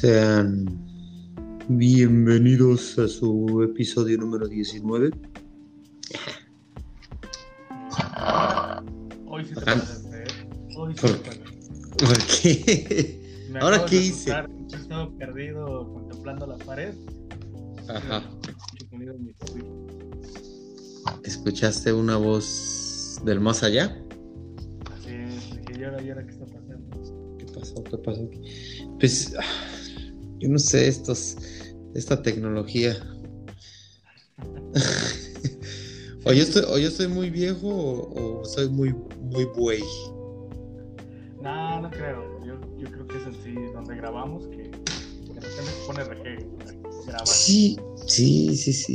Sean 0.00 0.64
bienvenidos 1.66 2.96
a 3.00 3.08
su 3.08 3.64
episodio 3.64 4.16
número 4.16 4.46
19. 4.46 5.10
Hoy 9.26 9.44
sí 9.44 9.54
te 9.54 9.60
Ajá. 9.60 9.74
pasaste, 9.80 10.22
¿eh? 10.22 10.24
Hoy 10.76 10.94
sí 10.94 11.00
¿Por 11.00 11.10
te 11.10 11.18
pasaste. 11.18 11.96
¿Por 12.06 12.18
qué? 12.26 13.46
Me 13.50 13.58
¿Ahora 13.58 13.84
qué 13.86 13.96
hice? 13.96 14.32
estado 14.72 15.10
perdido 15.18 15.92
contemplando 15.92 16.46
la 16.46 16.58
pared. 16.58 16.94
Ajá. 17.88 18.22
¿Escuchaste 21.24 21.92
una 21.92 22.16
voz 22.18 23.20
del 23.24 23.40
más 23.40 23.64
allá? 23.64 24.00
Así 24.92 25.10
es, 25.10 25.50
dije, 25.56 25.80
¿y 25.80 25.82
ahora, 25.82 26.00
y 26.00 26.10
ahora 26.10 26.24
qué 26.24 26.30
está 26.30 26.44
pasando? 26.46 27.36
¿Qué 27.36 27.46
pasó? 27.46 27.82
¿Qué 27.82 27.98
pasó? 27.98 28.30
Pues 29.00 29.34
ah, 29.36 29.67
yo 30.38 30.48
no 30.48 30.58
sé, 30.58 30.88
estos, 30.88 31.36
esta 31.94 32.22
tecnología. 32.22 32.96
o, 36.24 36.32
yo 36.32 36.42
estoy, 36.42 36.62
o 36.68 36.78
yo 36.78 36.88
estoy 36.88 37.08
muy 37.08 37.30
viejo 37.30 37.68
o, 37.68 38.40
o 38.40 38.44
soy 38.44 38.68
muy, 38.68 38.94
muy 39.20 39.44
buey. 39.56 39.82
No, 41.42 41.80
no 41.80 41.90
creo. 41.90 42.44
Yo, 42.44 42.60
yo 42.76 42.90
creo 42.90 43.06
que 43.06 43.16
es 43.16 43.26
así, 43.26 43.54
donde 43.72 43.96
grabamos, 43.96 44.46
que 44.48 44.56
de 44.62 45.40
repente 45.40 45.50
se 45.50 45.86
pone 45.86 46.04
reggae 46.04 46.46
para 46.58 46.72
grabar. 47.06 47.26
Sí, 47.26 47.78
sí, 48.06 48.56
sí, 48.56 48.72
sí. 48.72 48.94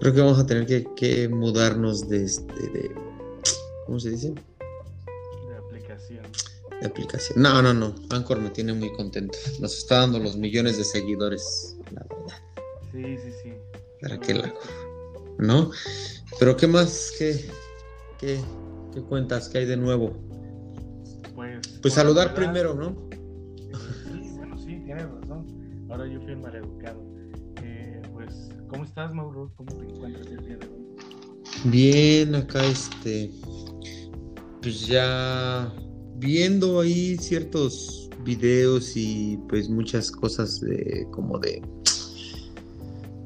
Creo 0.00 0.12
que 0.14 0.20
vamos 0.20 0.38
a 0.38 0.46
tener 0.46 0.66
que, 0.66 0.84
que 0.96 1.28
mudarnos 1.28 2.08
de, 2.08 2.24
este, 2.24 2.68
de. 2.70 2.90
¿Cómo 3.86 4.00
se 4.00 4.10
dice? 4.10 4.34
De 6.84 6.90
aplicación. 6.90 7.40
No, 7.40 7.62
no, 7.62 7.72
no. 7.72 7.94
Anchor 8.10 8.38
me 8.42 8.50
tiene 8.50 8.74
muy 8.74 8.92
contento. 8.92 9.38
Nos 9.58 9.78
está 9.78 10.00
dando 10.00 10.18
los 10.18 10.36
millones 10.36 10.76
de 10.76 10.84
seguidores, 10.84 11.78
la 11.90 12.04
verdad. 12.10 12.42
Sí, 12.92 13.16
sí, 13.16 13.32
sí. 13.42 13.52
¿Para 14.02 14.20
qué 14.20 14.34
la 14.34 14.54
¿No? 15.38 15.70
Pero 16.38 16.54
¿qué 16.58 16.66
más? 16.66 17.10
¿Qué, 17.18 17.48
qué, 18.20 18.38
qué 18.92 19.00
cuentas? 19.00 19.48
¿Qué 19.48 19.60
hay 19.60 19.64
de 19.64 19.78
nuevo? 19.78 20.12
Pues, 21.34 21.66
Pues 21.80 21.94
saludar 21.94 22.34
primero, 22.34 22.74
¿no? 22.74 23.08
Sí, 24.04 24.32
bueno, 24.36 24.58
sí, 24.58 24.82
tienes 24.84 25.06
razón. 25.10 25.86
Ahora 25.90 26.06
yo 26.06 26.20
fui 26.20 26.32
el 26.32 26.40
maleducado. 26.40 27.02
Eh, 27.62 28.02
pues, 28.12 28.50
¿cómo 28.68 28.84
estás, 28.84 29.10
Mauro? 29.14 29.50
¿Cómo 29.56 29.74
te 29.74 29.86
encuentras 29.86 30.26
el 30.26 30.44
día 30.44 30.56
de 30.58 30.66
hoy? 30.66 30.84
Bien, 31.64 32.34
acá 32.34 32.62
este. 32.66 33.30
Pues 34.60 34.86
ya 34.86 35.72
viendo 36.16 36.80
ahí 36.80 37.16
ciertos 37.18 38.08
videos 38.24 38.92
y 38.96 39.38
pues 39.48 39.68
muchas 39.68 40.10
cosas 40.10 40.60
de 40.60 41.06
como 41.10 41.38
de. 41.38 41.62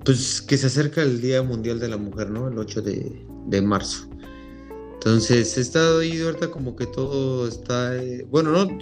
Pues 0.04 0.40
que 0.40 0.56
se 0.56 0.66
acerca 0.68 1.02
el 1.02 1.20
Día 1.20 1.42
Mundial 1.42 1.78
de 1.80 1.88
la 1.88 1.96
Mujer, 1.98 2.30
¿no? 2.30 2.48
El 2.48 2.58
8 2.58 2.80
de, 2.82 3.24
de 3.46 3.62
marzo. 3.62 4.08
Entonces 4.94 5.56
he 5.56 5.60
estado 5.60 6.00
ahí 6.00 6.20
ahorita 6.20 6.50
como 6.50 6.74
que 6.74 6.86
todo 6.86 7.46
está. 7.46 7.96
eh, 8.02 8.26
bueno, 8.30 8.52
no. 8.52 8.78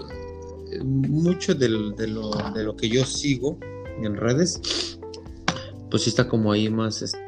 Mucho 0.85 1.55
del- 1.55 1.95
de, 1.97 2.07
lo, 2.09 2.31
de 2.55 2.65
lo 2.65 2.77
que 2.77 2.89
yo 2.89 3.05
sigo 3.05 3.59
en 4.03 4.17
redes, 4.17 4.99
pues 5.91 6.03
sí 6.03 6.11
está 6.11 6.29
como 6.29 6.53
ahí 6.53 6.69
más 6.69 7.01
este 7.03 7.19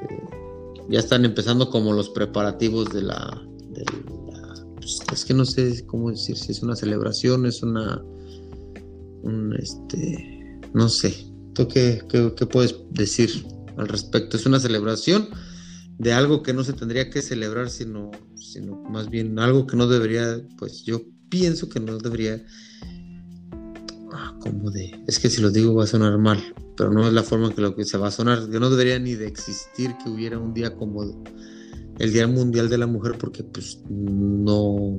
ya 0.91 0.99
están 0.99 1.25
empezando 1.25 1.71
como 1.71 1.93
los 1.93 2.09
preparativos 2.11 2.89
de 2.91 3.01
de 3.01 3.07
la- 3.07 3.43
es 5.13 5.25
que 5.25 5.35
no 5.35 5.45
sé 5.45 5.85
cómo 5.87 6.11
decir 6.11 6.37
si 6.37 6.53
es 6.53 6.63
una 6.63 6.77
celebración 6.77 7.47
es 7.47 7.63
una 7.63 8.03
un 9.23 9.55
este 9.59 10.61
no 10.75 10.89
sé. 10.89 11.15
Tú 11.55 11.67
qué 11.67 12.03
puedes 12.51 12.77
decir 12.91 13.47
al 13.77 13.89
respecto 13.89 14.37
es 14.37 14.47
una 14.47 14.61
celebración 14.61 15.29
de 15.99 16.13
algo 16.13 16.43
que 16.43 16.53
no 16.53 16.63
se 16.63 16.73
tendría 16.73 17.11
que 17.11 17.23
celebrar 17.23 17.71
sino 17.71 18.11
sino 18.37 18.83
más 18.85 19.11
bien 19.11 19.39
algo 19.39 19.67
que 19.67 19.77
no 19.77 19.87
debería 19.87 20.41
pues 20.59 20.85
yo 20.85 21.03
pienso 21.29 21.69
que 21.69 21.81
no 21.81 21.99
debería. 21.99 22.45
Ah, 24.13 24.35
como 24.41 24.71
de 24.71 24.93
es 25.07 25.19
que 25.19 25.29
si 25.29 25.43
lo 25.43 25.51
digo 25.51 25.75
va 25.75 25.85
a 25.85 25.87
sonar 25.87 26.17
mal 26.19 26.43
pero 26.79 26.93
no 26.93 27.07
es 27.07 27.13
la 27.13 27.25
forma 27.25 27.49
en 27.49 27.53
que 27.53 27.61
lo 27.61 27.75
que 27.75 27.85
se 27.85 27.99
va 27.99 28.07
a 28.07 28.13
sonar, 28.13 28.49
que 28.49 28.61
no 28.61 28.71
debería 28.71 29.01
ni 29.01 29.17
de 29.17 29.27
existir 29.27 29.97
que 30.03 30.09
hubiera 30.09 30.39
un 30.39 30.55
día 30.55 30.77
como 30.77 31.25
el 31.99 32.13
Día 32.13 32.27
Mundial 32.27 32.69
de 32.69 32.79
la 32.79 32.87
Mujer, 32.87 33.17
porque 33.19 33.43
pues 33.43 33.83
no, 33.89 34.99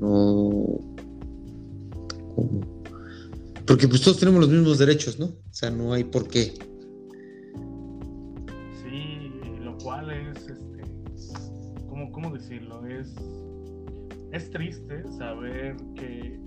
no, 0.00 0.80
¿cómo? 2.34 2.78
porque 3.68 3.86
pues 3.86 4.00
todos 4.00 4.18
tenemos 4.18 4.40
los 4.40 4.48
mismos 4.48 4.78
derechos, 4.78 5.18
¿no? 5.18 5.26
O 5.26 5.52
sea, 5.52 5.70
no 5.70 5.92
hay 5.92 6.02
por 6.02 6.26
qué. 6.26 6.54
Sí, 8.82 9.30
lo 9.60 9.76
cual 9.76 10.10
es, 10.10 10.48
este, 10.48 10.82
¿cómo, 11.86 12.10
cómo 12.10 12.30
decirlo? 12.30 12.86
Es, 12.86 13.14
es 14.32 14.50
triste 14.50 15.04
saber 15.12 15.76
que, 15.94 16.40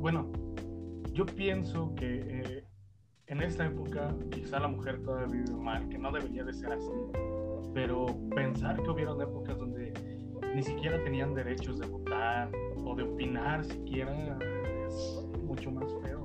bueno, 0.00 0.32
yo 1.12 1.26
pienso 1.26 1.94
que 1.94 2.22
eh, 2.26 2.64
en 3.26 3.42
esta 3.42 3.66
época 3.66 4.16
quizá 4.30 4.60
la 4.60 4.68
mujer 4.68 5.02
todavía 5.02 5.42
vive 5.42 5.54
mal, 5.60 5.86
que 5.90 5.98
no 5.98 6.10
debería 6.10 6.42
de 6.42 6.54
ser 6.54 6.72
así, 6.72 6.90
pero 7.74 8.06
pensar 8.34 8.82
que 8.82 8.90
hubieron 8.90 9.20
épocas 9.20 9.58
donde 9.58 9.92
ni 10.54 10.62
siquiera 10.62 11.02
tenían 11.04 11.34
derechos 11.34 11.78
de 11.78 11.86
votar 11.86 12.50
o 12.84 12.94
de 12.94 13.04
opinar 13.04 13.64
siquiera 13.64 14.38
es 14.86 15.24
mucho 15.44 15.70
más 15.70 15.84
feo. 16.02 16.24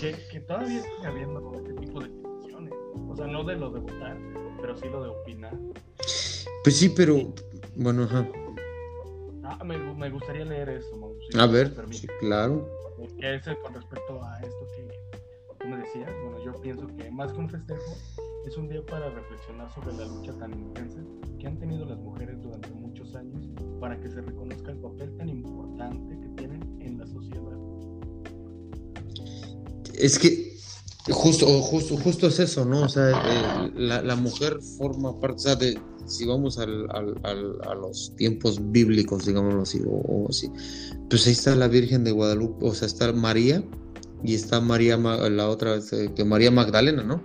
Que, 0.00 0.16
que 0.30 0.40
todavía 0.40 0.82
sigue 0.82 1.06
habiendo 1.06 1.52
este 1.54 1.72
tipo 1.74 2.00
de 2.00 2.08
situaciones. 2.08 2.74
O 3.08 3.16
sea, 3.16 3.26
no 3.26 3.42
de 3.42 3.56
lo 3.56 3.70
de 3.70 3.80
votar, 3.80 4.16
pero 4.60 4.76
sí 4.76 4.88
lo 4.88 5.02
de 5.02 5.08
opinar. 5.08 5.56
Pues 6.62 6.76
sí, 6.76 6.88
pero 6.88 7.32
bueno, 7.74 8.04
ajá. 8.04 8.26
Ah, 9.44 9.64
me, 9.64 9.78
me 9.78 10.10
gustaría 10.10 10.44
leer 10.44 10.68
eso, 10.68 10.96
Mau, 10.96 11.16
si 11.30 11.38
A 11.38 11.46
ver, 11.46 11.72
sí, 11.90 12.06
claro. 12.20 12.68
Que 13.18 13.36
es 13.36 13.46
eh, 13.46 13.56
con 13.62 13.74
respecto 13.74 14.22
a 14.22 14.38
esto 14.40 14.66
que 14.76 14.88
tú 15.58 15.68
me 15.68 15.76
decías. 15.78 16.10
Bueno, 16.22 16.44
yo 16.44 16.52
pienso 16.60 16.86
que 16.96 17.10
más 17.10 17.32
que 17.32 17.38
un 17.38 17.48
festejo, 17.48 17.96
es 18.48 18.56
un 18.56 18.68
día 18.68 18.82
para 18.86 19.10
reflexionar 19.10 19.70
sobre 19.74 19.94
la 19.94 20.06
lucha 20.06 20.32
tan 20.38 20.52
intensa 20.58 21.00
que 21.38 21.46
han 21.46 21.58
tenido 21.58 21.84
las 21.84 21.98
mujeres 21.98 22.40
durante 22.42 22.70
muchos 22.70 23.14
años 23.14 23.44
para 23.78 24.00
que 24.00 24.08
se 24.08 24.22
reconozca 24.22 24.72
el 24.72 24.78
papel 24.78 25.14
tan 25.18 25.28
importante 25.28 26.18
que 26.18 26.28
tienen 26.36 26.62
en 26.80 26.98
la 26.98 27.06
sociedad. 27.06 27.58
Es 29.94 30.18
que 30.18 30.56
justo, 31.10 31.46
justo, 31.60 31.96
justo 31.98 32.26
es 32.28 32.38
eso, 32.38 32.64
¿no? 32.64 32.84
O 32.84 32.88
sea, 32.88 33.12
eh, 33.12 33.70
la, 33.74 34.00
la 34.02 34.16
mujer 34.16 34.58
forma 34.78 35.18
parte, 35.20 35.36
o 35.36 35.38
sea, 35.40 35.56
de, 35.56 35.78
si 36.06 36.24
vamos 36.24 36.58
al, 36.58 36.86
al- 36.90 37.20
al- 37.24 37.58
a 37.68 37.74
los 37.74 38.14
tiempos 38.16 38.58
bíblicos, 38.72 39.26
digámoslo 39.26 39.62
así, 39.62 39.82
o, 39.86 39.90
o 39.90 40.28
así, 40.30 40.50
pues 41.10 41.26
ahí 41.26 41.32
está 41.32 41.54
la 41.54 41.68
Virgen 41.68 42.02
de 42.02 42.12
Guadalupe, 42.12 42.64
o 42.66 42.72
sea, 42.74 42.86
está 42.86 43.12
María 43.12 43.62
y 44.24 44.34
está 44.34 44.60
María, 44.62 44.96
Ma- 44.96 45.28
la 45.28 45.50
otra, 45.50 45.74
este, 45.74 46.14
que 46.14 46.24
María 46.24 46.50
Magdalena, 46.50 47.02
¿no? 47.04 47.22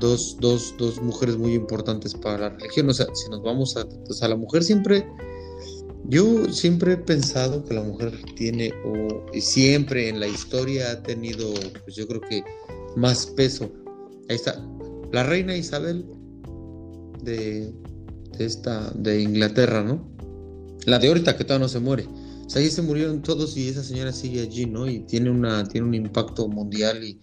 Dos, 0.00 0.36
dos, 0.40 0.74
dos 0.78 1.00
mujeres 1.02 1.36
muy 1.36 1.54
importantes 1.54 2.14
para 2.14 2.38
la 2.38 2.48
religión, 2.50 2.88
o 2.88 2.94
sea, 2.94 3.06
si 3.14 3.28
nos 3.30 3.42
vamos 3.42 3.76
a, 3.76 3.86
o 4.08 4.12
sea, 4.12 4.28
la 4.28 4.36
mujer 4.36 4.64
siempre, 4.64 5.06
yo 6.04 6.50
siempre 6.52 6.94
he 6.94 6.96
pensado 6.96 7.64
que 7.64 7.74
la 7.74 7.82
mujer 7.82 8.18
tiene, 8.34 8.72
o 8.84 9.26
siempre 9.38 10.08
en 10.08 10.18
la 10.18 10.26
historia 10.26 10.90
ha 10.92 11.02
tenido, 11.02 11.52
pues 11.84 11.96
yo 11.96 12.08
creo 12.08 12.20
que 12.22 12.42
más 12.96 13.26
peso. 13.26 13.70
Ahí 14.28 14.36
está, 14.36 14.64
la 15.12 15.22
reina 15.22 15.56
Isabel 15.56 16.06
de, 17.22 17.72
de 18.38 18.44
esta, 18.44 18.90
de 18.92 19.20
Inglaterra, 19.20 19.82
¿no? 19.82 20.08
La 20.86 20.98
de 20.98 21.08
ahorita 21.08 21.36
que 21.36 21.44
todavía 21.44 21.64
no 21.64 21.68
se 21.68 21.80
muere. 21.80 22.06
O 22.46 22.50
sea, 22.50 22.62
ahí 22.62 22.70
se 22.70 22.82
murieron 22.82 23.22
todos 23.22 23.56
y 23.56 23.68
esa 23.68 23.84
señora 23.84 24.12
sigue 24.12 24.40
allí, 24.40 24.66
¿no? 24.66 24.88
Y 24.88 25.00
tiene 25.00 25.30
una, 25.30 25.64
tiene 25.68 25.86
un 25.86 25.94
impacto 25.94 26.48
mundial 26.48 27.04
y 27.04 27.20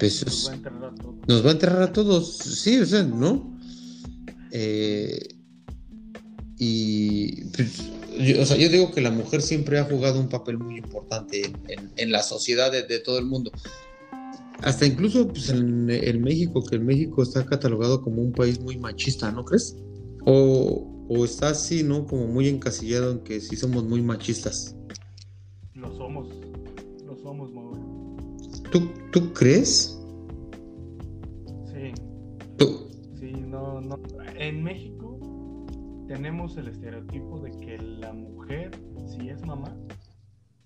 pues 0.00 0.24
Nos 0.26 0.48
va 0.48 0.50
a 0.52 0.54
enterrar 0.56 0.84
a 0.84 0.94
todos. 0.94 1.14
nos 1.28 1.44
va 1.44 1.48
a 1.48 1.52
enterrar 1.52 1.82
a 1.82 1.92
todos, 1.92 2.36
sí, 2.38 2.78
o 2.80 2.86
sea, 2.86 3.02
¿no? 3.04 3.56
Eh, 4.50 5.28
y 6.58 7.44
pues, 7.50 7.82
yo, 8.18 8.42
o 8.42 8.46
sea, 8.46 8.56
yo 8.56 8.68
digo 8.68 8.90
que 8.90 9.00
la 9.00 9.10
mujer 9.10 9.40
siempre 9.42 9.78
ha 9.78 9.84
jugado 9.84 10.20
un 10.20 10.28
papel 10.28 10.58
muy 10.58 10.76
importante 10.78 11.46
en, 11.46 11.54
en- 11.68 11.90
en 11.96 12.12
la 12.12 12.22
sociedad 12.22 12.70
de, 12.72 12.82
de 12.82 12.98
todo 12.98 13.18
el 13.18 13.26
mundo. 13.26 13.50
Hasta 14.62 14.84
incluso 14.84 15.26
pues, 15.28 15.48
en, 15.48 15.88
en 15.90 16.22
México, 16.22 16.62
que 16.64 16.76
en 16.76 16.84
México 16.84 17.22
está 17.22 17.46
catalogado 17.46 18.02
como 18.02 18.20
un 18.20 18.32
país 18.32 18.60
muy 18.60 18.76
machista, 18.76 19.30
¿no 19.32 19.44
crees? 19.44 19.74
O, 20.26 21.06
o 21.08 21.24
está 21.24 21.48
así, 21.50 21.82
¿no? 21.82 22.06
Como 22.06 22.26
muy 22.26 22.46
encasillado 22.48 23.12
en 23.12 23.20
que 23.20 23.40
sí 23.40 23.56
somos 23.56 23.84
muy 23.84 24.02
machistas. 24.02 24.76
Lo 25.74 25.96
somos. 25.96 26.28
Lo 27.06 27.16
somos, 27.22 27.50
Mauro. 27.54 27.89
¿Tú, 28.70 28.88
tú 29.10 29.32
crees? 29.32 29.98
Sí. 31.72 31.92
¿Tú? 32.56 32.88
Sí, 33.18 33.32
no, 33.32 33.80
no. 33.80 33.98
En 34.36 34.62
México 34.62 35.18
tenemos 36.06 36.56
el 36.56 36.68
estereotipo 36.68 37.40
de 37.40 37.50
que 37.58 37.78
la 37.78 38.12
mujer, 38.12 38.70
si 39.06 39.28
es 39.28 39.44
mamá, 39.44 39.76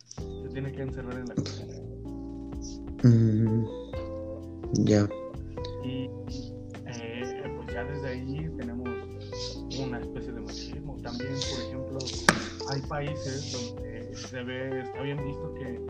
se 0.09 0.49
tiene 0.53 0.71
que 0.73 0.83
encerrar 0.83 1.19
en 1.19 1.29
la 1.29 1.35
casa. 1.35 1.67
Mm, 3.05 3.65
ya. 4.85 5.09
Y 5.85 6.09
eh, 6.87 7.43
pues 7.56 7.75
ya 7.75 7.85
desde 7.85 8.09
ahí 8.09 8.51
tenemos 8.56 8.89
una 9.79 10.01
especie 10.01 10.33
de 10.33 10.41
machismo. 10.41 10.97
También, 11.03 11.33
por 11.33 11.67
ejemplo, 11.67 11.99
hay 12.71 12.81
países 12.83 13.53
donde 13.53 14.15
se 14.15 14.43
ve, 14.43 14.81
está 14.81 15.03
bien 15.03 15.19
visto 15.25 15.55
que, 15.55 15.81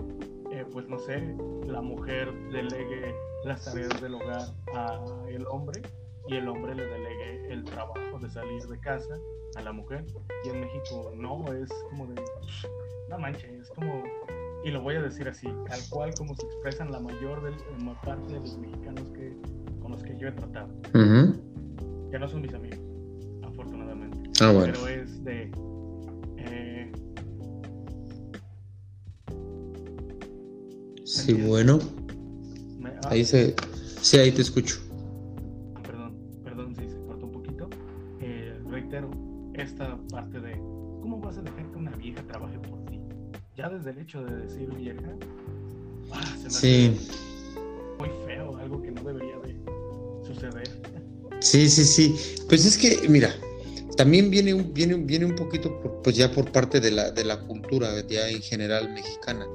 eh, 0.55 0.65
pues 0.73 0.89
no 0.89 0.99
sé, 1.01 1.21
la 1.67 1.83
mujer 1.83 2.33
delegue 2.53 3.12
las 3.45 3.65
tareas 3.65 4.01
del 4.01 4.15
hogar 4.15 4.43
a 4.73 5.05
el 5.29 5.45
hombre 5.49 5.83
y 6.29 6.37
el 6.37 6.49
hombre 6.49 6.77
le 6.77 6.87
delegue 6.87 7.53
el 7.53 7.65
trabajo 7.65 8.19
de 8.21 8.31
salir 8.31 8.62
de 8.62 8.79
casa 8.79 9.19
a 9.56 9.62
la 9.62 9.73
mujer. 9.73 10.05
Y 10.45 10.51
en 10.51 10.61
México 10.61 11.12
no, 11.17 11.53
es 11.53 11.69
como 11.91 12.06
de, 12.06 12.23
no 13.09 13.19
manches, 13.19 13.51
es 13.51 13.69
como, 13.71 14.05
y 14.65 14.71
lo 14.71 14.81
voy 14.81 14.95
a 14.95 15.03
decir 15.03 15.29
así, 15.29 15.49
tal 15.69 15.81
cual 15.91 16.15
como 16.17 16.37
se 16.37 16.47
expresan 16.47 16.93
la 16.93 17.01
mayor, 17.01 17.43
del, 17.43 17.56
parte 18.05 18.35
de 18.35 18.39
los 18.39 18.56
mexicanos 18.56 19.11
que, 19.11 19.37
con 19.83 19.91
los 19.91 20.05
que 20.05 20.17
yo 20.19 20.29
he 20.29 20.33
tratado. 20.33 20.69
Ya 22.12 22.19
no 22.21 22.29
son 22.29 22.43
mis 22.43 22.55
amigos, 22.55 22.79
afortunadamente. 23.43 24.31
Ah, 24.41 24.53
bueno. 24.53 24.73
Pero 24.73 24.87
es 24.87 25.25
de... 25.25 25.51
sí, 31.05 31.35
bueno. 31.35 31.79
Ah. 32.85 33.09
ahí 33.11 33.25
se... 33.25 33.55
Sí, 34.01 34.19
ahí 34.19 34.33
te 34.33 34.43
escucho. 34.43 34.85
esta 39.55 39.97
parte 40.11 40.41
de 40.41 40.53
cómo 41.01 41.21
vas 41.21 41.39
a 41.39 41.43
dejar 41.43 41.71
que 41.71 41.79
una 41.79 41.91
vieja 41.93 42.23
trabaje 42.27 42.59
por 42.59 42.85
ti. 42.87 43.01
Ya 43.56 43.69
desde 43.69 43.91
el 43.91 43.99
hecho 43.99 44.25
de 44.25 44.37
decir 44.37 44.69
vieja, 44.75 45.17
ah, 46.12 46.37
se 46.37 46.45
me 46.45 46.51
sí. 46.51 47.09
muy 47.99 48.11
feo, 48.27 48.56
algo 48.56 48.83
que 48.83 48.91
no 48.91 49.03
debería 49.03 49.39
de 49.39 49.56
suceder. 50.27 50.69
Sí, 51.41 51.69
sí, 51.69 51.85
sí. 51.85 52.15
Pues 52.49 52.65
es 52.65 52.77
que, 52.77 53.09
mira, 53.09 53.35
también 53.96 54.31
viene 54.31 54.55
un, 54.55 54.73
viene, 54.73 54.94
viene 54.94 55.25
un 55.25 55.35
poquito 55.35 56.00
pues 56.02 56.17
ya 56.17 56.31
por 56.31 56.50
parte 56.52 56.81
de 56.81 56.91
la, 56.91 57.11
de 57.11 57.25
la 57.25 57.41
cultura 57.41 57.88
ya 58.06 58.29
en 58.29 58.43
general 58.43 58.93
mexicana. 58.93 59.46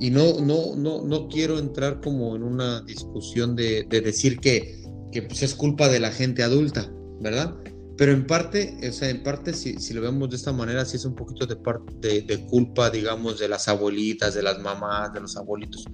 Y 0.00 0.10
no, 0.10 0.40
no, 0.40 0.76
no, 0.76 1.02
no 1.02 1.28
quiero 1.28 1.58
entrar 1.58 2.00
como 2.00 2.36
en 2.36 2.42
una 2.42 2.82
discusión 2.82 3.56
de, 3.56 3.84
de 3.88 4.00
decir 4.00 4.38
que, 4.38 4.82
que 5.12 5.22
pues 5.22 5.42
es 5.42 5.54
culpa 5.54 5.88
de 5.88 6.00
la 6.00 6.12
gente 6.12 6.42
adulta, 6.42 6.90
¿verdad? 7.20 7.56
Pero 7.98 8.12
en 8.12 8.28
parte, 8.28 8.78
o 8.88 8.92
sea, 8.92 9.10
en 9.10 9.24
parte, 9.24 9.52
si, 9.52 9.80
si 9.80 9.92
lo 9.92 10.00
vemos 10.00 10.30
de 10.30 10.36
esta 10.36 10.52
manera, 10.52 10.84
sí 10.84 10.96
es 10.96 11.04
un 11.04 11.16
poquito 11.16 11.46
de, 11.46 11.56
de, 11.98 12.22
de, 12.22 12.46
culpa, 12.46 12.90
digamos, 12.90 13.40
de 13.40 13.48
las 13.48 13.66
abuelitas, 13.66 14.34
de 14.34 14.42
las 14.42 14.60
mamás, 14.60 15.12
de 15.12 15.20
los 15.20 15.36
abuelitos. 15.36 15.84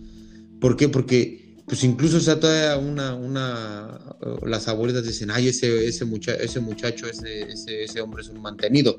¿Por 0.61 0.77
qué? 0.77 0.91
Porque, 0.91 1.44
pues 1.67 1.85
incluso, 1.85 2.19
o 2.19 2.21
sea, 2.21 2.39
todavía 2.39 2.77
una, 2.77 3.15
una, 3.15 4.17
las 4.47 4.69
abuelitas 4.69 5.05
dicen, 5.05 5.31
ay, 5.31 5.49
ese, 5.49 5.87
ese, 5.87 6.05
mucha 6.05 6.35
ese 6.35 6.61
muchacho, 6.61 7.07
ese, 7.07 7.43
ese, 7.43 7.85
ese, 7.85 8.01
hombre 8.01 8.23
es 8.23 8.29
un 8.29 8.41
mantenido. 8.41 8.99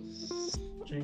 Sí. 0.89 0.97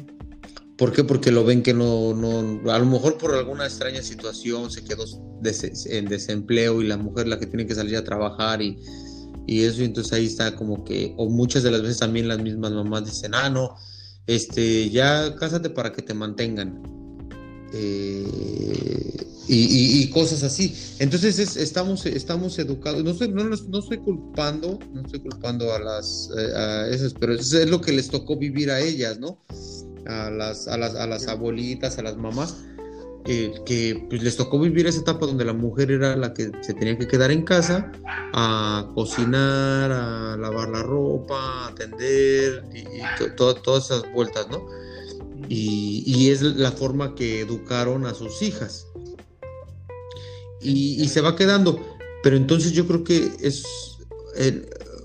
¿Por 0.78 0.92
qué? 0.92 1.04
Porque 1.04 1.32
lo 1.32 1.46
ven 1.46 1.62
que 1.62 1.74
no, 1.74 2.14
no, 2.16 2.72
a 2.72 2.80
lo 2.80 2.86
mejor 2.86 3.18
por 3.18 3.36
alguna 3.36 3.66
extraña 3.66 4.02
situación 4.02 4.72
se 4.72 4.84
quedó 4.84 5.06
en 5.86 6.06
desempleo 6.06 6.82
y 6.82 6.88
la 6.88 6.98
mujer 6.98 7.28
la 7.28 7.38
que 7.38 7.46
tiene 7.46 7.68
que 7.68 7.76
salir 7.76 7.96
a 7.98 8.04
trabajar 8.04 8.62
y 8.62 8.78
y 9.48 9.64
eso, 9.64 9.84
entonces 9.84 10.14
ahí 10.14 10.26
está 10.26 10.56
como 10.56 10.84
que, 10.84 11.14
o 11.18 11.30
muchas 11.30 11.64
de 11.64 11.72
las 11.72 11.82
veces 11.82 12.00
también 12.00 12.28
las 12.28 12.42
mismas 12.42 12.72
mamás 12.72 13.06
dicen, 13.06 13.34
ah, 13.34 13.50
no, 13.50 13.76
este, 14.28 14.90
ya 14.90 15.36
cásate 15.36 15.70
para 15.70 15.92
que 15.92 16.02
te 16.02 16.14
mantengan. 16.14 16.82
Eh, 17.74 19.28
y, 19.54 20.10
cosas 20.10 20.44
así. 20.44 20.76
Entonces 21.00 21.58
estamos, 21.58 22.06
estamos 22.06 22.58
educados, 22.60 23.04
no 23.04 23.12
estoy, 23.12 23.30
no, 23.30 23.44
no, 23.44 23.80
estoy 23.80 23.98
culpando, 23.98 24.80
no 24.94 25.02
estoy 25.02 25.20
culpando 25.20 25.74
a 25.74 25.80
las 25.80 26.30
eh, 26.38 26.56
a 26.56 26.88
esas, 26.88 27.14
pero 27.14 27.34
eso 27.34 27.60
es 27.60 27.70
lo 27.70 27.82
que 27.82 27.92
les 27.92 28.10
tocó 28.10 28.38
vivir 28.38 28.72
a 28.72 28.80
ellas, 28.80 29.20
¿no? 29.20 29.38
A 30.08 30.30
las, 30.30 30.68
a 30.68 30.78
las, 30.78 30.96
a 30.96 31.06
las 31.06 31.28
abuelitas, 31.28 31.98
a 31.98 32.04
las 32.04 32.18
mamás 32.18 32.56
eh, 33.26 33.54
que 33.68 34.08
pues, 34.10 34.24
les 34.24 34.36
tocó 34.36 34.60
vivir 34.60 34.88
esa 34.88 35.02
etapa 35.02 35.28
donde 35.28 35.46
la 35.46 35.54
mujer 35.54 35.92
era 35.92 36.16
la 36.16 36.34
que 36.34 36.52
se 36.62 36.74
tenía 36.74 36.98
que 36.98 37.08
quedar 37.08 37.30
en 37.30 37.44
casa 37.44 37.92
a 38.34 38.90
cocinar, 38.96 39.92
a 39.92 40.38
lavar 40.38 40.70
la 40.70 40.82
ropa, 40.82 41.36
a 41.36 41.68
atender 41.68 42.64
y, 42.74 42.84
todas 43.36 43.86
esas 43.86 44.12
vueltas, 44.12 44.48
¿no? 44.50 44.66
Y, 45.48 46.30
es 46.30 46.42
la 46.42 46.72
forma 46.72 47.14
que 47.14 47.42
educaron 47.42 48.06
a 48.06 48.14
sus 48.14 48.42
hijas. 48.42 48.88
Y, 50.62 51.08
se 51.08 51.22
va 51.22 51.36
quedando. 51.36 51.80
Pero 52.24 52.38
entonces 52.38 52.72
yo 52.74 52.86
creo 52.86 53.04
que 53.04 53.32
es 53.42 53.64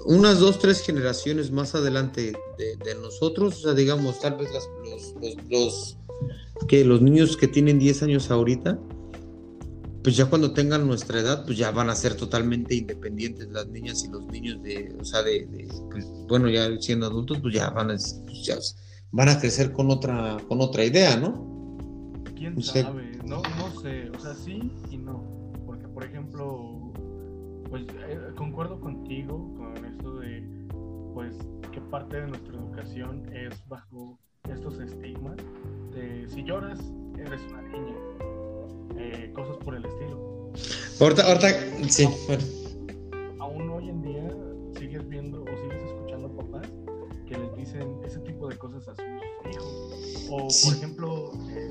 unas 0.04 0.38
dos, 0.38 0.58
tres 0.58 0.80
generaciones 0.82 1.50
más 1.50 1.74
adelante 1.74 2.32
de, 2.58 2.94
nosotros, 2.96 3.58
o 3.58 3.62
sea, 3.62 3.74
digamos, 3.74 4.20
tal 4.20 4.36
vez 4.36 4.48
los, 4.50 5.14
los 5.48 5.96
que 6.68 6.84
los 6.84 7.02
niños 7.02 7.36
que 7.36 7.48
tienen 7.48 7.78
10 7.78 8.04
años 8.04 8.30
ahorita, 8.30 8.78
pues 10.02 10.16
ya 10.16 10.26
cuando 10.26 10.52
tengan 10.52 10.86
nuestra 10.86 11.20
edad, 11.20 11.44
pues 11.44 11.58
ya 11.58 11.72
van 11.72 11.90
a 11.90 11.96
ser 11.96 12.14
totalmente 12.14 12.76
independientes 12.76 13.48
las 13.50 13.66
niñas 13.66 14.04
y 14.04 14.08
los 14.08 14.24
niños 14.26 14.62
de, 14.62 14.94
o 15.00 15.04
sea, 15.04 15.22
de, 15.22 15.48
pues, 15.90 16.06
bueno, 16.28 16.48
ya 16.48 16.68
siendo 16.80 17.06
adultos, 17.06 17.38
pues 17.42 17.54
ya 17.54 17.70
van 17.70 17.90
a, 17.90 17.96
pues 18.24 18.76
van 19.10 19.28
a 19.28 19.40
crecer 19.40 19.72
con 19.72 19.90
otra, 19.90 20.36
con 20.48 20.60
otra 20.60 20.84
idea, 20.84 21.16
¿no? 21.16 22.14
¿Quién 22.36 22.62
sabe? 22.62 23.18
No, 23.24 23.42
no 23.42 23.80
sé, 23.80 24.08
o 24.10 24.20
sea, 24.20 24.34
sí 24.34 24.70
y 24.90 24.96
no, 24.96 25.24
por 25.96 26.04
ejemplo, 26.04 26.92
pues 27.70 27.84
eh, 28.06 28.18
concuerdo 28.36 28.78
contigo 28.78 29.50
con 29.56 29.82
esto 29.82 30.18
de, 30.18 30.46
pues, 31.14 31.34
que 31.72 31.80
parte 31.80 32.20
de 32.20 32.26
nuestra 32.26 32.54
educación 32.54 33.24
es 33.34 33.66
bajo 33.66 34.18
estos 34.46 34.78
estigmas 34.78 35.36
de 35.94 36.28
si 36.28 36.44
lloras, 36.44 36.78
eres 37.16 37.40
una 37.50 37.62
niña, 37.62 37.94
eh, 38.98 39.32
cosas 39.34 39.56
por 39.64 39.74
el 39.74 39.86
estilo. 39.86 40.52
Ahorita, 41.00 41.28
ahorita, 41.28 41.88
sí, 41.88 42.06
bueno. 42.26 42.44
Aún 43.38 43.70
hoy 43.70 43.88
en 43.88 44.02
día 44.02 44.28
sigues 44.78 45.08
viendo 45.08 45.44
o 45.44 45.46
sigues 45.46 45.82
escuchando 45.82 46.28
papás 46.28 46.68
que 47.26 47.38
les 47.38 47.56
dicen 47.56 48.00
ese 48.04 48.20
tipo 48.20 48.48
de 48.48 48.58
cosas 48.58 48.86
a 48.86 48.94
sus 48.94 49.06
hijos. 49.50 50.28
O, 50.28 50.36
por 50.62 50.76
ejemplo, 50.76 51.32
eh, 51.48 51.70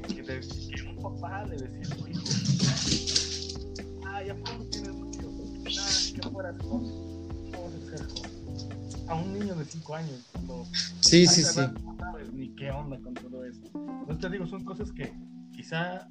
que, 0.00 0.22
de, 0.22 0.40
que, 0.40 0.82
un 0.82 1.02
papá 1.02 1.44
le 1.46 1.56
decía 1.56 1.82
a 1.82 1.98
su 1.98 2.08
hijo, 2.08 2.22
tienes 4.70 6.12
que 6.14 6.20
un 9.14 9.32
niño 9.32 9.54
de 9.54 9.64
5 9.64 9.94
años. 9.94 10.30
sí, 11.00 11.26
sí, 11.26 11.42
sí. 11.42 11.60
No 11.84 11.96
sabes 11.98 12.32
ni 12.32 12.48
qué 12.54 12.70
onda 12.70 12.98
con 13.00 13.14
todo 13.14 13.44
esto. 13.44 13.70
Entonces 13.74 14.18
te 14.18 14.30
digo, 14.30 14.46
son 14.46 14.64
cosas 14.64 14.92
que 14.92 15.12
quizá 15.52 16.08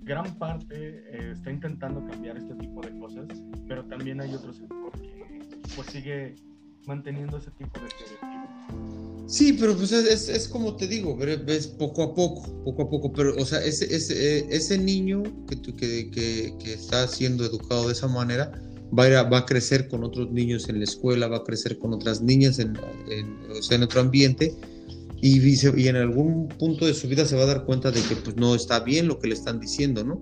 gran 0.00 0.34
parte 0.38 0.74
eh, 0.74 1.32
está 1.32 1.50
intentando 1.50 2.04
cambiar 2.06 2.36
este 2.36 2.54
tipo 2.54 2.80
de 2.80 2.98
cosas, 2.98 3.26
pero 3.68 3.84
también 3.84 4.20
hay 4.20 4.34
otro 4.34 4.52
sector 4.52 4.92
que 5.00 5.60
pues 5.76 5.88
sigue 5.88 6.34
manteniendo 6.86 7.36
ese 7.36 7.50
tipo 7.52 7.78
de 7.80 7.86
estereotipos. 7.86 9.09
Sí, 9.30 9.52
pero 9.52 9.76
pues 9.76 9.92
es, 9.92 10.28
es, 10.28 10.48
como 10.48 10.74
te 10.74 10.88
digo, 10.88 11.16
ves 11.16 11.68
poco 11.68 12.02
a 12.02 12.14
poco, 12.16 12.64
poco 12.64 12.82
a 12.82 12.90
poco, 12.90 13.12
pero 13.12 13.36
o 13.36 13.46
sea, 13.46 13.64
ese, 13.64 13.94
ese, 13.94 14.38
eh, 14.38 14.46
ese 14.50 14.76
niño 14.76 15.22
que, 15.46 15.62
que, 15.62 16.10
que, 16.10 16.54
que 16.58 16.72
está 16.72 17.06
siendo 17.06 17.44
educado 17.44 17.86
de 17.86 17.92
esa 17.92 18.08
manera, 18.08 18.50
va 18.98 19.04
a, 19.04 19.22
va 19.22 19.38
a 19.38 19.46
crecer 19.46 19.86
con 19.86 20.02
otros 20.02 20.32
niños 20.32 20.68
en 20.68 20.78
la 20.78 20.84
escuela, 20.84 21.28
va 21.28 21.38
a 21.38 21.44
crecer 21.44 21.78
con 21.78 21.92
otras 21.92 22.20
niñas 22.20 22.58
en, 22.58 22.76
o 22.76 23.62
sea, 23.62 23.76
en 23.76 23.84
otro 23.84 24.00
ambiente 24.00 24.52
y, 25.22 25.38
y, 25.38 25.88
en 25.88 25.94
algún 25.94 26.48
punto 26.48 26.84
de 26.86 26.94
su 26.94 27.06
vida 27.06 27.24
se 27.24 27.36
va 27.36 27.42
a 27.42 27.46
dar 27.46 27.64
cuenta 27.64 27.92
de 27.92 28.02
que 28.02 28.16
pues, 28.16 28.34
no 28.34 28.56
está 28.56 28.80
bien 28.80 29.06
lo 29.06 29.20
que 29.20 29.28
le 29.28 29.34
están 29.34 29.60
diciendo, 29.60 30.02
¿no? 30.02 30.20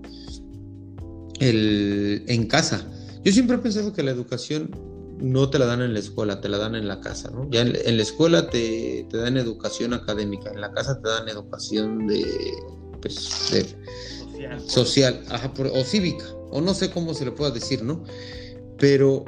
El, 1.39 2.25
en 2.27 2.45
casa. 2.45 2.87
Yo 3.23 3.31
siempre 3.31 3.55
he 3.55 3.59
pensado 3.59 3.91
que 3.91 4.03
la 4.03 4.11
educación 4.11 4.69
no 5.19 5.49
te 5.49 5.59
la 5.59 5.65
dan 5.65 5.81
en 5.81 5.93
la 5.93 5.99
escuela, 5.99 6.41
te 6.41 6.49
la 6.49 6.57
dan 6.57 6.75
en 6.75 6.87
la 6.87 7.01
casa, 7.01 7.29
¿no? 7.29 7.49
Ya 7.49 7.61
en, 7.61 7.97
la 7.97 8.03
escuela 8.03 8.49
te, 8.49 9.05
te, 9.09 9.17
dan 9.17 9.37
educación 9.37 9.93
académica, 9.93 10.51
en 10.51 10.61
la 10.61 10.71
casa 10.71 10.99
te 11.01 11.09
dan 11.09 11.27
educación 11.27 12.07
de, 12.07 12.25
pues, 13.01 13.15
social, 13.15 13.77
social 14.65 15.23
o 15.73 15.83
cívica, 15.83 16.25
o 16.51 16.61
no 16.61 16.73
sé 16.73 16.91
cómo 16.91 17.13
se 17.13 17.25
le 17.25 17.31
pueda 17.31 17.51
decir, 17.51 17.83
¿no? 17.83 18.03
Pero, 18.77 19.25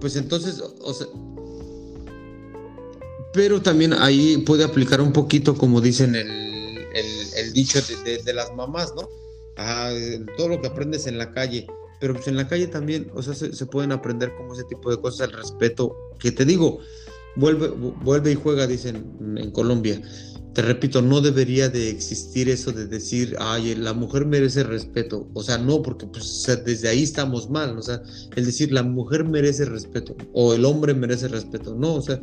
pues 0.00 0.16
entonces, 0.16 0.62
o 0.80 0.94
sea, 0.94 1.06
pero 3.32 3.62
también 3.62 3.94
ahí 3.94 4.38
puede 4.38 4.64
aplicar 4.64 5.00
un 5.00 5.12
poquito, 5.12 5.54
como 5.56 5.80
dicen 5.80 6.14
el, 6.14 6.86
el, 7.34 7.52
dicho 7.52 7.80
de, 8.04 8.32
las 8.32 8.54
mamás, 8.54 8.94
¿no? 8.94 9.08
Ah, 9.56 9.92
todo 10.36 10.48
lo 10.48 10.60
que 10.60 10.68
aprendes 10.68 11.06
en 11.06 11.18
la 11.18 11.32
calle, 11.32 11.66
pero 12.02 12.14
pues 12.14 12.26
en 12.26 12.34
la 12.34 12.48
calle 12.48 12.66
también, 12.66 13.12
o 13.14 13.22
sea, 13.22 13.32
se, 13.32 13.66
pueden 13.66 13.92
aprender 13.92 14.34
como 14.36 14.54
ese 14.54 14.64
tipo 14.64 14.90
de 14.90 15.00
cosas, 15.00 15.28
el 15.28 15.36
respeto, 15.36 15.94
que 16.18 16.32
te 16.32 16.44
digo, 16.44 16.80
vuelve, 17.36 17.68
vuelve 17.68 18.32
y 18.32 18.34
juega, 18.34 18.66
dicen 18.66 19.06
en 19.36 19.52
Colombia. 19.52 20.02
te 20.52 20.62
repito, 20.62 21.00
no 21.00 21.20
debería 21.20 21.68
de 21.68 21.90
existir 21.90 22.48
eso 22.48 22.72
de 22.72 22.88
decir, 22.88 23.36
ay, 23.38 23.76
la 23.76 23.92
mujer 23.92 24.26
merece 24.26 24.64
respeto. 24.64 25.30
O 25.32 25.44
sea, 25.44 25.58
no, 25.58 25.80
porque 25.80 26.08
pues, 26.08 26.44
desde 26.64 26.88
ahí 26.88 27.04
estamos 27.04 27.48
mal. 27.48 27.78
O 27.78 27.82
sea, 27.82 28.02
el 28.34 28.46
decir 28.46 28.72
la 28.72 28.82
mujer 28.82 29.22
merece 29.24 29.64
respeto 29.64 30.16
o 30.32 30.54
el 30.54 30.64
hombre 30.64 30.94
merece 30.94 31.28
respeto. 31.28 31.76
No, 31.76 31.94
o 31.94 32.02
sea, 32.02 32.20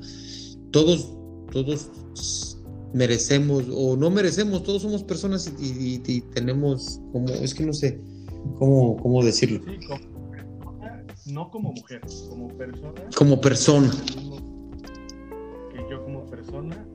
todos, 0.71 1.13
todos 1.53 2.57
merecemos 2.93 3.63
o 3.71 3.95
no 3.95 4.09
merecemos, 4.09 4.61
todos 4.61 4.81
somos 4.81 5.05
personas 5.05 5.49
y, 5.57 5.99
tenemos 6.33 6.99
como, 7.13 7.29
es 7.29 7.53
que 7.53 7.65
no 7.65 7.71
sé 7.71 8.18
cómo, 8.57 8.97
cómo 8.97 9.23
decirlo. 9.23 9.61
Sí, 9.65 9.79
como 9.87 10.29
persona, 10.31 11.05
no 11.27 11.51
como 11.51 11.73
mujer, 11.73 12.01
como 12.29 12.47
persona. 12.49 13.01
Como 13.15 13.41
persona. 13.41 13.91
Que 15.71 15.77
yo 15.89 16.03
como 16.03 16.25
persona 16.25 16.85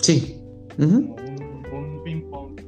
Sí. 0.00 0.40
un, 0.78 2.00
ping-pong. 2.04 2.60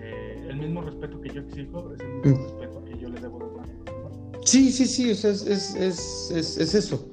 Eh, 0.00 0.46
el 0.50 0.56
mismo 0.56 0.82
respeto 0.82 1.20
que 1.20 1.30
yo 1.30 1.40
exijo 1.40 1.92
es 1.94 2.00
el 2.00 2.14
mismo 2.14 2.30
mm. 2.30 2.44
respeto 2.44 2.84
que 2.84 2.98
yo 2.98 3.08
le 3.08 3.20
debo 3.20 3.38
dar 3.56 3.66
Sí, 4.44 4.70
sí, 4.70 4.86
sí, 4.86 5.10
es, 5.10 5.24
es, 5.24 5.74
es, 5.74 6.30
es 6.30 6.74
eso. 6.74 7.08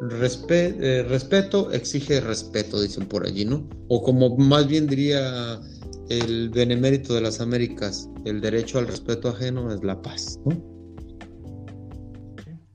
Eh, 0.00 1.04
respeto 1.08 1.72
exige 1.72 2.20
respeto, 2.20 2.80
dicen 2.80 3.06
por 3.06 3.26
allí, 3.26 3.44
¿no? 3.44 3.68
O 3.88 4.02
como 4.02 4.36
más 4.36 4.68
bien 4.68 4.86
diría 4.86 5.60
el 6.08 6.48
benemérito 6.50 7.14
de 7.14 7.20
las 7.20 7.40
Américas, 7.40 8.08
el 8.24 8.40
derecho 8.40 8.78
al 8.78 8.86
respeto 8.86 9.28
ajeno 9.28 9.72
es 9.72 9.82
la 9.84 10.00
paz, 10.00 10.38
¿no? 10.44 10.52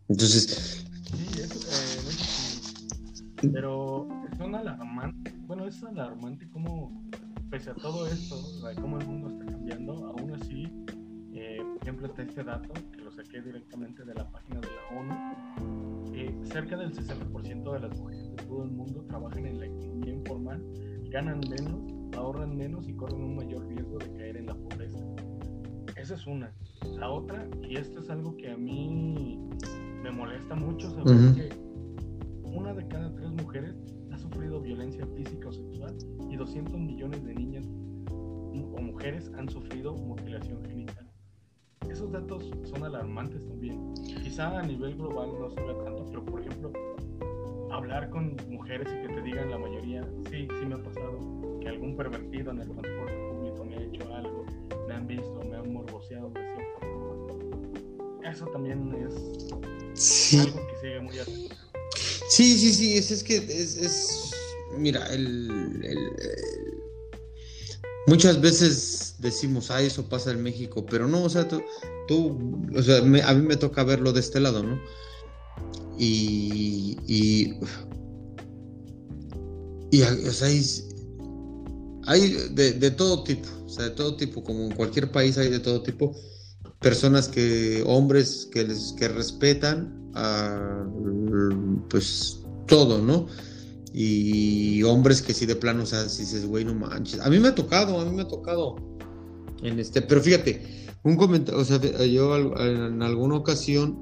Entonces... 0.09 0.85
Sí, 1.11 1.41
eh, 1.41 1.47
pero 3.51 4.07
son 4.37 4.55
alarmantes 4.55 5.33
bueno, 5.47 5.67
es 5.67 5.83
alarmante 5.83 6.49
cómo, 6.49 7.05
pese 7.49 7.69
a 7.69 7.75
todo 7.75 8.07
esto, 8.07 8.41
cómo 8.81 8.97
el 8.97 9.05
mundo 9.05 9.29
está 9.29 9.45
cambiando, 9.45 10.07
aún 10.07 10.33
así, 10.33 10.63
eh, 11.33 11.59
por 11.61 11.77
ejemplo, 11.81 12.07
está 12.07 12.23
este 12.23 12.43
dato 12.43 12.73
que 12.91 13.01
lo 13.01 13.11
saqué 13.11 13.41
directamente 13.41 14.03
de 14.03 14.15
la 14.15 14.27
página 14.31 14.59
de 14.61 14.67
la 14.67 14.99
ONU. 14.99 15.13
Eh, 16.15 16.33
cerca 16.45 16.77
del 16.77 16.93
60% 16.93 17.73
de 17.73 17.79
las 17.81 17.99
mujeres 17.99 18.29
de 18.29 18.35
todo 18.47 18.63
el 18.63 18.71
mundo 18.71 19.03
trabajan 19.07 19.45
en 19.45 19.59
la 19.59 19.65
economía 19.65 20.13
informal, 20.13 20.63
ganan 21.11 21.41
menos, 21.49 21.92
ahorran 22.15 22.55
menos 22.55 22.87
y 22.87 22.93
corren 22.93 23.23
un 23.23 23.35
mayor 23.35 23.67
riesgo 23.67 23.97
de 23.97 24.11
caer 24.13 24.37
en 24.37 24.47
la 24.47 24.55
pobreza. 24.55 24.99
Esa 25.95 26.15
es 26.15 26.27
una. 26.27 26.53
La 26.97 27.09
otra, 27.09 27.47
y 27.61 27.77
esto 27.77 27.99
es 27.99 28.09
algo 28.09 28.35
que 28.37 28.51
a 28.51 28.57
mí 28.57 29.39
me 30.01 30.11
molesta 30.11 30.55
mucho, 30.55 30.89
saber 30.91 31.33
que 31.35 31.49
una 32.43 32.73
de 32.73 32.87
cada 32.87 33.13
tres 33.15 33.31
mujeres 33.31 33.75
sufrido 34.23 34.61
violencia 34.61 35.05
física 35.15 35.49
o 35.49 35.51
sexual 35.51 35.95
y 36.29 36.35
200 36.35 36.79
millones 36.79 37.23
de 37.23 37.35
niñas 37.35 37.65
o 37.67 38.81
mujeres 38.81 39.31
han 39.37 39.49
sufrido 39.49 39.93
mutilación 39.93 40.63
genital. 40.65 41.07
Esos 41.89 42.11
datos 42.11 42.49
son 42.63 42.83
alarmantes 42.83 43.45
también. 43.45 43.93
Quizá 44.23 44.59
a 44.59 44.63
nivel 44.63 44.95
global 44.95 45.29
no 45.39 45.49
se 45.49 45.61
vea 45.61 45.77
tanto, 45.83 46.05
pero 46.05 46.25
por 46.25 46.41
ejemplo, 46.41 46.71
hablar 47.71 48.09
con 48.09 48.35
mujeres 48.49 48.87
y 48.91 49.07
que 49.07 49.13
te 49.13 49.21
digan 49.21 49.51
la 49.51 49.57
mayoría, 49.57 50.03
sí, 50.29 50.47
sí 50.59 50.65
me 50.65 50.75
ha 50.75 50.83
pasado, 50.83 51.19
que 51.63 51.69
algún 51.69 51.95
pervertido 51.95 52.51
en 52.51 52.59
el 52.61 52.67
transporte 52.69 53.13
público 53.31 53.65
me 53.65 53.75
ha 53.77 53.81
hecho 53.81 54.13
algo, 54.13 54.45
me 54.87 54.93
han 54.93 55.07
visto, 55.07 55.41
me 55.49 55.55
han 55.55 55.73
morboseado 55.73 56.29
de 56.29 56.41
cierta 56.41 56.79
forma. 56.79 58.29
Eso 58.29 58.45
también 58.47 58.93
es 58.93 59.53
algo 60.33 60.67
que 60.67 60.75
sigue 60.81 60.99
muy 60.99 61.19
atento. 61.19 61.55
Sí, 62.29 62.57
sí, 62.57 62.73
sí, 62.73 62.97
es, 62.97 63.11
es 63.11 63.23
que 63.23 63.35
es, 63.37 64.31
mira, 64.77 65.05
el, 65.13 65.79
muchas 68.07 68.41
veces 68.41 69.15
decimos, 69.19 69.71
ah, 69.71 69.81
eso 69.81 70.07
pasa 70.09 70.31
en 70.31 70.41
México, 70.41 70.85
pero 70.85 71.07
no, 71.07 71.23
o 71.23 71.29
sea, 71.29 71.47
tú, 71.47 71.61
o 72.75 72.81
sea, 72.81 72.97
a 72.97 73.33
mí 73.33 73.47
me 73.47 73.57
toca 73.57 73.83
verlo 73.83 74.11
de 74.11 74.19
este 74.19 74.39
lado, 74.39 74.63
¿no? 74.63 74.81
Y, 75.97 76.97
y, 77.07 77.59
y 79.91 80.01
o 80.01 80.31
sea, 80.31 80.49
hay, 82.05 82.31
de, 82.51 82.73
de, 82.73 82.91
todo 82.91 83.23
tipo, 83.23 83.47
o 83.65 83.69
sea, 83.69 83.85
de 83.85 83.91
todo 83.91 84.15
tipo, 84.15 84.43
como 84.43 84.65
en 84.65 84.71
cualquier 84.71 85.11
país 85.11 85.37
hay 85.37 85.49
de 85.49 85.59
todo 85.59 85.81
tipo, 85.81 86.15
personas 86.79 87.27
que, 87.27 87.83
hombres 87.85 88.49
que, 88.51 88.63
les, 88.63 88.93
que 88.93 89.07
respetan 89.07 90.11
a, 90.13 90.85
pues 91.89 92.41
todo, 92.67 92.99
¿no? 92.99 93.27
Y 93.93 94.81
hombres 94.83 95.21
que 95.21 95.33
sí 95.33 95.45
de 95.45 95.55
plano, 95.55 95.83
o 95.83 95.85
sea, 95.85 96.09
si 96.09 96.23
dices, 96.23 96.45
güey, 96.45 96.65
no 96.65 96.73
manches. 96.73 97.19
A 97.19 97.29
mí 97.29 97.39
me 97.39 97.49
ha 97.49 97.55
tocado, 97.55 97.99
a 97.99 98.05
mí 98.05 98.15
me 98.15 98.23
ha 98.23 98.27
tocado. 98.27 98.75
En 99.61 99.79
este, 99.79 100.01
pero 100.01 100.19
fíjate, 100.19 100.61
un 101.03 101.15
comentario, 101.15 101.61
o 101.61 101.65
sea, 101.65 101.79
yo 101.79 102.35
en 102.57 103.01
alguna 103.01 103.35
ocasión 103.35 103.97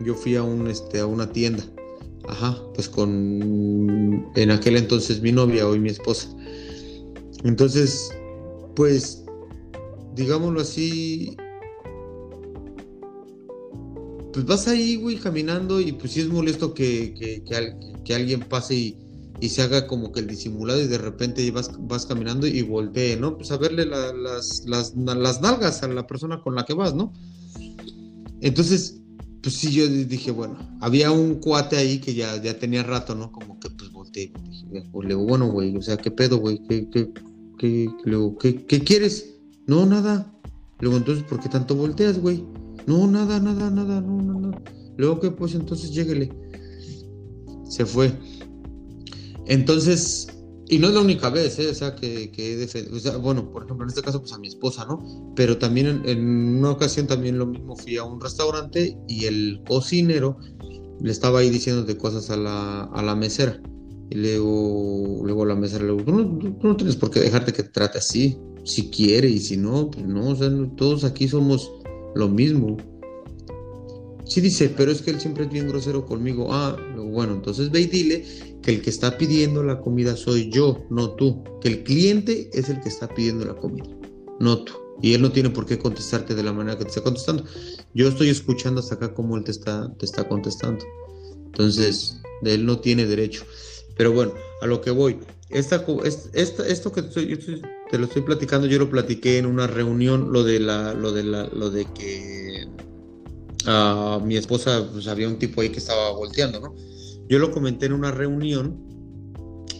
yo 0.00 0.14
fui 0.14 0.36
a 0.36 0.42
un 0.42 0.66
este 0.68 1.00
a 1.00 1.06
una 1.06 1.30
tienda. 1.30 1.62
Ajá, 2.28 2.58
pues 2.74 2.88
con 2.88 4.26
en 4.34 4.50
aquel 4.50 4.76
entonces 4.76 5.20
mi 5.20 5.30
novia, 5.30 5.68
hoy 5.68 5.78
mi 5.78 5.90
esposa. 5.90 6.28
Entonces, 7.46 8.10
pues 8.74 9.24
digámoslo 10.16 10.60
así, 10.60 11.36
pues 14.32 14.44
vas 14.46 14.66
ahí, 14.66 14.96
güey, 14.96 15.16
caminando 15.16 15.80
y 15.80 15.92
pues 15.92 16.12
sí 16.12 16.20
es 16.20 16.28
molesto 16.28 16.74
que, 16.74 17.14
que, 18.04 18.14
alguien 18.14 18.40
pase 18.40 18.74
y, 19.40 19.48
se 19.48 19.62
haga 19.62 19.86
como 19.86 20.10
que 20.10 20.20
el 20.20 20.26
disimulado 20.26 20.80
y 20.80 20.88
de 20.88 20.98
repente 20.98 21.48
vas, 21.52 21.70
vas 21.86 22.04
caminando 22.04 22.48
y 22.48 22.62
voltee, 22.62 23.16
¿no? 23.16 23.36
Pues 23.36 23.52
a 23.52 23.58
verle 23.58 23.86
las, 23.86 24.64
las, 24.66 24.96
nalgas 24.96 25.84
a 25.84 25.88
la 25.88 26.06
persona 26.06 26.42
con 26.42 26.56
la 26.56 26.64
que 26.64 26.74
vas, 26.74 26.94
¿no? 26.94 27.12
Entonces, 28.40 29.00
pues 29.40 29.54
sí, 29.54 29.70
yo 29.70 29.86
dije, 29.86 30.32
bueno, 30.32 30.58
había 30.80 31.12
un 31.12 31.36
cuate 31.36 31.76
ahí 31.76 32.00
que 32.00 32.12
ya, 32.12 32.42
ya 32.42 32.58
tenía 32.58 32.82
rato, 32.82 33.14
¿no? 33.14 33.30
Como 33.30 33.60
que 33.60 33.70
pues 33.70 33.92
volteé. 33.92 34.32
Dije, 34.72 34.88
le 35.06 35.14
bueno, 35.14 35.46
güey, 35.46 35.76
o 35.76 35.82
sea, 35.82 35.96
¿qué 35.96 36.10
pedo, 36.10 36.38
güey? 36.38 36.60
¿Qué, 36.66 36.88
qué, 36.90 37.08
qué, 37.58 37.88
qué, 38.40 38.66
qué 38.66 38.80
quieres? 38.80 39.38
No, 39.66 39.86
nada. 39.86 40.32
Luego, 40.80 40.98
entonces, 40.98 41.24
¿por 41.24 41.40
qué 41.40 41.48
tanto 41.48 41.74
volteas, 41.74 42.20
güey? 42.20 42.44
No, 42.86 43.06
nada, 43.06 43.40
nada, 43.40 43.70
nada, 43.70 44.00
no, 44.00 44.22
no, 44.22 44.38
no. 44.38 44.50
Luego 44.96 45.20
que 45.20 45.30
pues 45.30 45.54
entonces 45.54 45.92
lléguele. 45.92 46.30
Se 47.68 47.84
fue. 47.84 48.12
Entonces, 49.46 50.28
y 50.68 50.78
no 50.78 50.88
es 50.88 50.94
la 50.94 51.00
única 51.00 51.30
vez, 51.30 51.58
¿eh? 51.58 51.68
o 51.68 51.74
sea, 51.74 51.94
que, 51.94 52.30
que 52.30 52.68
o 52.92 53.20
bueno, 53.20 53.50
por 53.50 53.64
ejemplo, 53.64 53.84
en 53.84 53.90
este 53.90 54.02
caso, 54.02 54.20
pues 54.20 54.32
a 54.32 54.38
mi 54.38 54.48
esposa, 54.48 54.84
¿no? 54.84 55.32
Pero 55.36 55.58
también 55.58 56.02
en, 56.04 56.58
una 56.58 56.70
ocasión 56.70 57.06
también 57.06 57.38
lo 57.38 57.46
mismo, 57.46 57.76
fui 57.76 57.96
a 57.96 58.04
un 58.04 58.20
restaurante 58.20 58.98
y 59.06 59.26
el 59.26 59.62
cocinero 59.68 60.38
le 61.00 61.12
estaba 61.12 61.40
ahí 61.40 61.50
diciendo 61.50 61.84
de 61.84 61.96
cosas 61.96 62.30
a 62.30 62.36
la, 62.36 62.82
a 62.84 63.02
la 63.02 63.14
mesera. 63.14 63.60
Y 64.10 64.14
luego, 64.14 65.22
luego 65.24 65.44
la 65.44 65.56
mesera 65.56 65.84
le 65.84 65.94
no, 65.94 66.38
tú 66.38 66.68
no 66.68 66.76
tienes 66.76 66.96
por 66.96 67.10
qué 67.10 67.20
dejarte 67.20 67.52
que 67.52 67.64
te 67.64 67.70
trate 67.70 67.98
así, 67.98 68.38
si 68.64 68.90
quiere 68.90 69.28
y 69.28 69.38
si 69.38 69.56
no, 69.56 69.90
pues 69.90 70.06
no, 70.06 70.30
o 70.30 70.36
sea, 70.36 70.50
todos 70.76 71.04
aquí 71.04 71.28
somos 71.28 71.72
lo 72.14 72.28
mismo. 72.28 72.76
Sí 74.24 74.40
dice, 74.40 74.68
pero 74.76 74.90
es 74.90 75.02
que 75.02 75.12
él 75.12 75.20
siempre 75.20 75.44
es 75.44 75.50
bien 75.50 75.68
grosero 75.68 76.04
conmigo. 76.04 76.48
Ah, 76.52 76.76
bueno, 76.96 77.34
entonces 77.34 77.70
ve 77.70 77.82
y 77.82 77.86
dile 77.86 78.24
que 78.62 78.72
el 78.72 78.82
que 78.82 78.90
está 78.90 79.16
pidiendo 79.16 79.62
la 79.62 79.80
comida 79.80 80.16
soy 80.16 80.50
yo, 80.50 80.84
no 80.90 81.10
tú. 81.10 81.44
Que 81.60 81.68
el 81.68 81.84
cliente 81.84 82.50
es 82.52 82.68
el 82.68 82.80
que 82.80 82.88
está 82.88 83.06
pidiendo 83.06 83.44
la 83.44 83.54
comida, 83.54 83.86
no 84.40 84.64
tú. 84.64 84.72
Y 85.00 85.14
él 85.14 85.22
no 85.22 85.30
tiene 85.30 85.50
por 85.50 85.66
qué 85.66 85.78
contestarte 85.78 86.34
de 86.34 86.42
la 86.42 86.52
manera 86.52 86.76
que 86.76 86.84
te 86.84 86.90
está 86.90 87.02
contestando. 87.02 87.44
Yo 87.94 88.08
estoy 88.08 88.30
escuchando 88.30 88.80
hasta 88.80 88.96
acá 88.96 89.14
cómo 89.14 89.36
él 89.36 89.44
te 89.44 89.52
está, 89.52 89.92
te 89.98 90.06
está 90.06 90.26
contestando. 90.26 90.84
Entonces, 91.44 92.20
él 92.42 92.66
no 92.66 92.80
tiene 92.80 93.06
derecho. 93.06 93.44
Pero 93.96 94.12
bueno, 94.12 94.32
a 94.60 94.66
lo 94.66 94.80
que 94.80 94.90
voy. 94.90 95.18
Esta, 95.48 95.84
esta, 96.34 96.66
esto 96.66 96.92
que 96.92 97.02
te 97.02 97.98
lo 97.98 98.04
estoy 98.04 98.22
platicando, 98.22 98.66
yo 98.66 98.78
lo 98.78 98.90
platiqué 98.90 99.38
en 99.38 99.46
una 99.46 99.66
reunión, 99.66 100.32
lo 100.32 100.42
de 100.42 100.58
la, 100.58 100.92
lo 100.92 101.12
de 101.12 101.22
la, 101.22 101.46
lo 101.46 101.70
de 101.70 101.86
que 101.92 102.66
uh, 103.66 104.20
mi 104.20 104.36
esposa, 104.36 104.88
pues 104.92 105.06
había 105.06 105.28
un 105.28 105.38
tipo 105.38 105.60
ahí 105.60 105.70
que 105.70 105.78
estaba 105.78 106.10
volteando, 106.10 106.60
¿no? 106.60 106.74
Yo 107.28 107.38
lo 107.38 107.50
comenté 107.50 107.86
en 107.86 107.92
una 107.92 108.10
reunión, 108.10 108.76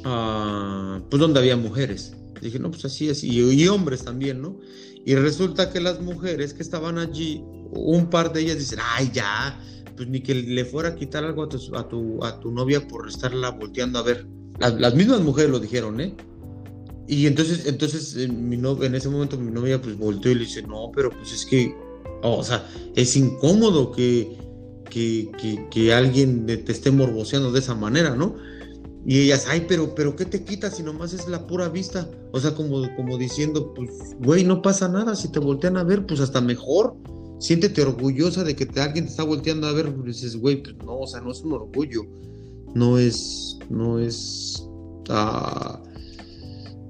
uh, 0.05 1.01
pues 1.09 1.21
donde 1.21 1.41
había 1.41 1.57
mujeres. 1.57 2.15
Dije, 2.41 2.59
no, 2.59 2.71
pues 2.71 2.85
así 2.85 3.09
es, 3.09 3.25
y, 3.25 3.41
y, 3.41 3.69
hombres 3.69 4.05
también, 4.05 4.43
¿no? 4.43 4.61
Y 5.05 5.15
resulta 5.15 5.73
que 5.73 5.81
las 5.81 6.01
mujeres 6.01 6.53
que 6.53 6.63
estaban 6.63 6.99
allí, 6.99 7.43
un 7.73 8.09
par 8.11 8.33
de 8.33 8.43
ellas 8.43 8.59
dicen, 8.59 8.79
ay, 8.83 9.11
ya, 9.13 9.61
pues 9.97 10.09
ni 10.09 10.21
que 10.21 10.35
le 10.35 10.65
fuera 10.65 10.91
a 10.91 10.95
quitar 10.95 11.25
algo 11.25 11.45
a 11.45 11.49
tu, 11.49 11.77
a 11.77 11.89
tu, 11.89 12.25
a 12.25 12.41
tu 12.41 12.51
novia 12.51 12.87
por 12.87 13.09
estarla 13.09 13.51
volteando 13.51 13.99
a 13.99 14.03
ver. 14.03 14.27
Las, 14.59 14.95
mismas 14.95 15.21
mujeres 15.21 15.51
lo 15.51 15.59
dijeron, 15.59 16.01
¿eh? 16.01 16.15
Y 17.09 17.27
entonces, 17.27 17.67
entonces 17.67 18.17
en, 18.17 18.49
mi 18.49 18.57
en 18.57 18.95
ese 18.95 19.09
momento 19.09 19.39
mi 19.39 19.51
novia 19.51 19.81
pues 19.81 19.97
volteó 19.97 20.33
y 20.33 20.37
le 20.37 20.41
dice, 20.41 20.63
no, 20.63 20.91
pero 20.95 21.11
pues 21.11 21.33
es 21.33 21.47
que, 21.47 21.75
o 22.23 22.43
sea, 22.43 22.67
es 22.95 23.17
incómodo 23.17 23.93
que, 23.93 24.37
que, 24.91 25.31
que, 25.71 25.93
alguien 25.93 26.47
te 26.47 26.73
esté 26.73 26.91
morboseando 26.91 27.53
de 27.53 27.61
esa 27.61 27.75
manera, 27.75 28.17
¿no? 28.17 28.35
Y 29.05 29.21
ellas, 29.21 29.47
ay, 29.49 29.67
pero, 29.69 29.95
pero 29.95 30.17
¿qué 30.17 30.25
te 30.25 30.43
quita 30.43 30.69
si 30.69 30.83
nomás 30.83 31.13
es 31.13 31.29
la 31.29 31.47
pura 31.47 31.69
vista? 31.69 32.11
O 32.33 32.41
sea, 32.41 32.55
como, 32.55 32.83
como 32.97 33.17
diciendo, 33.19 33.73
pues, 33.73 33.91
güey, 34.19 34.43
no 34.43 34.63
pasa 34.63 34.89
nada, 34.89 35.15
si 35.15 35.29
te 35.29 35.39
voltean 35.39 35.77
a 35.77 35.85
ver, 35.85 36.07
pues 36.07 36.19
hasta 36.19 36.41
mejor. 36.41 36.97
Siéntete 37.39 37.83
orgullosa 37.83 38.45
de 38.45 38.57
que 38.57 38.67
te, 38.67 38.81
alguien 38.81 39.05
te 39.05 39.11
está 39.11 39.23
volteando 39.23 39.67
a 39.67 39.73
ver, 39.73 39.95
pues 39.95 40.21
dices, 40.21 40.37
güey, 40.37 40.63
pues 40.63 40.77
no, 40.79 41.01
o 41.01 41.07
sea, 41.07 41.21
no 41.21 41.33
es 41.33 41.41
un 41.43 41.53
orgullo, 41.53 42.03
no 42.75 42.99
es, 42.99 43.59
no 43.69 43.99
es, 43.99 44.67
ah, 45.09 45.83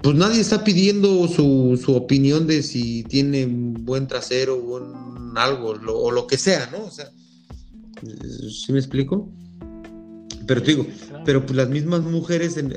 pues 0.01 0.15
nadie 0.15 0.39
está 0.39 0.63
pidiendo 0.63 1.27
su, 1.27 1.79
su, 1.83 1.95
opinión 1.95 2.47
de 2.47 2.63
si 2.63 3.03
tiene 3.03 3.45
un 3.45 3.73
buen 3.85 4.07
trasero 4.07 4.55
o 4.55 4.77
un 4.77 5.37
algo, 5.37 5.69
o 5.69 6.11
lo 6.11 6.27
que 6.27 6.37
sea, 6.37 6.69
¿no? 6.71 6.85
O 6.85 6.91
sea, 6.91 7.11
¿sí 8.49 8.71
me 8.71 8.79
explico? 8.79 9.29
Pero 10.45 10.63
te 10.63 10.71
digo, 10.71 10.87
pero 11.25 11.45
pues 11.45 11.55
las 11.55 11.69
mismas 11.69 12.01
mujeres 12.03 12.57
en, 12.57 12.73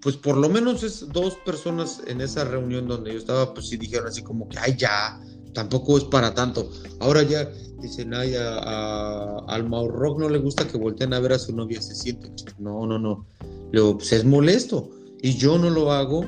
pues 0.00 0.16
por 0.16 0.36
lo 0.36 0.48
menos 0.48 0.82
es 0.82 1.06
dos 1.12 1.36
personas 1.44 2.00
en 2.06 2.20
esa 2.20 2.44
reunión 2.44 2.86
donde 2.86 3.12
yo 3.12 3.18
estaba, 3.18 3.52
pues 3.52 3.68
sí 3.68 3.76
dijeron 3.76 4.06
así 4.06 4.22
como 4.22 4.48
que, 4.48 4.58
ay, 4.58 4.74
ya, 4.76 5.20
tampoco 5.52 5.98
es 5.98 6.04
para 6.04 6.34
tanto. 6.34 6.70
Ahora 7.00 7.22
ya 7.22 7.48
dicen, 7.80 8.14
ay, 8.14 8.34
a, 8.36 9.38
al 9.48 9.68
Maurrock 9.68 10.18
no 10.18 10.28
le 10.28 10.38
gusta 10.38 10.66
que 10.66 10.78
volteen 10.78 11.12
a 11.12 11.20
ver 11.20 11.32
a 11.32 11.38
su 11.38 11.54
novia, 11.54 11.82
se 11.82 11.94
siente. 11.94 12.30
No, 12.58 12.86
no, 12.86 12.98
no. 12.98 13.26
Luego, 13.72 13.98
pues 13.98 14.12
es 14.12 14.24
molesto. 14.24 14.90
Y 15.20 15.34
yo 15.34 15.58
no 15.58 15.70
lo 15.70 15.92
hago, 15.92 16.24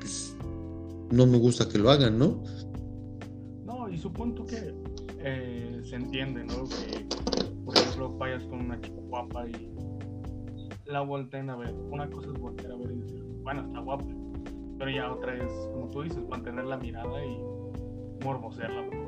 pues 0.00 0.36
no 1.10 1.26
me 1.26 1.38
gusta 1.38 1.68
que 1.68 1.78
lo 1.78 1.90
hagan, 1.90 2.18
¿no? 2.18 2.42
No, 3.64 3.88
y 3.88 3.98
supongo 3.98 4.46
que 4.46 4.74
eh, 5.20 5.80
se 5.84 5.96
entiende, 5.96 6.44
¿no? 6.44 6.64
Que, 6.64 7.06
por 7.64 7.76
ejemplo, 7.76 8.16
vayas 8.16 8.44
con 8.44 8.60
una 8.60 8.80
chica 8.80 9.00
guapa 9.08 9.48
y 9.48 9.70
la 10.86 11.00
volteen 11.00 11.50
a 11.50 11.56
ver. 11.56 11.74
Una 11.90 12.08
cosa 12.08 12.28
es 12.32 12.40
voltear 12.40 12.72
a 12.72 12.76
ver 12.76 12.92
y 12.92 13.00
decir, 13.00 13.24
bueno, 13.42 13.66
está 13.66 13.80
guapa. 13.80 14.04
Pero 14.78 14.90
ya 14.90 15.10
otra 15.10 15.34
es, 15.34 15.50
como 15.72 15.88
tú 15.88 16.02
dices, 16.02 16.22
mantener 16.28 16.66
la 16.66 16.76
mirada 16.76 17.24
y 17.24 17.55
morbosearla 18.26 18.82
mucho. 18.82 19.00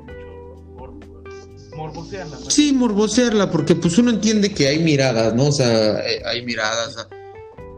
morbosearla. 1.75 2.37
Sí, 2.49 2.73
morbosearla, 2.73 3.51
porque 3.51 3.75
pues 3.75 3.97
uno 3.97 4.11
entiende 4.11 4.53
que 4.53 4.67
hay 4.67 4.79
miradas, 4.79 5.33
¿no? 5.35 5.47
O 5.47 5.51
sea, 5.51 5.99
eh, 6.07 6.21
hay 6.25 6.43
miradas. 6.45 7.07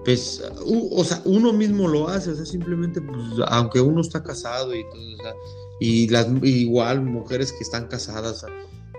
Pues, 0.06 0.44
o 0.66 1.04
sea, 1.04 1.22
uno 1.26 1.54
mismo 1.54 1.88
lo 1.88 2.08
hace, 2.08 2.32
o 2.32 2.36
sea, 2.36 2.46
simplemente, 2.46 3.02
pues, 3.02 3.20
aunque 3.48 3.80
uno 3.82 4.02
está 4.02 4.24
casado 4.24 4.74
y 4.74 4.84
todo, 4.90 5.14
o 5.14 5.18
sea, 5.18 5.34
y 5.80 6.08
las, 6.10 6.28
igual 6.42 7.02
mujeres 7.02 7.52
que 7.52 7.64
están 7.64 7.88
casadas, 7.88 8.44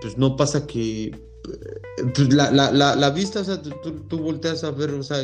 pues 0.01 0.17
no 0.17 0.37
pasa 0.37 0.65
que 0.65 1.11
pues 2.13 2.33
la, 2.33 2.51
la, 2.51 2.95
la, 2.95 3.09
vista, 3.09 3.41
o 3.41 3.43
sea, 3.43 3.61
tú, 3.61 4.17
volteas 4.17 4.63
a 4.63 4.71
ver, 4.71 4.91
o 4.91 5.03
sea, 5.03 5.17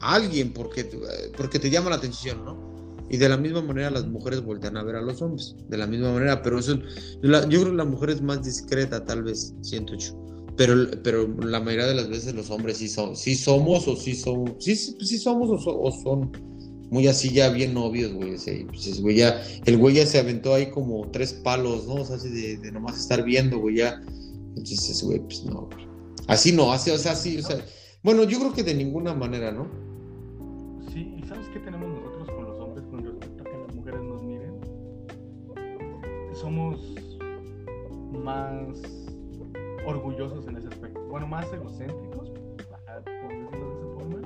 alguien 0.00 0.52
porque, 0.52 0.84
porque 1.36 1.58
te 1.58 1.68
llama 1.68 1.90
la 1.90 1.96
atención, 1.96 2.44
¿no? 2.44 2.73
Y 3.10 3.16
de 3.16 3.28
la 3.28 3.36
misma 3.36 3.62
manera 3.62 3.90
las 3.90 4.06
mujeres 4.06 4.42
voltean 4.42 4.76
a 4.76 4.82
ver 4.82 4.96
a 4.96 5.02
los 5.02 5.20
hombres, 5.20 5.54
de 5.68 5.76
la 5.76 5.86
misma 5.86 6.12
manera, 6.12 6.42
pero 6.42 6.58
eso, 6.58 6.76
yo 7.22 7.60
creo 7.60 7.70
que 7.70 7.76
la 7.76 7.84
mujer 7.84 8.10
es 8.10 8.22
más 8.22 8.42
discreta, 8.42 9.04
tal 9.04 9.22
vez, 9.22 9.54
siento 9.62 9.94
yo. 9.96 10.18
Pero, 10.56 10.74
pero 11.02 11.28
la 11.40 11.60
mayoría 11.60 11.86
de 11.86 11.94
las 11.94 12.08
veces 12.08 12.34
los 12.34 12.50
hombres 12.50 12.78
sí, 12.78 12.88
son, 12.88 13.16
sí 13.16 13.34
somos 13.34 13.88
o 13.88 13.96
sí 13.96 14.14
son, 14.14 14.54
sí, 14.58 14.76
sí 14.76 15.18
somos 15.18 15.66
o, 15.66 15.90
son 15.90 16.30
muy 16.90 17.08
así 17.08 17.30
ya 17.30 17.50
bien 17.50 17.74
novios, 17.74 18.12
güey. 18.12 18.36
pues, 18.66 19.00
güey 19.00 19.16
ya, 19.16 19.42
el 19.64 19.76
güey 19.78 19.96
ya 19.96 20.06
se 20.06 20.20
aventó 20.20 20.54
ahí 20.54 20.70
como 20.70 21.10
tres 21.10 21.32
palos, 21.32 21.86
¿no? 21.86 21.94
O 21.94 22.04
sea, 22.04 22.16
así 22.16 22.28
de, 22.28 22.56
de 22.58 22.72
nomás 22.72 22.98
estar 22.98 23.24
viendo, 23.24 23.58
güey, 23.58 23.76
ya. 23.76 24.00
Entonces, 24.56 25.02
güey, 25.02 25.18
pues 25.20 25.44
no, 25.44 25.68
güey. 25.72 25.84
Así 26.28 26.52
no, 26.52 26.72
así, 26.72 26.90
o 26.90 26.98
sea, 26.98 27.12
así, 27.12 27.38
o 27.38 27.42
sea. 27.42 27.64
Bueno, 28.02 28.24
yo 28.24 28.38
creo 28.38 28.52
que 28.52 28.62
de 28.62 28.74
ninguna 28.74 29.14
manera, 29.14 29.50
¿no? 29.50 29.68
Sí, 30.92 31.16
¿y 31.18 31.26
sabes 31.26 31.46
qué 31.52 31.58
tenemos 31.58 31.93
Somos 36.44 36.78
más 38.22 38.78
orgullosos 39.86 40.46
en 40.46 40.58
ese 40.58 40.68
aspecto. 40.68 41.00
Bueno, 41.08 41.26
más 41.26 41.50
egocéntricos, 41.50 42.28
por 42.28 43.32
decirlo 43.32 43.70
de 43.70 43.74
esa 43.78 43.86
forma. 43.94 44.20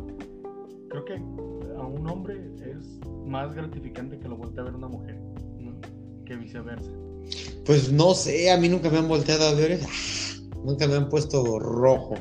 Creo 0.88 1.04
que 1.04 1.14
a 1.14 1.86
un 1.86 2.10
hombre 2.10 2.50
es 2.60 2.98
más 3.24 3.54
gratificante 3.54 4.18
que 4.18 4.26
lo 4.26 4.36
voltee 4.36 4.62
a 4.62 4.64
ver 4.64 4.74
una 4.74 4.88
mujer, 4.88 5.16
que 6.26 6.34
viceversa. 6.34 6.90
Pues 7.64 7.92
no 7.92 8.12
sé, 8.14 8.50
a 8.50 8.56
mí 8.56 8.68
nunca 8.68 8.90
me 8.90 8.98
han 8.98 9.06
volteado 9.06 9.46
a 9.46 9.52
ver, 9.52 9.78
nunca 10.64 10.88
me 10.88 10.96
han 10.96 11.08
puesto 11.08 11.60
rojo. 11.60 12.16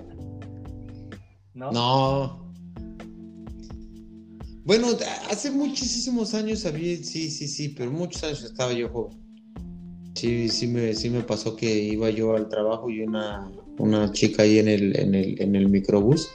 ¿No? 1.56 1.72
No. 1.72 2.54
Bueno, 4.64 4.90
hace 5.32 5.50
muchísimos 5.50 6.36
años 6.36 6.68
había, 6.68 6.98
sí, 6.98 7.32
sí, 7.32 7.48
sí, 7.48 7.70
pero 7.70 7.90
muchos 7.90 8.24
años 8.24 8.44
estaba 8.44 8.74
yo 8.74 8.90
joven. 8.90 9.27
Sí, 10.18 10.50
sí 10.50 10.68
me, 10.68 10.94
sí 10.96 11.10
me 11.10 11.22
pasó 11.22 11.56
que 11.56 11.72
iba 11.72 12.10
yo 12.10 12.36
al 12.36 12.50
trabajo 12.50 12.90
y 12.90 13.02
una, 13.02 13.52
una 13.78 14.12
chica 14.12 14.44
ahí 14.44 14.58
en 14.58 14.68
el, 14.68 15.00
en 15.00 15.14
el, 15.14 15.42
en 15.42 15.56
el 15.56 15.70
microbús 15.70 16.28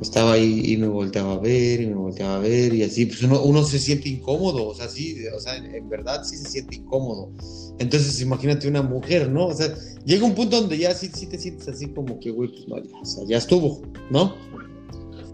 estaba 0.00 0.32
ahí 0.32 0.62
y 0.72 0.76
me 0.76 0.86
volteaba 0.88 1.34
a 1.34 1.38
ver 1.38 1.80
y 1.80 1.86
me 1.86 1.94
volteaba 1.94 2.36
a 2.36 2.38
ver 2.38 2.74
y 2.74 2.82
así, 2.82 3.06
pues 3.06 3.22
uno, 3.22 3.42
uno 3.42 3.62
se 3.62 3.78
siente 3.78 4.08
incómodo, 4.08 4.66
o 4.68 4.74
sea, 4.74 4.88
sí, 4.88 5.16
o 5.34 5.38
sea, 5.38 5.56
en 5.56 5.88
verdad 5.88 6.24
sí 6.24 6.36
se 6.36 6.48
siente 6.48 6.76
incómodo. 6.76 7.30
Entonces, 7.78 8.20
imagínate 8.20 8.68
una 8.68 8.82
mujer, 8.82 9.30
¿no? 9.30 9.46
O 9.46 9.54
sea, 9.54 9.74
llega 10.04 10.24
un 10.24 10.34
punto 10.34 10.60
donde 10.60 10.78
ya 10.78 10.94
sí, 10.94 11.10
sí 11.12 11.26
te 11.26 11.38
sientes 11.38 11.68
así 11.68 11.88
como 11.88 12.18
que, 12.18 12.30
güey, 12.30 12.50
pues 12.50 12.68
no, 12.68 12.78
ya, 12.82 12.98
o 13.00 13.04
sea, 13.04 13.24
ya 13.26 13.38
estuvo, 13.38 13.82
¿no? 14.10 14.34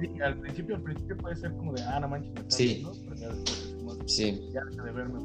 Sí, 0.01 0.11
al 0.21 0.39
principio, 0.41 0.77
al 0.77 0.83
principio 0.83 1.17
puede 1.17 1.37
ser 1.37 1.53
como 1.57 1.73
de, 1.73 1.83
ah, 1.83 2.01
no 2.01 2.09
manches, 2.09 2.33
sí. 2.49 2.85
sí. 4.07 4.41
Ya 4.53 4.63
de 4.65 4.93
verme, 4.93 5.19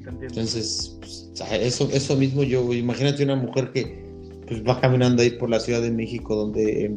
sí, 0.00 0.04
te 0.04 0.10
entiendo. 0.10 0.40
Entonces, 0.40 0.96
pues, 1.00 1.30
eso, 1.52 1.88
eso 1.92 2.16
mismo 2.16 2.42
yo, 2.42 2.72
imagínate 2.72 3.24
una 3.24 3.36
mujer 3.36 3.72
que 3.72 4.00
pues 4.46 4.64
va 4.66 4.80
caminando 4.80 5.22
ahí 5.22 5.30
por 5.30 5.48
la 5.48 5.60
Ciudad 5.60 5.80
de 5.80 5.92
México 5.92 6.34
donde 6.34 6.90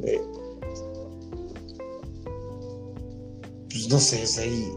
pues 3.70 3.89
no 3.89 4.00
sé, 4.00 4.24
es 4.24 4.38
ahí. 4.39 4.72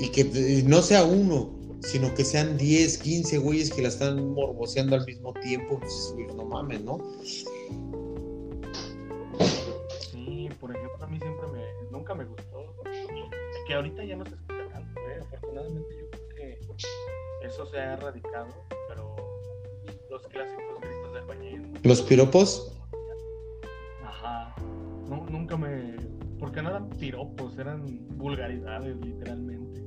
Y 0.00 0.08
que 0.10 0.62
no 0.66 0.82
sea 0.82 1.04
uno, 1.04 1.58
sino 1.80 2.12
que 2.14 2.24
sean 2.24 2.56
10, 2.56 2.98
15 2.98 3.38
güeyes 3.38 3.72
que 3.72 3.82
la 3.82 3.88
están 3.88 4.32
morboseando 4.32 4.96
al 4.96 5.06
mismo 5.06 5.32
tiempo, 5.34 5.78
pues 5.80 6.14
no 6.36 6.44
mames, 6.44 6.82
¿no? 6.82 6.98
Sí, 10.12 10.48
por 10.60 10.74
ejemplo, 10.74 11.04
a 11.04 11.06
mí 11.06 11.18
siempre 11.18 11.46
me, 11.52 11.90
nunca 11.90 12.14
me 12.14 12.24
gustó, 12.24 12.74
que 13.66 13.74
ahorita 13.74 14.04
ya 14.04 14.16
no 14.16 14.24
se 14.24 14.34
escucha 14.34 14.68
tanto, 14.72 15.00
¿eh? 15.00 15.20
afortunadamente 15.20 15.88
yo 16.00 16.07
eso 17.42 17.66
se 17.66 17.78
ha 17.78 17.94
erradicado, 17.94 18.48
pero 18.88 19.16
los 20.10 20.26
clásicos 20.28 20.80
gritos 20.80 21.14
del 21.14 21.24
bañero. 21.26 21.64
¿Los 21.82 22.02
piropos? 22.02 22.72
Ajá, 24.04 24.54
no, 25.08 25.26
nunca 25.30 25.56
me 25.56 25.96
porque 26.38 26.62
no 26.62 26.70
eran 26.70 26.88
piropos, 26.90 27.58
eran 27.58 27.84
vulgaridades, 28.16 28.96
literalmente. 29.04 29.82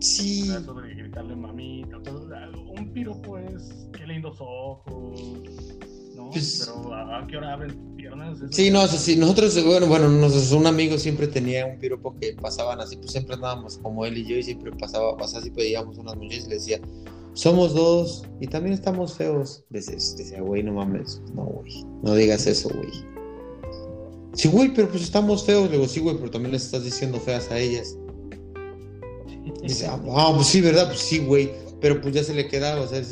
Sí. 0.00 0.50
Eso 0.50 0.74
de 0.74 0.94
gritarle 0.94 1.36
mamita. 1.36 1.98
un 1.98 2.92
piropo 2.92 3.38
es 3.38 3.88
qué 3.92 4.06
lindos 4.06 4.36
ojos. 4.40 5.52
¿No? 6.14 6.30
Pues 6.30 6.64
Pero 6.66 6.94
¿a 6.94 7.26
qué 7.26 7.36
hora 7.36 7.52
abren 7.54 7.96
piernas? 7.96 8.38
sí, 8.50 8.70
no, 8.70 8.86
sí. 8.86 9.16
Nosotros, 9.16 9.64
bueno, 9.64 9.86
bueno, 9.86 10.08
nosotros, 10.08 10.52
un 10.52 10.66
amigo 10.66 10.98
siempre 10.98 11.26
tenía 11.26 11.66
un 11.66 11.78
piropo 11.78 12.14
que 12.20 12.34
pasaban 12.34 12.80
así, 12.80 12.96
pues 12.96 13.12
siempre 13.12 13.34
andábamos 13.34 13.78
como 13.78 14.04
él 14.06 14.18
y 14.18 14.26
yo, 14.26 14.36
y 14.36 14.42
siempre 14.42 14.72
pasaba, 14.72 15.16
pasaba 15.16 15.40
así, 15.40 15.50
pedíamos 15.50 15.98
unas 15.98 16.16
mujeres 16.16 16.46
y 16.46 16.48
le 16.48 16.54
decía, 16.56 16.80
somos 17.34 17.74
dos 17.74 18.24
y 18.40 18.46
también 18.46 18.74
estamos 18.74 19.14
feos. 19.14 19.64
Decía, 19.70 20.40
güey, 20.40 20.62
no 20.62 20.74
mames, 20.74 21.20
no, 21.34 21.44
güey, 21.44 21.84
no 22.02 22.14
digas 22.14 22.46
eso, 22.46 22.70
güey. 22.70 22.90
Sí, 24.34 24.48
güey, 24.48 24.72
pero 24.74 24.88
pues 24.88 25.02
estamos 25.02 25.44
feos. 25.44 25.70
Le 25.70 25.76
digo, 25.76 25.88
sí, 25.88 26.00
güey, 26.00 26.16
pero 26.16 26.30
también 26.30 26.52
les 26.52 26.64
estás 26.64 26.84
diciendo 26.84 27.20
feas 27.20 27.50
a 27.50 27.58
ellas. 27.58 27.96
dice, 29.62 29.86
ah, 29.86 30.00
ah, 30.10 30.32
pues 30.34 30.48
sí, 30.48 30.60
¿verdad? 30.60 30.88
Pues 30.88 31.00
sí, 31.00 31.18
güey. 31.18 31.50
Pero 31.80 32.00
pues 32.00 32.14
ya 32.14 32.24
se 32.24 32.34
le 32.34 32.48
quedaba, 32.48 32.80
o 32.80 32.88
sea, 32.88 33.02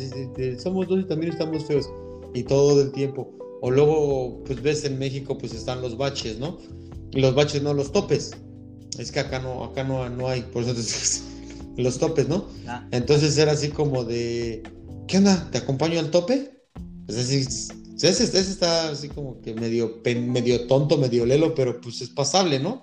somos 0.58 0.88
dos 0.88 1.00
y 1.00 1.04
también 1.04 1.32
estamos 1.32 1.64
feos. 1.64 1.90
Y 2.34 2.44
todo 2.44 2.80
el 2.80 2.92
tiempo. 2.92 3.32
O 3.60 3.70
luego, 3.70 4.42
pues 4.44 4.60
ves 4.62 4.84
en 4.84 4.98
México, 4.98 5.38
pues 5.38 5.54
están 5.54 5.82
los 5.82 5.96
baches, 5.96 6.38
¿no? 6.38 6.58
Y 7.12 7.20
los 7.20 7.34
baches, 7.34 7.62
no 7.62 7.74
los 7.74 7.92
topes. 7.92 8.32
Es 8.98 9.12
que 9.12 9.20
acá 9.20 9.38
no, 9.38 9.64
acá 9.64 9.84
no, 9.84 10.08
no 10.10 10.28
hay, 10.28 10.42
por 10.42 10.64
eso 10.64 10.74
los 11.76 11.98
topes, 11.98 12.28
¿no? 12.28 12.46
Ah. 12.66 12.86
Entonces 12.90 13.38
era 13.38 13.52
así 13.52 13.68
como 13.68 14.04
de, 14.04 14.62
¿qué 15.06 15.18
onda? 15.18 15.48
¿Te 15.50 15.58
acompaño 15.58 16.00
al 16.00 16.10
tope? 16.10 16.50
Pues 17.06 17.18
así, 17.18 17.46
ese, 18.02 18.24
está 18.24 18.90
así 18.90 19.08
como 19.08 19.40
que 19.40 19.54
medio, 19.54 20.00
medio 20.04 20.66
tonto, 20.66 20.98
medio 20.98 21.24
lelo, 21.24 21.54
pero 21.54 21.80
pues 21.80 22.00
es 22.00 22.10
pasable, 22.10 22.58
¿no? 22.58 22.82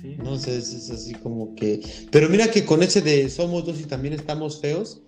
Sí. 0.00 0.16
No 0.22 0.38
sé, 0.38 0.58
es, 0.58 0.90
así 0.90 1.12
como 1.14 1.54
que. 1.54 1.80
Pero 2.12 2.28
mira 2.28 2.50
que 2.50 2.64
con 2.64 2.82
ese 2.82 3.02
de 3.02 3.28
somos 3.28 3.66
dos 3.66 3.80
y 3.80 3.84
también 3.84 4.14
estamos 4.14 4.60
feos, 4.60 5.02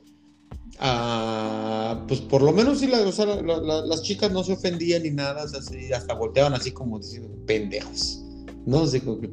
Ah, 0.81 2.05
pues 2.07 2.21
por 2.21 2.43
lo 2.43 2.53
menos 2.53 2.79
sí, 2.79 2.87
la, 2.87 3.01
o 3.01 3.11
sea, 3.11 3.27
las 3.27 4.03
chicas 4.03 4.31
no 4.31 4.45
se 4.45 4.53
ofendían 4.53 5.03
ni 5.03 5.11
nada, 5.11 5.43
hasta 5.43 6.15
volteaban 6.15 6.55
así 6.55 6.71
como 6.71 6.99
diciendo, 6.99 7.29
pendejos, 7.47 8.25
¿no? 8.65 8.83
Así 8.83 9.01
como 9.01 9.21
que, 9.21 9.29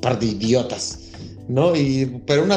par 0.00 0.18
de 0.20 0.26
idiotas, 0.26 1.10
¿no? 1.48 1.74
Y, 1.74 2.22
pero 2.24 2.44
una, 2.44 2.56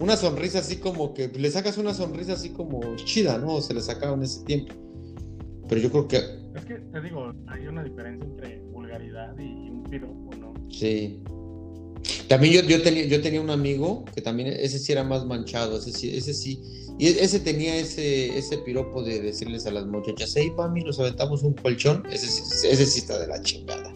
una 0.00 0.16
sonrisa 0.16 0.58
así 0.58 0.76
como 0.76 1.14
que, 1.14 1.28
le 1.28 1.50
sacas 1.52 1.78
una 1.78 1.94
sonrisa 1.94 2.32
así 2.32 2.50
como 2.50 2.80
chida, 2.96 3.38
¿no? 3.38 3.60
Se 3.60 3.74
le 3.74 3.80
sacaba 3.80 4.14
en 4.14 4.24
ese 4.24 4.44
tiempo. 4.44 4.74
Pero 5.68 5.80
yo 5.80 5.90
creo 5.90 6.08
que... 6.08 6.16
Es 6.56 6.64
que, 6.66 6.74
te 6.74 7.00
digo, 7.00 7.32
hay 7.46 7.66
una 7.68 7.84
diferencia 7.84 8.26
entre 8.26 8.60
vulgaridad 8.72 9.38
y 9.38 9.70
un 9.70 9.84
piropo, 9.84 10.34
¿no? 10.36 10.52
Sí. 10.68 11.22
También 12.28 12.54
yo, 12.54 12.68
yo, 12.68 12.82
tenía, 12.82 13.04
yo 13.04 13.20
tenía 13.20 13.40
un 13.40 13.50
amigo 13.50 14.04
que 14.14 14.22
también, 14.22 14.48
ese 14.48 14.78
sí 14.78 14.92
era 14.92 15.04
más 15.04 15.26
manchado, 15.26 15.78
ese 15.78 15.92
sí, 15.92 16.16
ese 16.16 16.32
sí 16.34 16.60
y 16.98 17.08
ese 17.08 17.40
tenía 17.40 17.74
ese, 17.76 18.38
ese 18.38 18.58
piropo 18.58 19.02
de 19.02 19.20
decirles 19.20 19.66
a 19.66 19.72
las 19.72 19.86
muchachas, 19.86 20.34
hey, 20.36 20.52
mami, 20.56 20.84
nos 20.84 21.00
aventamos 21.00 21.42
un 21.42 21.54
colchón. 21.54 22.04
Ese, 22.10 22.26
ese 22.26 22.86
sí 22.86 23.00
está 23.00 23.18
de 23.18 23.26
la 23.26 23.40
chingada. 23.42 23.92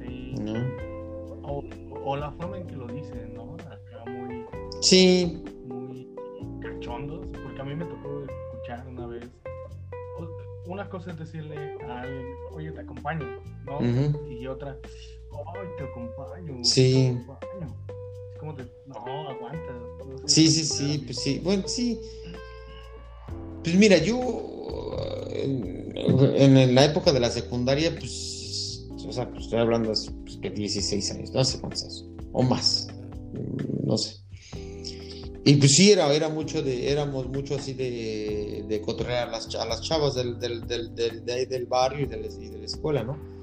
Sí. 0.00 0.34
¿No? 0.40 0.54
O, 2.04 2.16
la 2.16 2.32
forma 2.32 2.58
en 2.58 2.66
que 2.66 2.76
lo 2.76 2.86
dicen, 2.88 3.34
¿no? 3.34 3.54
Acá 3.54 4.10
muy. 4.10 4.44
Sí. 4.80 5.42
Muy 5.66 6.08
cachondos. 6.60 7.26
Porque 7.44 7.60
a 7.60 7.64
mí 7.64 7.76
me 7.76 7.84
tocó 7.84 8.24
escuchar 8.24 8.86
una 8.88 9.06
vez. 9.06 9.24
Una 10.66 10.88
cosa 10.88 11.10
es 11.10 11.18
decirle 11.18 11.76
a 11.86 12.00
alguien, 12.00 12.26
oye, 12.52 12.72
te 12.72 12.80
acompaño, 12.80 13.26
¿no? 13.66 13.80
Y 14.28 14.46
otra, 14.46 14.78
ay, 15.54 15.68
te 15.76 15.84
acompaño. 15.84 16.64
Sí. 16.64 16.92
Te 16.92 17.32
acompaño. 17.32 17.76
Es 18.32 18.38
como 18.38 18.52
de, 18.54 18.64
no, 18.86 19.28
aguanta 19.28 19.72
Sí, 20.26 20.48
sí, 20.48 20.64
sí, 20.64 21.02
pues 21.04 21.18
sí. 21.18 21.40
Bueno, 21.42 21.64
sí. 21.66 22.00
Pues 23.62 23.76
mira, 23.76 23.98
yo 23.98 24.18
en, 25.34 26.74
la 26.74 26.84
época 26.84 27.12
de 27.12 27.20
la 27.20 27.30
secundaria, 27.30 27.94
pues, 27.98 28.86
o 29.06 29.12
sea, 29.12 29.28
pues 29.30 29.44
estoy 29.44 29.60
hablando 29.60 29.90
de 29.90 30.10
pues, 30.24 30.36
que 30.38 30.50
16 30.50 31.10
años, 31.12 31.30
no 31.32 31.44
sé 31.44 31.60
cuántos 31.60 32.06
o 32.32 32.42
más, 32.42 32.88
no 33.84 33.96
sé. 33.96 34.16
Y 35.46 35.56
pues 35.56 35.72
sí, 35.76 35.92
era, 35.92 36.12
era 36.14 36.30
mucho 36.30 36.62
de, 36.62 36.90
éramos 36.90 37.28
mucho 37.28 37.56
así 37.56 37.74
de, 37.74 38.64
de 38.66 38.80
cotorrear 38.80 39.28
a 39.28 39.30
las, 39.30 39.54
a 39.54 39.66
las 39.66 39.82
chavas 39.82 40.14
del, 40.14 40.38
del, 40.38 40.66
del, 40.66 40.94
del, 40.94 41.24
del 41.24 41.66
barrio 41.66 42.04
y 42.04 42.06
de, 42.06 42.16
la, 42.16 42.26
y 42.26 42.48
de 42.48 42.58
la 42.58 42.64
escuela, 42.64 43.04
¿no? 43.04 43.33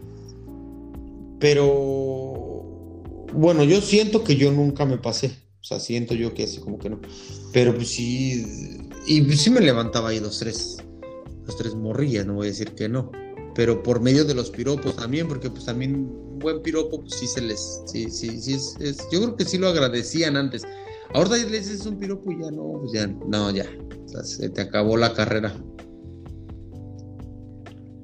Pero, 1.42 3.02
bueno, 3.34 3.64
yo 3.64 3.82
siento 3.82 4.24
que 4.24 4.36
yo 4.36 4.52
nunca 4.52 4.86
me 4.86 5.00
pasé. 5.00 5.32
O 5.60 5.64
sea, 5.64 5.80
siento 5.80 6.14
yo 6.14 6.34
que 6.34 6.44
así 6.44 6.60
como 6.60 6.78
que 6.78 6.90
no. 6.90 7.02
Pero 7.52 7.76
pues 7.76 7.90
sí. 7.90 8.80
Y 9.08 9.22
pues 9.24 9.42
sí 9.42 9.50
me 9.50 9.60
levantaba 9.60 10.10
ahí 10.10 10.20
dos, 10.20 10.40
tres. 10.40 10.78
Dos, 11.46 11.58
tres 11.58 11.76
morrillas, 11.76 12.28
no 12.28 12.36
voy 12.36 12.48
a 12.48 12.52
decir 12.52 12.74
que 12.76 12.88
no. 12.88 13.12
Pero 13.56 13.82
por 13.82 14.02
medio 14.02 14.24
de 14.24 14.36
los 14.36 14.52
piropos 14.52 14.96
también, 14.96 15.28
porque 15.28 15.50
pues 15.50 15.66
también 15.66 15.96
un 15.96 16.40
buen 16.40 16.62
piropo, 16.62 17.02
pues 17.02 17.16
sí 17.16 17.26
se 17.26 17.42
les. 17.42 17.82
Sí, 17.88 18.10
sí, 18.12 18.40
sí. 18.40 18.54
Es, 18.80 19.08
yo 19.12 19.22
creo 19.22 19.36
que 19.36 19.46
sí 19.46 19.58
lo 19.58 19.68
agradecían 19.68 20.38
antes. 20.38 20.62
Ahora 21.14 21.32
les 21.32 21.52
dices 21.52 21.86
un 21.88 21.98
piropo 21.98 22.32
y 22.32 22.42
ya 22.42 22.52
no, 22.52 22.80
pues 22.80 22.92
ya, 22.94 23.08
no, 23.08 23.52
ya. 23.52 23.66
O 24.06 24.08
sea, 24.08 24.24
se 24.24 24.50
te 24.50 24.62
acabó 24.62 24.96
la 24.96 25.14
carrera. 25.14 25.54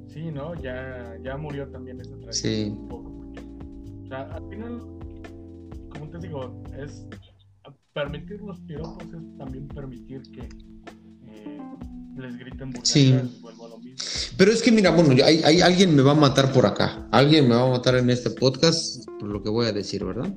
Sí, 0.08 0.32
¿no? 0.32 0.60
Ya, 0.62 1.16
ya 1.24 1.38
murió 1.38 1.68
también 1.68 2.02
esa 2.02 2.18
tradición. 2.18 2.34
Sí. 2.34 2.70
Un 2.72 2.88
poco 2.88 3.07
o 4.08 4.10
sea, 4.10 4.22
al 4.32 4.50
final, 4.50 4.80
como 5.92 6.10
te 6.10 6.18
digo, 6.20 6.64
es 6.82 7.06
permitir 7.94 8.40
los 8.42 8.58
piropos 8.62 9.04
es 9.04 9.38
también 9.38 9.68
permitir 9.68 10.22
que 10.32 10.48
eh, 11.28 11.60
les 12.16 12.38
griten 12.38 12.74
sí. 12.84 13.14
vuelvo 13.42 13.66
a 13.66 13.70
lo 13.70 13.80
mismo. 13.80 13.98
Pero 14.38 14.52
es 14.52 14.62
que 14.62 14.72
mira, 14.72 14.92
bueno, 14.92 15.12
hay, 15.26 15.42
hay, 15.44 15.60
alguien 15.60 15.94
me 15.94 16.04
va 16.04 16.12
a 16.12 16.16
matar 16.16 16.54
por 16.54 16.66
acá, 16.66 17.06
alguien 17.12 17.50
me 17.50 17.56
va 17.56 17.68
a 17.68 17.72
matar 17.72 17.96
en 17.96 18.10
este 18.10 18.30
podcast 18.30 19.06
por 19.20 19.28
lo 19.28 19.44
que 19.44 19.50
voy 19.50 19.66
a 19.66 19.74
decir, 19.74 20.06
¿verdad? 20.06 20.34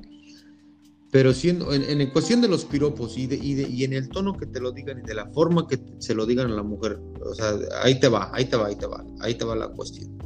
Pero 1.09 1.33
siendo, 1.33 1.73
en, 1.73 2.01
en 2.01 2.09
cuestión 2.09 2.41
de 2.41 2.49
los 2.49 2.65
piropos 2.65 3.17
y, 3.17 3.27
de, 3.27 3.37
y, 3.37 3.53
de, 3.53 3.69
y 3.69 3.85
en 3.85 3.93
el 3.93 4.09
tono 4.09 4.37
que 4.37 4.47
te 4.47 4.59
lo 4.59 4.73
digan 4.73 4.99
y 4.99 5.07
de 5.07 5.13
la 5.13 5.27
forma 5.27 5.65
que 5.65 5.79
se 5.99 6.13
lo 6.13 6.25
digan 6.25 6.51
a 6.51 6.55
la 6.55 6.63
mujer, 6.63 6.99
o 7.23 7.33
sea, 7.33 7.53
ahí 7.83 7.97
te 8.01 8.09
va, 8.09 8.31
ahí 8.33 8.45
te 8.45 8.57
va, 8.57 8.67
ahí 8.67 8.75
te 8.75 8.85
va, 8.85 9.05
ahí 9.21 9.35
te 9.35 9.45
va 9.45 9.55
la 9.55 9.69
cuestión. 9.69 10.17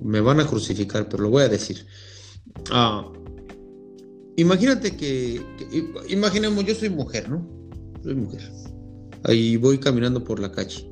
Me 0.00 0.20
van 0.20 0.40
a 0.40 0.46
crucificar, 0.46 1.10
pero 1.10 1.24
lo 1.24 1.30
voy 1.30 1.42
a 1.42 1.48
decir. 1.48 1.86
Ah, 2.70 3.12
Imagínate 4.36 4.96
que, 4.96 5.42
imaginemos, 6.08 6.64
yo 6.64 6.74
soy 6.74 6.88
mujer, 6.88 7.28
¿no? 7.28 7.46
Soy 8.02 8.14
mujer. 8.14 8.50
Ahí 9.24 9.56
voy 9.56 9.78
caminando 9.78 10.24
por 10.24 10.40
la 10.40 10.50
calle. 10.50 10.90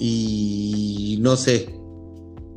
Y 0.00 1.18
no 1.20 1.36
sé. 1.36 1.74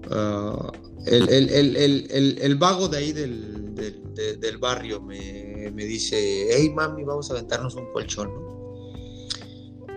Ah, 0.09 0.71
el, 1.05 2.55
vago 2.55 2.87
de 2.87 2.97
ahí 2.97 3.11
del, 3.11 3.75
del, 4.39 4.57
barrio 4.57 5.01
me, 5.01 5.71
dice, 5.71 6.47
hey 6.51 6.71
mami, 6.75 7.03
vamos 7.03 7.29
a 7.29 7.33
aventarnos 7.33 7.75
un 7.75 7.85
colchón. 7.93 8.29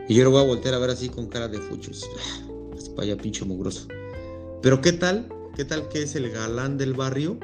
Y 0.09 0.15
yo 0.15 0.25
lo 0.25 0.31
voy 0.31 0.43
a 0.43 0.47
voltear 0.47 0.75
a 0.75 0.79
ver 0.79 0.91
así 0.91 1.09
con 1.09 1.29
cara 1.29 1.49
de 1.49 1.59
fuchos. 1.59 2.07
Vaya 2.97 3.17
pinche 3.17 3.45
mugroso. 3.47 3.89
Pero 4.61 4.81
¿qué 4.83 4.93
tal? 4.93 5.27
¿Qué 5.57 5.65
tal 5.65 5.89
que 5.89 6.03
es 6.03 6.15
el 6.17 6.31
galán 6.31 6.77
del 6.77 6.93
barrio? 6.93 7.39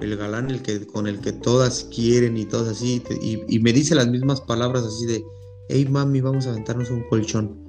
El 0.00 0.16
galán 0.16 0.50
el 0.50 0.62
que, 0.62 0.86
con 0.86 1.06
el 1.06 1.20
que 1.20 1.32
todas 1.32 1.84
quieren 1.84 2.36
y 2.36 2.44
todas 2.44 2.68
así, 2.68 3.02
y, 3.20 3.58
me 3.60 3.72
dice 3.72 3.94
las 3.94 4.08
mismas 4.08 4.40
palabras 4.40 4.84
así 4.84 5.06
de, 5.06 5.24
hey 5.68 5.86
mami, 5.88 6.20
vamos 6.20 6.46
a 6.46 6.50
aventarnos 6.50 6.90
un 6.90 7.02
colchón. 7.08 7.66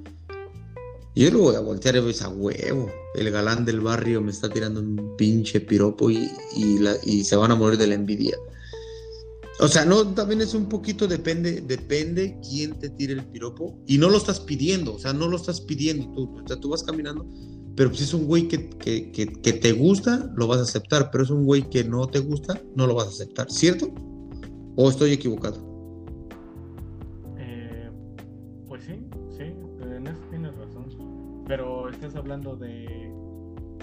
Yo 1.14 1.30
lo 1.32 1.38
voy 1.40 1.56
a 1.56 1.60
voltear 1.60 1.96
y 1.96 1.98
a 1.98 2.28
huevo. 2.28 2.92
El 3.16 3.30
galán 3.32 3.64
del 3.64 3.80
barrio 3.80 4.20
me 4.20 4.30
está 4.30 4.48
tirando 4.48 4.78
un 4.78 5.16
pinche 5.16 5.60
piropo 5.60 6.10
y, 6.10 6.30
y, 6.54 7.24
se 7.24 7.34
van 7.34 7.50
a 7.50 7.56
morir 7.56 7.76
de 7.76 7.88
la 7.88 7.94
envidia. 7.94 8.36
O 9.58 9.66
sea, 9.66 9.84
no, 9.84 10.06
también 10.14 10.40
es 10.40 10.54
un 10.54 10.68
poquito, 10.68 11.08
depende, 11.08 11.60
depende 11.62 12.38
quién 12.48 12.78
te 12.78 12.90
tire 12.90 13.14
el 13.14 13.24
piropo. 13.26 13.76
Y 13.88 13.98
no 13.98 14.08
lo 14.10 14.16
estás 14.16 14.38
pidiendo, 14.38 14.94
o 14.94 14.98
sea, 15.00 15.12
no 15.12 15.26
lo 15.26 15.36
estás 15.36 15.60
pidiendo. 15.60 16.06
Tú, 16.14 16.40
o 16.44 16.46
sea, 16.46 16.56
tú 16.60 16.68
vas 16.68 16.84
caminando 16.84 17.26
pero 17.78 17.94
si 17.94 18.02
es 18.02 18.12
un 18.12 18.26
güey 18.26 18.48
que, 18.48 18.58
te 18.58 19.72
gusta, 19.72 20.32
lo 20.34 20.48
vas 20.48 20.58
a 20.58 20.62
aceptar. 20.62 21.12
Pero 21.12 21.22
es 21.22 21.30
un 21.30 21.44
güey 21.44 21.62
que 21.62 21.84
no 21.84 22.08
te 22.08 22.18
gusta, 22.18 22.60
no 22.74 22.88
lo 22.88 22.96
vas 22.96 23.06
a 23.06 23.10
aceptar. 23.10 23.48
¿Cierto? 23.48 23.94
¿O 24.74 24.90
estoy 24.90 25.12
equivocado? 25.12 25.56
Eh, 27.38 27.88
pues 28.66 28.82
sí, 28.82 29.00
sí, 29.30 29.44
en 29.80 30.08
eso 30.08 30.20
tienes 30.28 30.56
razón. 30.56 31.44
Pero 31.46 31.88
estás 31.88 32.16
hablando 32.16 32.56
de, 32.56 33.12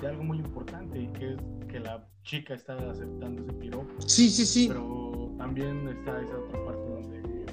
algo 0.06 0.26
muy 0.26 0.40
importante 0.40 1.02
y 1.02 1.08
que 1.14 1.32
es 1.32 1.38
que 1.70 1.80
la 1.80 2.06
chica 2.24 2.54
está 2.54 2.76
aceptando 2.92 3.44
ese 3.44 3.54
piropo. 3.54 3.88
Sí, 4.06 4.30
sí, 4.30 4.46
sí. 4.46 4.68
Pero 4.68 5.34
también 5.38 5.88
está 5.88 6.22
esa 6.22 6.38
otra 6.38 6.66
parte 6.66 6.82
donde 6.82 7.46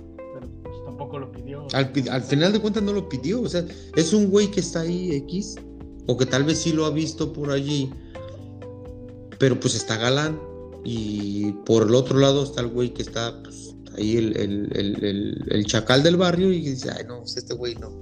pues, 0.65 0.85
tampoco 0.87 1.21
lo 1.21 1.31
pidió. 1.31 1.69
Al, 1.73 1.93
al, 2.11 2.23
final 2.23 2.53
de 2.53 2.59
cuentas 2.59 2.83
no 2.83 2.93
lo 2.93 3.09
pidió. 3.09 3.43
O 3.43 3.49
sea, 3.49 3.65
es 3.95 4.13
un 4.13 4.29
güey 4.29 4.51
que 4.51 4.59
está 4.59 4.81
ahí 4.81 5.15
X 5.15 5.57
o 6.07 6.17
que 6.17 6.27
tal 6.27 6.45
vez 6.45 6.59
sí 6.59 6.73
lo 6.73 6.87
ha 6.87 6.91
visto 6.91 7.33
por 7.33 7.51
allí, 7.51 7.91
pero 9.38 9.59
pues 9.59 9.75
está 9.75 9.97
galán. 9.97 10.38
Y 10.85 11.53
por 11.65 11.87
el 11.87 11.95
otro 11.95 12.19
lado 12.19 12.43
está 12.43 12.61
el 12.61 12.67
güey 12.69 12.93
que 12.93 13.03
está 13.03 13.41
pues, 13.43 13.75
ahí, 13.97 14.17
el, 14.17 15.65
chacal 15.67 16.03
del 16.03 16.17
barrio, 16.17 16.53
y 16.53 16.61
dice, 16.61 16.91
ay, 16.91 17.05
no, 17.07 17.21
pues, 17.21 17.37
este 17.37 17.55
güey 17.55 17.77
no. 17.77 17.93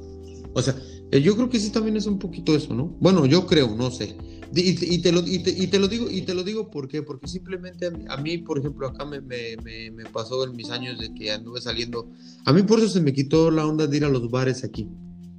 O 0.54 0.62
sea, 0.62 0.74
eh, 1.12 1.20
yo 1.20 1.36
creo 1.36 1.50
que 1.50 1.60
sí 1.60 1.70
también 1.70 1.96
es 1.96 2.06
un 2.06 2.18
poquito 2.18 2.54
eso, 2.54 2.72
¿no? 2.74 2.96
Bueno, 3.00 3.26
yo 3.26 3.46
creo, 3.46 3.74
no 3.76 3.90
sé. 3.90 4.16
Y, 4.52 4.98
te, 4.98 5.12
lo, 5.12 5.20
y, 5.24 5.38
te, 5.38 5.78
lo 5.78 5.86
digo, 5.86 6.10
y 6.10 6.22
te 6.22 6.34
lo 6.34 6.42
digo 6.42 6.70
¿por 6.70 6.88
qué? 6.88 7.02
porque 7.02 7.28
simplemente 7.28 7.88
a 8.08 8.16
mí, 8.16 8.38
por 8.38 8.58
ejemplo, 8.58 8.88
acá 8.88 9.04
me, 9.04 9.20
me, 9.20 9.56
me, 9.92 10.04
pasó 10.06 10.42
en 10.42 10.56
mis 10.56 10.70
años 10.70 10.98
de 10.98 11.14
que 11.14 11.30
anduve 11.30 11.60
saliendo. 11.60 12.10
A 12.44 12.52
mí 12.52 12.64
por 12.64 12.80
eso 12.80 12.88
se 12.88 13.00
me 13.00 13.12
quitó 13.12 13.52
la 13.52 13.64
onda 13.64 13.86
de 13.86 13.96
ir 13.96 14.04
a 14.04 14.08
los 14.08 14.28
bares 14.28 14.64
aquí. 14.64 14.88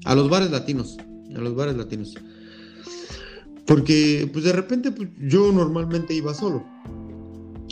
A 0.06 0.16
los 0.16 0.30
bares 0.30 0.50
latinos. 0.52 0.96
A 1.36 1.40
los 1.40 1.54
bares 1.56 1.76
latinos. 1.76 2.16
Porque 3.72 4.30
pues 4.34 4.44
de 4.44 4.52
repente 4.52 4.92
pues, 4.92 5.08
yo 5.18 5.50
normalmente 5.54 6.14
iba 6.14 6.34
solo 6.34 6.62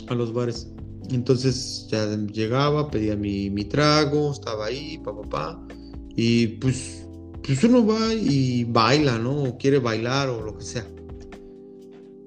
a 0.08 0.14
los 0.14 0.32
bares. 0.32 0.72
Entonces 1.10 1.88
ya 1.90 2.06
llegaba, 2.16 2.90
pedía 2.90 3.16
mi, 3.16 3.50
mi 3.50 3.66
trago, 3.66 4.32
estaba 4.32 4.66
ahí, 4.66 4.96
papá, 5.04 5.28
pa, 5.28 5.66
y 6.16 6.46
pues, 6.46 7.06
pues 7.44 7.62
uno 7.64 7.86
va 7.86 8.14
y 8.14 8.64
baila, 8.64 9.18
¿no? 9.18 9.42
O 9.42 9.58
quiere 9.58 9.78
bailar 9.78 10.30
o 10.30 10.40
lo 10.40 10.56
que 10.56 10.64
sea. 10.64 10.86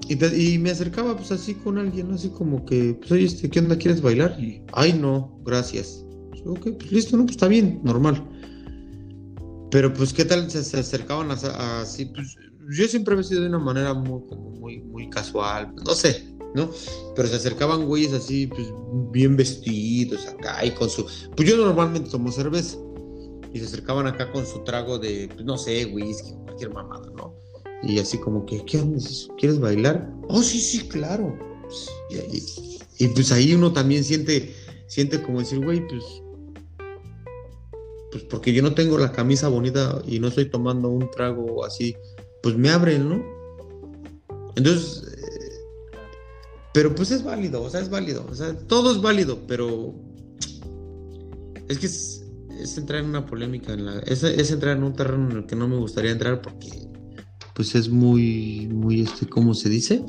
Y, 0.07 0.57
me 0.59 0.69
acercaba 0.69 1.15
pues 1.17 1.31
así 1.31 1.55
con 1.55 1.79
alguien, 1.79 2.12
así 2.12 2.29
como 2.29 2.65
que, 2.65 2.93
pues 2.99 3.12
oye, 3.12 3.25
este, 3.25 3.49
¿qué 3.49 3.59
onda? 3.59 3.75
¿Quieres 3.75 4.03
bailar? 4.03 4.38
Y, 4.39 4.62
ay, 4.73 4.93
no, 4.93 5.39
gracias. 5.45 6.05
Ok, 6.45 6.73
pues 6.77 6.91
listo, 6.91 7.17
no, 7.17 7.23
pues 7.23 7.38
está 7.38 7.47
bien, 7.47 7.79
normal. 7.83 8.23
Pero 9.71 9.91
pues, 9.93 10.13
¿qué 10.13 10.25
tal? 10.25 10.51
Se, 10.51 10.63
se 10.63 10.77
acercaban 10.77 11.31
así, 11.31 12.05
pues 12.05 12.38
yo 12.71 12.88
siempre 12.88 13.19
he 13.19 13.23
sido 13.23 13.41
de 13.41 13.49
una 13.49 13.60
manera 13.60 13.93
muy, 13.93 14.21
muy, 14.60 14.82
muy 14.82 15.10
casual, 15.10 15.73
no 15.86 15.93
sé, 15.93 16.34
¿no? 16.56 16.69
Pero 17.15 17.28
se 17.28 17.36
acercaban 17.36 17.86
güeyes 17.86 18.13
así, 18.13 18.47
pues 18.47 18.67
bien 19.12 19.36
vestidos 19.36 20.28
acá 20.28 20.63
y 20.65 20.71
con 20.71 20.89
su... 20.89 21.06
Pues 21.36 21.49
yo 21.49 21.58
normalmente 21.58 22.10
tomo 22.10 22.32
cerveza 22.32 22.78
y 23.54 23.60
se 23.60 23.65
acercaban 23.65 24.08
acá 24.08 24.32
con 24.32 24.45
su 24.45 24.63
trago 24.63 24.97
de, 24.97 25.30
pues, 25.34 25.45
no 25.45 25.58
sé, 25.58 25.86
whisky 25.86 26.34
cualquier 26.43 26.73
mamada, 26.73 27.10
¿no? 27.15 27.36
Y 27.84 27.99
así 27.99 28.17
como 28.17 28.45
que, 28.45 28.63
¿qué 28.65 28.78
haces? 28.78 29.28
¿Quieres 29.38 29.60
bailar? 29.60 30.10
Oh, 30.30 30.41
sí, 30.41 30.60
sí, 30.60 30.88
claro. 30.88 31.38
Y, 32.10 33.04
y, 33.04 33.08
pues 33.10 33.32
ahí 33.32 33.54
uno 33.54 33.73
también 33.73 34.04
siente, 34.04 34.56
siente 34.88 35.21
como 35.21 35.39
decir, 35.39 35.63
güey, 35.63 35.86
pues, 35.88 36.04
pues 38.12 38.23
porque 38.26 38.54
yo 38.54 38.62
no 38.62 38.73
tengo 38.73 38.97
la 38.97 39.12
camisa 39.12 39.49
bonita 39.49 40.02
y 40.06 40.19
no 40.19 40.28
estoy 40.28 40.49
tomando 40.49 40.89
un 40.89 41.10
trago 41.12 41.65
así, 41.65 41.95
pues 42.43 42.56
me 42.58 42.69
abren, 42.69 43.10
¿no? 43.10 43.23
Entonces, 44.56 45.03
pero 46.73 46.93
pues 46.93 47.12
es 47.12 47.23
válido, 47.23 47.63
o 47.63 47.69
sea, 47.69 47.79
es 47.79 47.89
válido. 47.89 48.25
O 48.29 48.36
sea, 48.36 48.58
todo 48.67 48.91
es 48.91 49.01
válido, 49.01 49.39
pero 49.47 49.95
es 51.69 51.77
que 51.77 51.86
es, 51.86 52.19
entrar 52.77 53.01
en 53.01 53.10
una 53.10 53.25
polémica, 53.25 53.73
en 53.73 53.86
la, 53.86 53.99
es, 53.99 54.23
entrar 54.23 54.77
en 54.77 54.84
un 54.84 54.93
terreno 54.93 55.32
en 55.32 55.38
el 55.38 55.45
que 55.45 55.56
no 55.56 55.67
me 55.67 55.77
gustaría 55.77 56.12
entrar 56.12 56.41
porque 56.41 56.69
pues 57.56 57.75
es 57.75 57.89
muy, 57.89 58.67
muy, 58.71 59.01
este, 59.01 59.27
¿cómo 59.27 59.53
se 59.53 59.69
dice? 59.69 60.03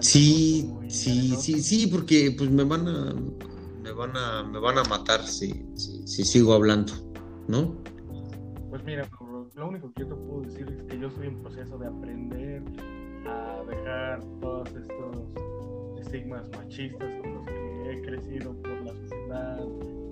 Sí, 0.00 0.70
sí, 0.88 1.34
sí, 1.40 1.60
sí, 1.60 1.86
porque 1.88 2.34
pues 2.38 2.50
me 2.50 2.62
van 2.62 2.86
a, 2.86 3.14
me 3.82 3.92
van 3.92 4.16
a, 4.16 4.44
me 4.44 4.60
van 4.60 4.78
a 4.78 4.84
matar 4.84 5.26
si, 5.26 5.66
si, 5.74 6.24
sigo 6.24 6.54
hablando, 6.54 6.92
¿no? 7.48 7.82
Pues 8.70 8.84
mira, 8.84 9.08
lo 9.58 9.66
único 9.66 9.92
que 9.92 10.02
yo 10.02 10.08
te 10.08 10.14
puedo 10.14 10.42
decir 10.42 10.68
es 10.68 10.84
que 10.84 10.98
yo 11.00 11.08
estoy 11.08 11.26
en 11.26 11.42
proceso 11.42 11.76
de 11.78 11.88
aprender 11.88 12.62
a 13.26 13.64
dejar 13.68 14.20
todos 14.40 14.68
estos 14.68 15.34
estigmas 16.00 16.48
machistas 16.50 17.08
con 17.20 17.34
los 17.34 17.44
que 17.44 17.90
he 17.90 18.02
crecido 18.02 18.54
por 18.62 18.80
la 18.82 18.94
sociedad, 18.94 19.58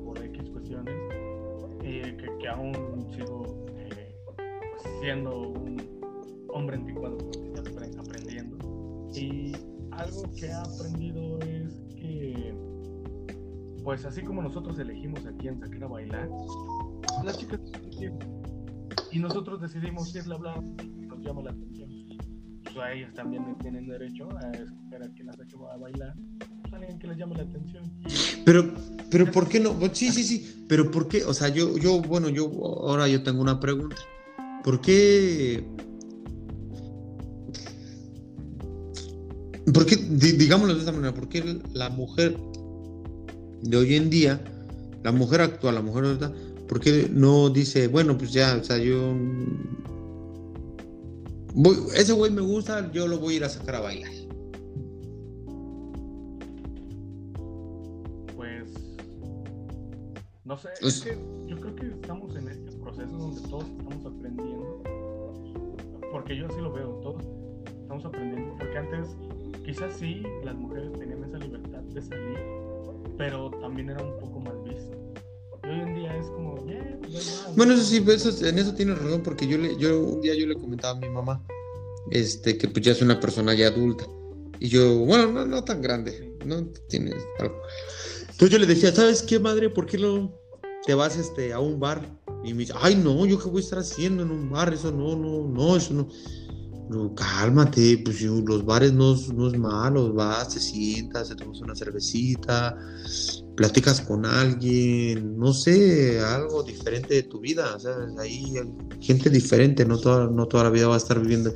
por 0.04 0.18
X 0.20 0.50
cuestiones, 0.50 0.94
y 1.80 2.02
que, 2.16 2.48
aún 2.48 3.06
sigo 3.14 3.64
eh, 3.76 4.16
pues, 4.24 5.00
siendo 5.00 5.50
un 5.50 5.76
hombre 6.48 6.76
anticuado 6.76 7.16
aprendiendo. 8.00 8.59
Y 9.14 9.52
algo 9.92 10.22
que 10.37 10.46
he 10.46 10.52
aprendido 10.52 11.38
es 11.42 11.72
que, 11.94 12.52
pues 13.85 14.04
así 14.04 14.22
como 14.22 14.42
nosotros 14.42 14.76
elegimos 14.80 15.24
a 15.24 15.30
quién 15.37 15.56
sacar 15.61 15.85
a 15.85 15.87
bailar, 15.87 16.28
las 17.24 17.38
chicas 17.38 17.61
y 19.16 19.18
nosotros 19.18 19.61
decidimos 19.61 20.14
irle 20.14 20.35
a 20.35 20.37
hablar 20.37 20.62
nos 20.62 21.20
llama 21.20 21.42
la 21.42 21.50
atención 21.50 22.07
a 22.81 22.92
ellos 22.92 23.12
también 23.14 23.42
tienen 23.62 23.87
derecho 23.87 24.29
a 24.38 24.50
escoger 24.50 25.02
a 25.02 25.09
quién 25.14 25.26
las 25.26 25.37
va 25.37 25.74
a 25.74 25.76
bailar, 25.79 26.14
pues 26.68 26.94
que 27.00 27.07
les 27.07 27.16
llame 27.16 27.37
la 27.37 27.44
atención. 27.44 27.90
Pero, 28.44 28.74
pero 29.11 29.31
¿por 29.31 29.48
qué 29.48 29.61
no? 29.61 29.74
Sí, 29.92 30.12
sí, 30.12 30.22
sí, 30.22 30.64
pero 30.68 30.90
¿por 30.90 31.09
qué? 31.09 31.24
O 31.24 31.33
sea, 31.33 31.48
yo, 31.48 31.76
yo, 31.79 32.00
bueno, 32.02 32.29
yo, 32.29 32.50
ahora 32.87 33.09
yo 33.09 33.22
tengo 33.22 33.40
una 33.40 33.59
pregunta. 33.61 33.96
¿Por 34.62 34.81
qué? 34.81 35.66
¿Por 39.72 39.87
qué, 39.87 39.96
digámoslo 39.96 40.74
de 40.74 40.81
esta 40.81 40.92
manera, 40.92 41.14
por 41.14 41.29
qué 41.29 41.59
la 41.72 41.88
mujer 41.88 42.37
de 43.62 43.76
hoy 43.76 43.96
en 43.96 44.11
día, 44.11 44.40
la 45.02 45.12
mujer 45.12 45.40
actual, 45.40 45.74
la 45.74 45.83
mujer 45.83 46.05
¿por 46.68 46.81
qué 46.81 47.09
no 47.11 47.50
dice, 47.50 47.88
bueno, 47.88 48.16
pues 48.16 48.33
ya, 48.33 48.57
o 48.61 48.64
sea, 48.64 48.79
yo 48.79 49.14
ese 51.94 52.12
güey 52.12 52.31
me 52.31 52.42
gusta, 52.42 52.90
yo 52.92 53.09
lo 53.09 53.18
voy 53.18 53.35
a 53.35 53.37
ir 53.38 53.44
a 53.44 53.48
sacar 53.48 53.76
a 53.76 53.81
bailar. 53.81 54.12
Pues. 58.37 58.72
No 60.44 60.57
sé, 60.57 60.68
es 60.83 61.00
que 61.00 61.18
yo 61.46 61.57
creo 61.59 61.74
que 61.74 61.87
estamos 61.87 62.37
en 62.37 62.48
este 62.48 62.72
proceso 62.72 63.11
donde 63.16 63.40
todos 63.48 63.64
estamos 63.64 64.05
aprendiendo. 64.05 64.83
Porque 66.12 66.37
yo 66.37 66.46
así 66.46 66.61
lo 66.61 66.72
veo, 66.72 66.90
todos 67.02 67.24
estamos 67.81 68.05
aprendiendo. 68.05 68.55
Porque 68.59 68.79
antes, 68.79 69.09
quizás 69.64 69.96
sí, 69.96 70.22
las 70.44 70.55
mujeres 70.55 70.92
tenían 70.98 71.24
esa 71.24 71.38
libertad 71.38 71.81
de 71.81 72.02
salir, 72.02 72.38
pero 73.16 73.50
también 73.62 73.90
era 73.90 74.05
un 74.05 74.18
poco 74.20 74.40
mal 74.40 74.62
visto. 74.62 74.95
Hoy 75.68 75.81
en 75.81 75.94
día 75.94 76.16
es 76.16 76.26
como, 76.26 76.57
bueno, 77.57 77.74
eso 77.74 77.85
sí, 77.85 78.05
eso, 78.07 78.46
en 78.46 78.59
eso 78.59 78.74
tienes 78.74 78.98
razón, 78.98 79.22
porque 79.22 79.46
yo, 79.46 79.59
le, 79.59 79.76
yo 79.79 80.00
un 80.00 80.20
día 80.20 80.35
yo 80.35 80.46
le 80.46 80.55
comentaba 80.55 80.96
a 80.96 81.00
mi 81.00 81.09
mamá, 81.09 81.42
este, 82.11 82.59
que 82.59 82.68
pues 82.68 82.85
ya 82.85 82.92
es 82.92 83.02
una 83.02 83.18
persona 83.18 83.55
ya 83.55 83.68
adulta. 83.68 84.07
Y 84.59 84.68
yo, 84.68 84.98
bueno, 84.98 85.33
no, 85.33 85.46
no 85.46 85.64
tan 85.64 85.83
grande, 85.83 86.37
no 86.44 86.66
tienes 86.88 87.14
algo. 87.38 87.57
Entonces 88.22 88.50
yo 88.50 88.59
le 88.59 88.66
decía, 88.66 88.92
¿sabes 88.92 89.22
qué, 89.22 89.38
madre? 89.38 89.70
¿Por 89.70 89.87
qué 89.87 89.98
no 89.98 90.35
te 90.85 90.94
vas 90.94 91.16
este, 91.16 91.52
a 91.52 91.61
un 91.61 91.81
bar? 91.81 92.02
Y 92.44 92.52
me 92.52 92.61
dice, 92.61 92.74
ay, 92.81 92.94
no, 92.94 93.26
¿yo 93.26 93.38
qué 93.38 93.48
voy 93.48 93.61
a 93.61 93.64
estar 93.64 93.79
haciendo 93.79 94.22
en 94.22 94.31
un 94.31 94.50
bar? 94.50 94.72
Eso 94.72 94.92
no, 94.92 95.16
no, 95.16 95.48
no, 95.48 95.76
eso 95.76 95.94
no. 95.94 96.09
No, 96.88 97.12
cálmate, 97.16 97.98
pues 98.05 98.22
los 98.22 98.64
bares 98.64 98.92
no, 98.92 99.16
no 99.35 99.48
es 99.48 99.59
malo, 99.59 100.12
vas, 100.12 100.50
te 100.50 100.61
sientas, 100.61 101.29
te 101.29 101.35
tomas 101.35 101.61
una 101.61 101.74
cervecita, 101.74 102.79
platicas 103.57 104.01
con 104.01 104.27
alguien, 104.27 105.38
no 105.38 105.53
sé, 105.53 106.21
algo 106.21 106.62
diferente 106.62 107.14
de 107.14 107.23
tu 107.23 107.40
vida, 107.40 107.79
sea, 107.81 107.97
ahí 108.19 108.55
hay 108.57 108.75
gente 109.01 109.31
diferente, 109.31 109.85
no 109.85 109.99
toda, 109.99 110.27
no 110.29 110.47
toda 110.47 110.64
la 110.64 110.71
vida 110.71 110.88
va 110.88 110.95
a 110.95 110.99
estar 110.99 111.21
viviendo, 111.21 111.53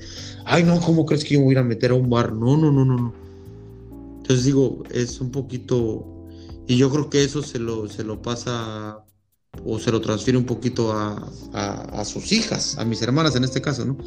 ay 0.47 0.65
no, 0.65 0.81
¿cómo 0.81 1.05
crees 1.07 1.25
que 1.25 1.35
yo 1.35 1.41
voy 1.43 1.57
a 1.57 1.61
a 1.61 1.65
meter 1.65 1.91
a 1.91 1.95
un 1.95 2.09
bar? 2.09 2.33
No, 2.33 2.57
no, 2.57 2.73
no, 2.73 2.85
no, 2.85 2.97
no. 2.97 3.15
Entonces 4.17 4.45
digo, 4.45 4.83
es 4.91 5.21
un 5.21 5.31
poquito, 5.31 6.27
y 6.67 6.77
yo 6.77 6.91
creo 6.91 7.11
que 7.11 7.23
eso 7.23 7.43
se 7.43 7.59
lo, 7.59 7.89
se 7.89 8.03
lo 8.03 8.23
pasa 8.23 9.05
o 9.65 9.79
se 9.79 9.93
lo 9.93 10.01
transfiere 10.01 10.39
un 10.39 10.47
poquito 10.47 10.93
a, 10.93 11.31
a 11.53 12.05
sus 12.05 12.33
hijas, 12.33 12.79
a 12.79 12.85
mis 12.85 13.03
hermanas 13.03 13.37
en 13.37 13.45
este 13.45 13.61
caso, 13.61 13.85
¿no? 13.85 13.99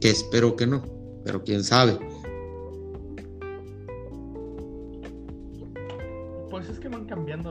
que 0.00 0.10
espero 0.10 0.56
que 0.56 0.66
no, 0.66 0.82
pero 1.24 1.44
quién 1.44 1.62
sabe. 1.62 1.98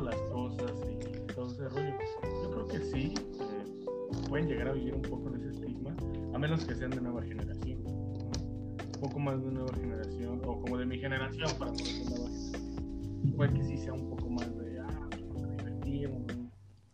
Las 0.02 0.16
cosas 0.32 0.72
y 0.90 1.34
todo 1.34 1.52
ese 1.52 1.70
rollo. 1.70 1.94
Yo 2.44 2.52
creo 2.52 2.68
que 2.68 2.80
sí, 2.92 3.14
eh, 3.18 4.28
pueden 4.28 4.48
llegar 4.48 4.70
a 4.70 4.74
vivir 4.74 4.94
un 4.94 5.02
poco 5.02 5.30
de 5.30 5.40
ese 5.40 5.50
estigma, 5.50 5.96
a 6.34 6.40
menos 6.40 6.66
que 6.66 6.76
sean 6.76 6.92
de 6.92 7.02
nueva 7.02 7.22
generación. 7.24 7.80
Un 7.86 9.02
poco 9.02 9.20
más 9.20 9.42
de 9.44 9.52
nueva 9.52 9.74
generación, 9.76 10.42
o 10.46 10.62
como 10.62 10.78
de 10.78 10.86
mi 10.86 11.00
generación, 11.00 11.50
para 11.58 11.72
no 11.72 11.78
decir 11.78 12.10
nueva 12.10 12.30
generación. 12.30 13.34
Puede 13.36 13.54
que 13.54 13.64
sí 13.66 13.78
sea 13.78 13.94
un 13.94 14.10
poco 14.10 14.30
más 14.30 14.58
de, 14.58 14.80
ah, 14.80 15.10
nos 15.34 15.58
divertimos, 15.58 16.22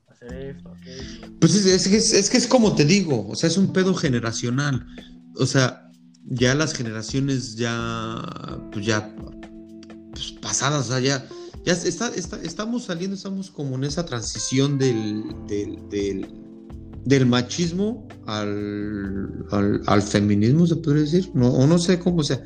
hacer 0.07 0.33
esto, 0.33 0.69
aquello. 0.69 1.33
Pues 1.39 1.55
es, 1.55 1.87
es, 1.87 2.13
es 2.13 2.29
que 2.29 2.37
es 2.37 2.47
como 2.47 2.75
te 2.75 2.85
digo, 2.85 3.27
o 3.27 3.35
sea, 3.35 3.47
es 3.47 3.57
un 3.57 3.73
pedo 3.73 3.93
generacional 3.95 4.85
o 5.37 5.45
sea, 5.45 5.89
ya 6.25 6.55
las 6.55 6.73
generaciones 6.73 7.55
ya, 7.55 8.21
pues 8.71 8.85
ya 8.85 9.13
pues 10.11 10.31
pasadas, 10.41 10.85
o 10.85 10.89
sea, 10.89 10.99
ya, 10.99 11.25
ya 11.65 11.73
está, 11.73 12.11
estamos 12.15 12.83
saliendo, 12.83 13.15
estamos 13.15 13.49
como 13.49 13.75
en 13.75 13.85
esa 13.85 14.05
transición 14.05 14.77
del, 14.77 15.23
del, 17.05 17.25
machismo 17.25 18.07
al, 18.27 19.45
al, 19.87 20.01
feminismo, 20.01 20.67
se 20.67 20.75
podría 20.75 21.03
decir, 21.03 21.31
no, 21.33 21.49
o 21.49 21.65
no 21.65 21.77
sé 21.79 21.99
cómo 21.99 22.23
sea, 22.23 22.43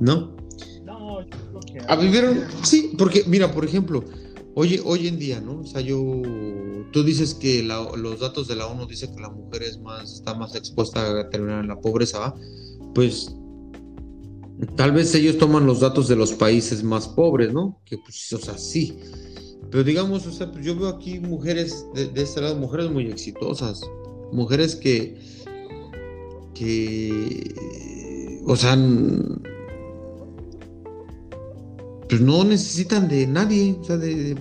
¿no? 0.00 0.36
No, 0.84 1.20
yo 1.22 1.36
creo 1.50 1.60
que... 1.60 1.92
A 1.92 1.96
vivir, 1.96 2.46
sí, 2.62 2.92
porque, 2.96 3.24
mira, 3.26 3.52
por 3.52 3.64
ejemplo, 3.64 4.04
Hoy, 4.56 4.80
hoy 4.84 5.08
en 5.08 5.18
día, 5.18 5.40
¿no? 5.40 5.62
O 5.62 5.66
sea, 5.66 5.80
yo, 5.80 6.22
tú 6.92 7.02
dices 7.02 7.34
que 7.34 7.64
los 7.64 8.20
datos 8.20 8.46
de 8.46 8.54
la 8.54 8.68
ONU 8.68 8.86
dicen 8.86 9.12
que 9.12 9.20
la 9.20 9.28
mujer 9.28 9.64
es 9.64 9.80
más, 9.80 10.12
está 10.12 10.34
más 10.34 10.54
expuesta 10.54 11.20
a 11.20 11.28
terminar 11.28 11.62
en 11.62 11.68
la 11.68 11.80
pobreza, 11.80 12.20
¿va? 12.20 12.34
Pues 12.94 13.34
tal 14.76 14.92
vez 14.92 15.14
ellos 15.14 15.38
toman 15.38 15.66
los 15.66 15.80
datos 15.80 16.08
de 16.08 16.16
los 16.16 16.32
países 16.32 16.82
más 16.82 17.08
pobres, 17.08 17.52
¿no? 17.52 17.80
Que 17.84 17.98
pues, 17.98 18.32
o 18.32 18.38
sea, 18.38 18.58
sí. 18.58 18.98
Pero 19.70 19.82
digamos, 19.82 20.26
o 20.26 20.32
sea, 20.32 20.50
pues 20.50 20.64
yo 20.64 20.76
veo 20.76 20.88
aquí 20.88 21.18
mujeres 21.18 21.86
de, 21.94 22.06
de 22.06 22.22
este 22.22 22.40
lado, 22.40 22.56
mujeres 22.56 22.90
muy 22.90 23.06
exitosas, 23.06 23.80
mujeres 24.32 24.76
que, 24.76 25.18
que, 26.54 27.54
o 28.46 28.54
sea, 28.56 28.76
pues 32.08 32.20
no 32.20 32.44
necesitan 32.44 33.08
de 33.08 33.26
nadie, 33.26 33.76
o 33.80 33.84
sea, 33.84 33.96
de, 33.96 34.34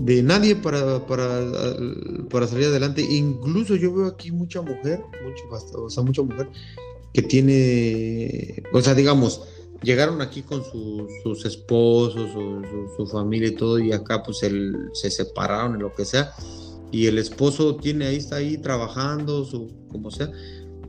de, 0.00 0.22
nadie 0.22 0.56
para, 0.56 1.06
para, 1.06 2.46
salir 2.48 2.66
adelante. 2.66 3.02
Incluso 3.02 3.76
yo 3.76 3.94
veo 3.94 4.06
aquí 4.06 4.32
mucha 4.32 4.62
mujer, 4.62 5.00
mucho, 5.22 5.44
o 5.78 5.90
sea, 5.90 6.02
mucha 6.02 6.22
mujer 6.22 6.48
que 7.14 7.22
tiene, 7.22 8.62
o 8.72 8.82
sea, 8.82 8.92
digamos, 8.92 9.42
llegaron 9.82 10.20
aquí 10.20 10.42
con 10.42 10.62
sus 10.64 11.44
esposos 11.44 12.30
o 12.34 12.60
su, 12.96 13.06
familia 13.06 13.48
y 13.48 13.54
todo, 13.54 13.78
y 13.78 13.92
acá 13.92 14.22
pues 14.24 14.42
el, 14.42 14.90
se 14.92 15.10
separaron 15.10 15.76
y 15.76 15.80
lo 15.80 15.94
que 15.94 16.04
sea, 16.04 16.32
y 16.90 17.06
el 17.06 17.18
esposo 17.18 17.76
tiene 17.76 18.06
ahí, 18.06 18.16
está 18.16 18.36
ahí 18.36 18.58
trabajando, 18.58 19.44
su, 19.44 19.70
como 19.88 20.10
sea, 20.10 20.30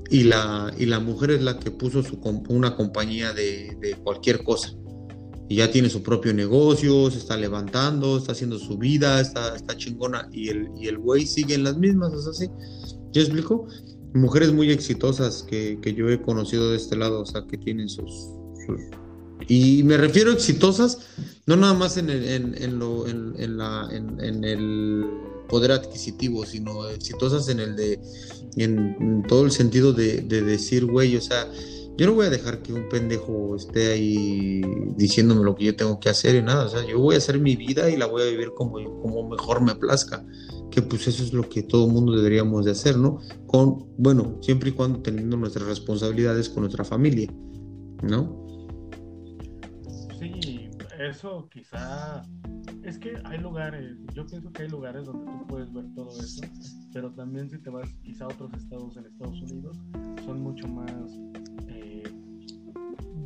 y 0.09 0.23
la, 0.23 0.73
y 0.77 0.87
la 0.87 0.99
mujer 0.99 1.29
es 1.31 1.43
la 1.43 1.59
que 1.59 1.69
puso 1.69 2.01
su, 2.01 2.19
una 2.49 2.75
compañía 2.75 3.31
de, 3.31 3.77
de 3.79 3.95
cualquier 4.03 4.43
cosa. 4.43 4.73
Y 5.47 5.57
ya 5.57 5.69
tiene 5.69 5.89
su 5.89 6.01
propio 6.01 6.33
negocio, 6.33 7.11
se 7.11 7.19
está 7.19 7.37
levantando, 7.37 8.17
está 8.17 8.31
haciendo 8.31 8.57
su 8.57 8.79
vida, 8.79 9.21
está, 9.21 9.55
está 9.55 9.77
chingona. 9.77 10.27
Y 10.31 10.49
el, 10.49 10.69
y 10.75 10.87
el 10.87 10.97
güey 10.97 11.27
sigue 11.27 11.53
en 11.53 11.63
las 11.63 11.77
mismas, 11.77 12.13
es 12.13 12.25
así. 12.25 12.49
¿Ya 13.11 13.21
explico? 13.21 13.67
Mujeres 14.15 14.51
muy 14.51 14.71
exitosas 14.71 15.43
que, 15.43 15.77
que, 15.81 15.93
yo 15.93 16.09
he 16.09 16.21
conocido 16.21 16.71
de 16.71 16.77
este 16.77 16.95
lado, 16.95 17.21
o 17.21 17.25
sea, 17.25 17.45
que 17.45 17.57
tienen 17.57 17.89
sus, 17.89 18.09
sus... 18.65 18.81
Y 19.47 19.83
me 19.83 19.97
refiero 19.97 20.31
a 20.31 20.33
exitosas, 20.33 20.99
no 21.45 21.55
nada 21.55 21.73
más 21.73 21.97
en 21.97 22.09
el, 22.09 22.23
en, 22.27 22.55
en 22.63 22.79
lo, 22.79 23.07
en, 23.07 23.57
la, 23.57 23.87
el 23.91 25.05
poder 25.47 25.73
adquisitivo, 25.73 26.45
sino 26.45 26.87
exitosas 26.89 27.49
en 27.49 27.59
el 27.59 27.75
de, 27.75 27.99
en, 28.55 29.23
todo 29.27 29.45
el 29.45 29.51
sentido 29.51 29.93
de, 29.93 30.21
de 30.21 30.41
decir, 30.41 30.85
güey, 30.85 31.15
o 31.17 31.21
sea, 31.21 31.47
yo 31.97 32.07
no 32.07 32.13
voy 32.13 32.25
a 32.25 32.29
dejar 32.29 32.61
que 32.61 32.73
un 32.73 32.89
pendejo 32.89 33.55
esté 33.55 33.93
ahí 33.93 34.61
diciéndome 34.97 35.43
lo 35.43 35.55
que 35.55 35.65
yo 35.65 35.75
tengo 35.75 35.99
que 35.99 36.09
hacer 36.09 36.35
y 36.35 36.41
nada, 36.41 36.65
o 36.65 36.69
sea, 36.69 36.85
yo 36.85 36.99
voy 36.99 37.15
a 37.15 37.19
hacer 37.19 37.39
mi 37.39 37.55
vida 37.55 37.89
y 37.89 37.95
la 37.95 38.05
voy 38.05 38.23
a 38.23 38.25
vivir 38.25 38.51
como, 38.53 38.77
como 39.01 39.29
mejor 39.29 39.61
me 39.61 39.75
plazca, 39.75 40.25
que 40.71 40.81
pues 40.81 41.07
eso 41.07 41.23
es 41.23 41.31
lo 41.31 41.47
que 41.47 41.63
todo 41.63 41.87
mundo 41.87 42.13
deberíamos 42.13 42.65
de 42.65 42.71
hacer, 42.71 42.97
¿no? 42.97 43.19
Con, 43.47 43.85
bueno, 43.97 44.37
siempre 44.41 44.69
y 44.69 44.73
cuando 44.73 44.99
teniendo 45.01 45.37
nuestras 45.37 45.67
responsabilidades 45.67 46.49
con 46.49 46.63
nuestra 46.63 46.83
familia, 46.83 47.31
¿no? 48.03 48.45
Sí, 50.19 50.69
eso 50.99 51.47
quizá 51.49 52.23
es 52.83 52.99
que 52.99 53.13
hay 53.23 53.39
lugares, 53.39 53.97
yo 54.13 54.25
pienso 54.25 54.51
que 54.51 54.63
hay 54.63 54.69
lugares 54.69 55.05
donde 55.05 55.25
tú 55.25 55.47
puedes 55.47 55.73
ver 55.73 55.85
todo 55.95 56.09
eso, 56.19 56.41
pero 56.93 57.11
también 57.13 57.49
si 57.49 57.57
te 57.57 57.69
vas 57.69 57.89
quizá 58.03 58.25
a 58.25 58.27
otros 58.27 58.51
estados 58.53 58.95
en 58.97 59.05
Estados 59.05 59.41
Unidos, 59.41 59.77
son 60.25 60.41
mucho 60.41 60.67
más, 60.67 60.91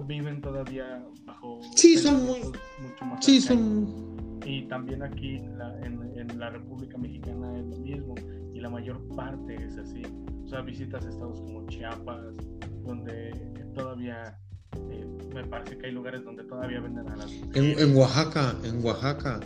viven 0.05 0.41
todavía 0.41 1.03
bajo... 1.25 1.59
Sí, 1.75 1.97
son 1.97 2.25
muy... 2.25 2.39
Mucho 2.41 3.05
más 3.05 3.25
sí, 3.25 3.41
son... 3.41 4.39
Y 4.45 4.63
también 4.63 5.03
aquí 5.03 5.35
en, 5.35 6.01
en, 6.15 6.39
la 6.39 6.49
República 6.49 6.97
Mexicana 6.97 7.59
es 7.59 7.65
lo 7.67 7.77
mismo, 7.77 8.15
y 8.53 8.59
la 8.59 8.69
mayor 8.69 8.99
parte 9.15 9.55
es 9.55 9.77
así. 9.77 10.01
O 10.45 10.47
sea, 10.47 10.61
visitas 10.61 11.05
estados 11.05 11.41
como 11.41 11.67
Chiapas, 11.67 12.35
donde 12.83 13.31
todavía 13.75 14.39
eh, 14.89 15.05
me 15.33 15.43
parece 15.45 15.77
que 15.77 15.87
hay 15.87 15.91
lugares 15.91 16.23
donde 16.23 16.43
todavía 16.43 16.79
venden 16.79 17.09
a 17.09 17.15
las. 17.15 17.31
En, 17.53 17.95
Oaxaca, 17.95 18.55
en 18.63 18.83
Oaxaca. 18.83 19.39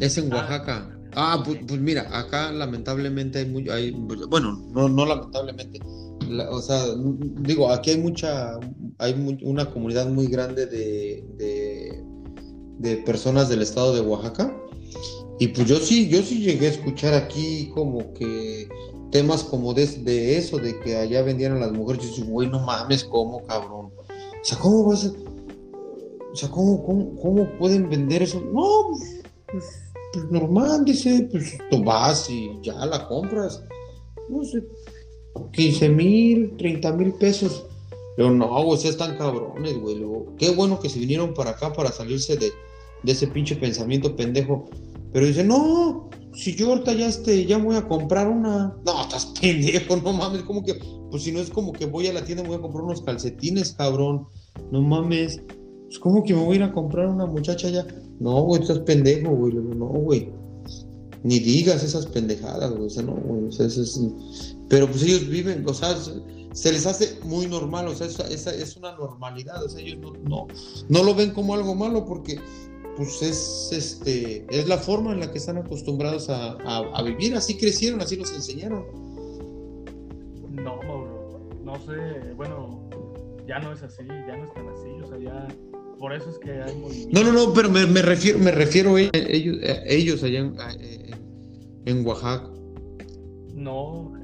Es 0.00 0.18
en 0.18 0.32
ah, 0.32 0.36
Oaxaca. 0.36 0.98
Ah, 1.14 1.42
pues, 1.44 1.60
pues, 1.66 1.80
mira, 1.80 2.06
acá 2.18 2.52
lamentablemente 2.52 3.40
hay 3.40 3.46
muy. 3.46 3.68
Hay, 3.68 3.90
bueno, 3.92 4.58
no, 4.72 4.88
no 4.88 5.06
lamentablemente. 5.06 5.80
O 6.50 6.60
sea, 6.60 6.84
digo, 7.40 7.70
aquí 7.70 7.90
hay 7.90 7.98
mucha. 7.98 8.58
Hay 8.98 9.38
una 9.42 9.70
comunidad 9.70 10.08
muy 10.08 10.26
grande 10.26 10.66
de, 10.66 11.24
de, 12.78 12.96
personas 12.98 13.48
del 13.48 13.62
estado 13.62 13.94
de 13.94 14.00
Oaxaca. 14.00 14.56
Y 15.38 15.48
pues 15.48 15.66
yo 15.66 15.76
sí, 15.76 16.08
yo 16.08 16.22
sí 16.22 16.40
llegué 16.40 16.66
a 16.66 16.70
escuchar 16.70 17.14
aquí 17.14 17.70
como 17.74 18.12
que 18.12 18.68
temas 19.10 19.42
como 19.42 19.74
de, 19.74 19.86
de 19.86 20.38
eso, 20.38 20.58
de 20.58 20.78
que 20.80 20.96
allá 20.96 21.22
vendían 21.22 21.52
a 21.52 21.60
las 21.60 21.72
mujeres. 21.72 22.02
Yo 22.04 22.08
dije, 22.10 22.22
güey, 22.22 22.48
no 22.48 22.60
mames, 22.60 23.04
¿cómo, 23.04 23.42
cabrón? 23.44 23.86
O 23.86 24.44
sea, 24.44 24.58
¿cómo 24.58 24.84
vas 24.84 25.06
a.? 25.06 25.12
O 26.32 26.36
sea, 26.36 26.50
¿cómo, 26.50 26.82
cómo, 27.20 27.58
pueden 27.58 27.90
vender 27.90 28.22
eso? 28.22 28.40
No, 28.40 28.88
pues, 28.88 29.22
pues, 29.50 29.64
pues, 30.12 30.24
normal, 30.30 30.84
dice, 30.84 31.28
pues 31.30 31.58
tú 31.70 31.84
vas 31.84 32.28
y 32.30 32.58
ya 32.62 32.86
la 32.86 33.06
compras. 33.06 33.62
No 34.30 34.42
sé, 34.42 34.64
15 35.52 35.88
mil, 35.88 36.56
30 36.56 36.92
mil 36.92 37.12
pesos. 37.14 37.66
Pero 38.16 38.30
no, 38.30 38.62
güey, 38.64 38.78
sea, 38.78 38.90
están 38.90 39.16
cabrones, 39.16 39.78
güey. 39.78 39.96
Qué 40.38 40.50
bueno 40.50 40.78
que 40.80 40.88
se 40.88 40.98
vinieron 40.98 41.34
para 41.34 41.50
acá 41.50 41.72
para 41.72 41.90
salirse 41.90 42.36
de, 42.36 42.50
de 43.02 43.12
ese 43.12 43.26
pinche 43.26 43.56
pensamiento 43.56 44.14
pendejo. 44.14 44.68
Pero 45.12 45.26
dice, 45.26 45.44
no, 45.44 46.10
si 46.34 46.54
yo 46.54 46.68
ahorita 46.68 46.94
ya, 46.94 47.08
este, 47.08 47.44
ya 47.46 47.58
voy 47.58 47.76
a 47.76 47.86
comprar 47.86 48.28
una. 48.28 48.76
No, 48.84 49.02
estás 49.02 49.26
pendejo, 49.40 49.96
no 49.96 50.12
mames, 50.12 50.42
como 50.42 50.64
que, 50.64 50.74
pues 51.10 51.22
si 51.22 51.32
no 51.32 51.40
es 51.40 51.50
como 51.50 51.72
que 51.72 51.86
voy 51.86 52.06
a 52.06 52.12
la 52.12 52.24
tienda 52.24 52.42
y 52.44 52.46
voy 52.46 52.56
a 52.56 52.60
comprar 52.60 52.84
unos 52.84 53.02
calcetines, 53.02 53.72
cabrón. 53.72 54.26
No 54.70 54.82
mames. 54.82 55.40
Pues 55.84 55.98
como 55.98 56.24
que 56.24 56.34
me 56.34 56.42
voy 56.42 56.54
a 56.54 56.56
ir 56.56 56.62
a 56.62 56.72
comprar 56.72 57.08
una 57.08 57.26
muchacha 57.26 57.68
ya. 57.68 57.86
No, 58.18 58.42
güey, 58.42 58.62
estás 58.62 58.78
pendejo, 58.80 59.30
güey. 59.30 59.54
No, 59.54 59.86
güey. 59.86 60.30
Ni 61.22 61.38
digas 61.38 61.84
esas 61.84 62.06
pendejadas, 62.06 62.70
güey. 62.72 62.86
O 62.86 62.90
sea, 62.90 63.02
no, 63.02 63.14
güey. 63.14 63.44
O 63.44 63.52
sea, 63.52 63.66
es... 63.66 64.56
Pero 64.72 64.86
pues 64.86 65.02
ellos 65.02 65.28
viven, 65.28 65.68
o 65.68 65.74
sea, 65.74 65.94
se 66.54 66.72
les 66.72 66.86
hace 66.86 67.18
muy 67.24 67.46
normal, 67.46 67.88
o 67.88 67.94
sea, 67.94 68.06
esa, 68.06 68.54
es 68.54 68.74
una 68.74 68.96
normalidad. 68.96 69.62
O 69.62 69.68
sea, 69.68 69.82
ellos 69.82 69.98
no, 69.98 70.14
no, 70.26 70.48
no 70.88 71.02
lo 71.02 71.14
ven 71.14 71.32
como 71.32 71.52
algo 71.52 71.74
malo 71.74 72.06
porque 72.06 72.40
pues 72.96 73.20
es 73.20 73.68
este 73.70 74.46
es 74.48 74.68
la 74.68 74.78
forma 74.78 75.12
en 75.12 75.20
la 75.20 75.30
que 75.30 75.36
están 75.36 75.58
acostumbrados 75.58 76.30
a, 76.30 77.02
vivir, 77.02 77.36
así 77.36 77.58
crecieron, 77.58 78.00
así 78.00 78.16
los 78.16 78.32
enseñaron. 78.32 78.86
No, 80.50 80.80
no 81.62 81.74
sé, 81.84 82.32
bueno, 82.34 82.88
ya 83.46 83.58
no 83.58 83.74
es 83.74 83.82
así, 83.82 84.04
ya 84.08 84.38
no 84.38 84.46
es 84.46 84.54
tan 84.54 84.68
así, 84.70 84.88
o 85.04 85.06
sea, 85.06 85.18
ya 85.18 85.48
por 85.98 86.14
eso 86.14 86.30
es 86.30 86.38
que 86.38 86.50
hay 86.50 87.08
No, 87.12 87.22
no, 87.24 87.32
no, 87.32 87.52
pero 87.52 87.68
me, 87.68 87.84
refiero, 88.00 88.38
me 88.38 88.52
refiero 88.52 88.96
a 88.96 89.00
ellos, 89.12 89.58
ellos 89.84 90.22
allá 90.22 90.50
en, 91.84 92.06
Oaxaca. 92.06 92.48
No, 93.54 94.21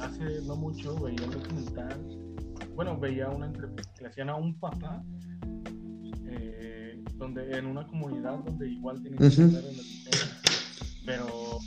hace 0.00 0.42
no 0.46 0.56
mucho 0.56 0.98
veía 0.98 1.24
un 1.24 1.30
documental, 1.30 2.00
bueno, 2.74 2.98
veía 2.98 3.28
una 3.28 3.46
entrevista 3.46 3.92
que 3.94 4.02
le 4.02 4.08
hacían 4.08 4.30
a 4.30 4.36
un 4.36 4.58
papá 4.58 5.02
donde 7.18 7.58
en 7.58 7.66
una 7.66 7.86
comunidad 7.86 8.38
donde 8.44 8.68
igual 8.68 9.00
tienen 9.02 9.18
que 9.18 9.26
estar 9.26 9.64
en 9.64 9.76
la 9.76 9.82
pero 11.04 11.58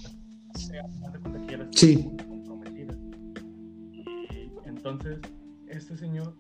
se 0.56 0.80
cuenta 1.20 1.46
que 1.48 1.68
sí. 1.72 2.10
comprometida. 2.28 2.96
Y 3.94 4.52
entonces, 4.66 5.20
este 5.68 5.98
señor, 5.98 6.36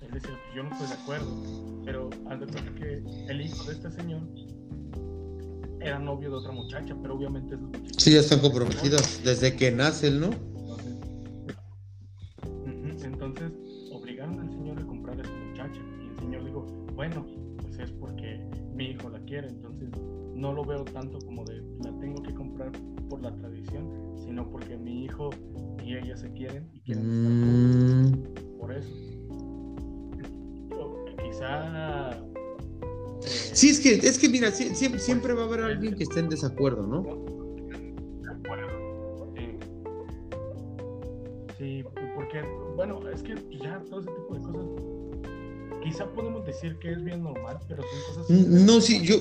él 0.00 0.10
decía, 0.12 0.30
yo 0.56 0.62
no 0.62 0.70
estoy 0.70 0.86
de 0.86 0.94
acuerdo, 0.94 1.82
pero 1.84 2.10
haz 2.30 2.40
de 2.40 2.46
cuenta 2.46 2.74
que 2.74 3.04
el 3.28 3.40
hijo 3.40 3.64
de 3.64 3.72
este 3.72 3.90
señor 3.90 4.22
era 5.80 5.98
novio 5.98 6.30
de 6.30 6.36
otra 6.36 6.52
muchacha, 6.52 6.96
pero 7.02 7.16
obviamente 7.16 7.56
muchachos... 7.56 7.96
Sí, 7.98 8.12
ya 8.12 8.20
están 8.20 8.40
comprometidos 8.40 9.20
desde 9.22 9.54
que 9.56 9.70
nace 9.70 10.08
él, 10.08 10.20
¿no? 10.20 10.30
Mira, 34.34 34.50
siempre, 34.50 34.98
siempre 34.98 35.32
va 35.32 35.42
a 35.42 35.44
haber 35.44 35.60
alguien 35.60 35.94
que 35.94 36.02
esté 36.02 36.18
en 36.18 36.28
desacuerdo, 36.28 36.84
¿no? 36.84 37.04
Sí, 41.56 41.84
porque, 42.16 42.42
bueno, 42.74 43.00
es 43.08 43.22
que 43.22 43.36
ya 43.62 43.78
todo 43.88 44.00
ese 44.00 44.10
tipo 44.10 44.34
de 44.34 44.40
cosas 44.40 44.66
quizá 45.84 46.06
podemos 46.06 46.44
decir 46.44 46.76
que 46.80 46.92
es 46.92 47.04
bien 47.04 47.22
normal, 47.22 47.60
pero 47.68 47.82
son 47.82 48.24
cosas... 48.24 48.30
No, 48.30 48.80
sí, 48.80 49.02
yo... 49.04 49.16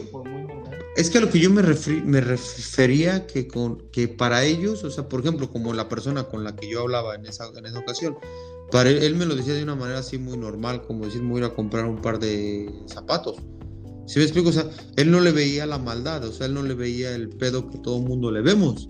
Es 0.95 1.12
que 1.12 1.19
a 1.19 1.21
lo 1.21 1.30
que 1.30 1.39
yo 1.39 1.52
me, 1.52 1.62
me 1.62 2.21
refería 2.21 3.28
que, 3.28 3.47
con, 3.47 3.89
que 3.91 4.08
para 4.08 4.43
ellos, 4.43 4.84
o 4.84 4.89
sea, 4.89 5.08
por 5.10 5.19
ejemplo, 5.19 5.52
como 5.52 5.73
la 5.73 5.89
persona 5.89 6.23
con 6.23 6.43
la 6.43 6.56
que 6.56 6.67
yo 6.67 6.82
hablaba 6.82 7.13
en 7.13 7.28
esa, 7.28 7.49
en 7.56 7.65
esa 7.67 7.80
ocasión, 7.80 8.17
para 8.71 8.89
él, 8.89 9.15
me 9.15 9.26
lo 9.26 9.36
decía 9.36 9.54
de 9.54 9.62
una 9.62 9.76
manera 9.76 9.99
así 9.99 10.17
muy 10.17 10.38
normal, 10.38 10.82
como 10.82 11.06
decir, 11.06 11.21
me 11.21 11.30
voy 11.30 11.41
a 11.41 11.45
ir 11.45 11.52
a 11.52 11.56
comprar 11.56 11.86
un 11.86 12.02
par 12.02 12.17
de 12.17 12.71
zapatos. 12.88 13.38
¿Sí 14.05 14.19
me 14.19 14.25
explico? 14.25 14.49
O 14.49 14.53
sea, 14.53 14.69
él 14.97 15.11
no 15.11 15.21
le 15.21 15.31
veía 15.31 15.65
la 15.65 15.77
maldad, 15.77 16.25
o 16.25 16.32
sea, 16.32 16.47
él 16.47 16.53
no 16.53 16.63
le 16.63 16.73
veía 16.73 17.15
el 17.15 17.30
pedo 17.30 17.69
que 17.69 17.78
todo 17.78 17.97
el 17.97 18.03
mundo 18.03 18.32
le 18.32 18.41
vemos. 18.41 18.89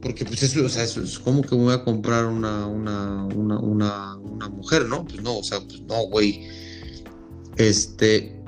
Porque 0.00 0.24
pues 0.24 0.42
eso, 0.44 0.64
o 0.64 0.68
sea, 0.68 0.84
eso 0.84 1.02
es 1.02 1.18
como 1.18 1.42
que 1.42 1.56
me 1.56 1.64
voy 1.64 1.74
a 1.74 1.84
comprar 1.84 2.26
una, 2.26 2.66
una, 2.66 3.24
una, 3.24 3.58
una, 3.58 4.16
una 4.16 4.48
mujer, 4.48 4.86
¿no? 4.86 5.04
Pues 5.04 5.20
no, 5.22 5.38
o 5.38 5.42
sea, 5.42 5.60
pues 5.60 5.82
no, 5.82 6.06
güey. 6.06 6.46
Este. 7.56 8.40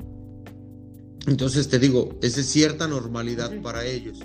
Entonces 1.27 1.67
te 1.67 1.77
digo, 1.77 2.17
esa 2.21 2.39
es 2.39 2.47
cierta 2.47 2.87
normalidad 2.87 3.51
para 3.61 3.85
ellos. 3.85 4.19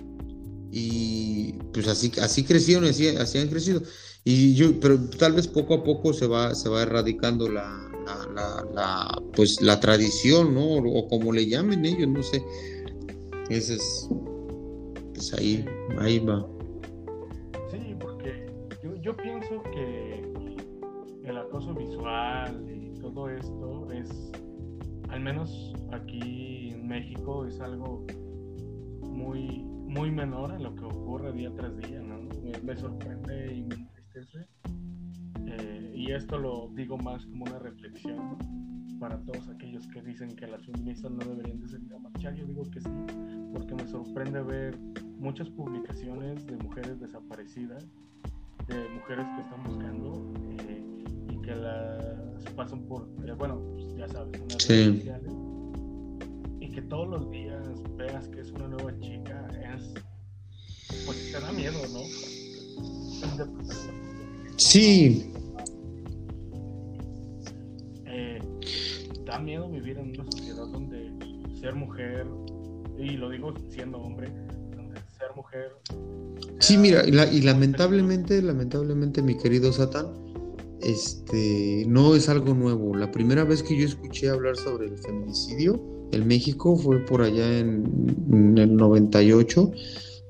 Y 0.71 1.55
pues 1.73 1.89
así, 1.89 2.13
así 2.23 2.45
crecieron, 2.45 2.85
así, 2.85 3.09
así 3.09 3.39
han 3.39 3.49
crecido. 3.49 3.83
Y 4.25 4.55
yo, 4.55 4.79
pero 4.81 4.99
tal 5.11 5.33
vez 5.33 5.49
poco 5.49 5.75
a 5.75 5.85
poco 5.85 6.13
se 6.13 6.27
va, 6.27 6.55
se 6.55 6.69
va 6.69 6.83
erradicando 6.83 7.49
la, 7.49 7.86
la, 8.35 8.67
la, 8.73 9.23
pues 9.35 9.61
la 9.61 9.81
tradición, 9.81 10.55
¿no? 10.55 10.65
O, 10.65 11.09
como 11.09 11.33
le 11.33 11.47
llamen 11.47 11.85
ellos, 11.85 12.09
no 12.09 12.23
sé. 12.23 12.43
Ese 13.49 13.75
es, 13.75 14.09
pues 15.15 15.33
ahí, 15.35 15.65
ahí 15.99 16.19
va 16.19 16.47
yo 19.07 19.17
pienso 19.17 19.63
que 19.63 20.21
el 21.23 21.39
acoso 21.39 21.73
visual 21.75 22.67
y 22.69 22.99
todo 22.99 23.31
esto 23.31 23.89
es, 23.93 24.33
al 25.11 25.21
menos 25.21 25.75
aquí 25.93 26.71
en 26.71 26.89
México, 26.89 27.47
es 27.47 27.61
algo 27.61 28.05
muy, 29.03 29.63
muy 29.63 30.11
menor 30.11 30.51
a 30.51 30.59
lo 30.59 30.75
que 30.75 30.85
ocurre 30.85 31.33
día 31.35 31.53
tras 31.55 31.77
día, 31.77 32.01
¿no? 32.01 32.29
Me, 32.65 32.77
sorprende 32.77 33.55
y 33.55 33.63
me 33.63 33.77
entristece. 33.77 34.45
Eh, 35.47 35.93
y 35.95 36.13
esto 36.13 36.39
lo 36.39 36.71
digo 36.75 36.99
más 36.99 37.25
como 37.27 37.45
una 37.45 37.59
reflexión 37.59 38.37
para 38.99 39.19
todos 39.21 39.49
aquellos 39.49 39.87
que 39.89 40.03
dicen 40.03 40.35
que 40.37 40.47
las 40.47 40.65
feministas 40.65 41.11
no 41.11 41.19
deberían 41.19 41.61
de 41.61 41.69
salir 41.69 41.93
a 41.95 41.99
marchar. 41.99 42.35
Yo 42.35 42.47
digo 42.47 42.63
que 42.71 42.81
sí, 42.81 42.91
porque 43.53 43.75
me 43.75 43.87
sorprende 43.87 44.43
ver 44.43 44.79
muchas 45.19 45.49
publicaciones 45.51 46.47
de 46.47 46.57
mujeres 46.57 46.99
desaparecidas, 47.01 47.87
de 48.69 48.89
mujeres 48.95 49.27
que 49.35 49.43
están 49.43 49.63
buscando 49.65 50.33
eh, 50.69 51.05
y 51.31 51.43
que 51.43 51.55
las 51.55 52.45
pasan 52.55 52.83
por, 52.87 53.09
eh, 53.25 53.33
bueno, 53.33 53.61
pues 53.75 53.95
ya 53.97 54.09
sabes, 54.09 54.41
unas 54.41 54.69
redes 54.69 54.97
sociales, 54.97 55.33
y 56.61 56.71
que 56.71 56.83
todos 56.83 57.09
los 57.09 57.31
días 57.31 57.83
veas 57.97 58.29
que 58.29 58.41
es 58.41 58.51
una 58.51 58.69
nueva 58.69 58.99
chica, 59.01 59.47
es, 59.75 59.95
pues 61.05 61.33
te 61.33 61.41
da 61.41 61.53
miedo, 61.53 61.79
¿no? 61.93 62.01
Sí, 64.57 65.33
da 69.27 69.39
miedo 69.41 69.69
vivir 69.69 69.99
en 69.99 70.11
una 70.11 70.25
sociedad 70.31 70.67
donde 70.69 71.11
ser 71.61 71.75
mujer, 71.75 72.27
y 72.99 73.17
lo 73.17 73.29
digo 73.29 73.53
siendo 73.69 73.99
hombre, 73.99 74.31
donde 74.75 75.01
ser 75.19 75.29
mujer... 75.35 75.73
Sí, 76.61 76.79
mira, 76.79 77.05
y, 77.05 77.43
lamentablemente, 77.43 78.41
lamentablemente, 78.41 79.21
mi 79.21 79.37
querido 79.37 79.73
Satán, 79.73 80.07
este, 80.81 81.85
no 81.89 82.15
es 82.15 82.29
algo 82.29 82.55
nuevo. 82.55 82.95
La 82.95 83.11
primera 83.11 83.45
vez 83.45 83.63
que 83.63 83.77
yo 83.77 83.85
escuché 83.85 84.31
hablar 84.31 84.57
sobre 84.57 84.87
el 84.87 84.97
feminicidio 84.97 85.83
en 86.13 86.27
México 86.27 86.77
fue 86.77 87.05
por 87.05 87.23
allá 87.23 87.59
en, 87.59 88.55
el 88.57 88.77
98 88.77 89.71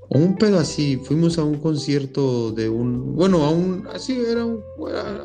o 0.08 0.18
un 0.18 0.36
pedo 0.36 0.58
así, 0.58 0.96
fuimos 1.02 1.38
a 1.38 1.44
un 1.44 1.58
concierto 1.58 2.52
de 2.52 2.68
un, 2.68 3.16
bueno, 3.16 3.44
a 3.44 3.50
un, 3.50 3.88
así 3.92 4.12
era 4.16 4.44
un, 4.44 4.62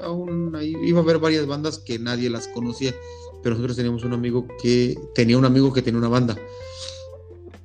a 0.04 0.10
un, 0.10 0.58
iba 0.62 1.00
a 1.00 1.04
haber 1.04 1.20
varias 1.20 1.46
bandas 1.46 1.78
que 1.78 2.00
nadie 2.00 2.30
las 2.30 2.48
conocía, 2.48 2.94
pero 3.44 3.56
nosotros 3.56 3.78
teníamos 3.78 4.04
un 4.04 4.14
amigo 4.14 4.48
que 4.62 4.98
tenía 5.14 5.38
un 5.38 5.46
amigo 5.46 5.72
que 5.72 5.82
tenía 5.82 6.00
una 6.00 6.10
banda. 6.10 6.36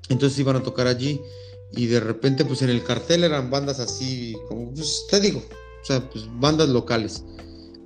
Entonces 0.09 0.39
iban 0.39 0.57
a 0.57 0.63
tocar 0.63 0.87
allí 0.87 1.21
y 1.73 1.87
de 1.87 2.01
repente 2.01 2.45
pues 2.45 2.63
en 2.63 2.71
el 2.71 2.85
cartel 2.85 3.25
eran 3.25 3.51
bandas 3.51 3.81
así, 3.81 4.37
como 4.49 4.73
pues, 4.75 5.07
te 5.11 5.19
digo, 5.21 5.43
o 5.83 5.85
sea, 5.85 6.09
pues 6.11 6.27
bandas 6.39 6.69
locales. 6.69 7.25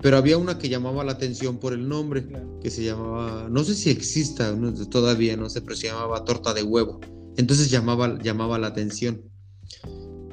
Pero 0.02 0.16
había 0.16 0.38
una 0.38 0.58
que 0.58 0.68
llamaba 0.68 1.04
la 1.04 1.12
atención 1.12 1.58
por 1.58 1.72
el 1.74 1.86
nombre, 1.86 2.26
que 2.62 2.70
se 2.70 2.82
llamaba, 2.82 3.48
no 3.50 3.62
sé 3.64 3.74
si 3.74 3.90
exista 3.90 4.56
todavía, 4.90 5.36
no 5.36 5.50
sé, 5.50 5.60
pero 5.60 5.76
se 5.76 5.88
llamaba 5.88 6.24
Torta 6.24 6.54
de 6.54 6.62
Huevo. 6.62 7.00
Entonces 7.36 7.70
llamaba, 7.70 8.18
llamaba 8.22 8.58
la 8.58 8.68
atención 8.68 9.22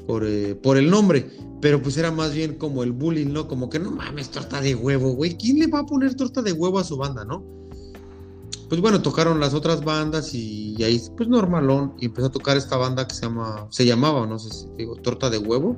por, 0.07 0.25
eh, 0.25 0.55
por 0.55 0.77
el 0.77 0.89
nombre, 0.89 1.29
pero 1.61 1.81
pues 1.81 1.97
era 1.97 2.11
más 2.11 2.33
bien 2.33 2.55
como 2.55 2.83
el 2.83 2.91
bullying, 2.91 3.27
¿no? 3.27 3.47
Como 3.47 3.69
que 3.69 3.79
no 3.79 3.91
mames, 3.91 4.29
torta 4.29 4.61
de 4.61 4.75
huevo, 4.75 5.11
güey. 5.11 5.37
¿Quién 5.37 5.59
le 5.59 5.67
va 5.67 5.79
a 5.79 5.85
poner 5.85 6.15
torta 6.15 6.41
de 6.41 6.53
huevo 6.53 6.79
a 6.79 6.83
su 6.83 6.97
banda, 6.97 7.25
no? 7.25 7.43
Pues 8.69 8.81
bueno, 8.81 9.01
tocaron 9.01 9.39
las 9.39 9.53
otras 9.53 9.83
bandas 9.83 10.33
y, 10.33 10.75
ahí, 10.83 11.01
pues 11.15 11.29
normalón, 11.29 11.93
y 11.99 12.07
empezó 12.07 12.27
a 12.27 12.31
tocar 12.31 12.57
esta 12.57 12.75
banda 12.75 13.07
que 13.07 13.15
se 13.15 13.21
llama, 13.21 13.67
se 13.69 13.85
llamaba, 13.85 14.27
no 14.27 14.37
sé 14.39 14.49
si 14.49 14.67
digo, 14.77 14.95
torta 14.95 15.29
de 15.29 15.37
huevo. 15.37 15.77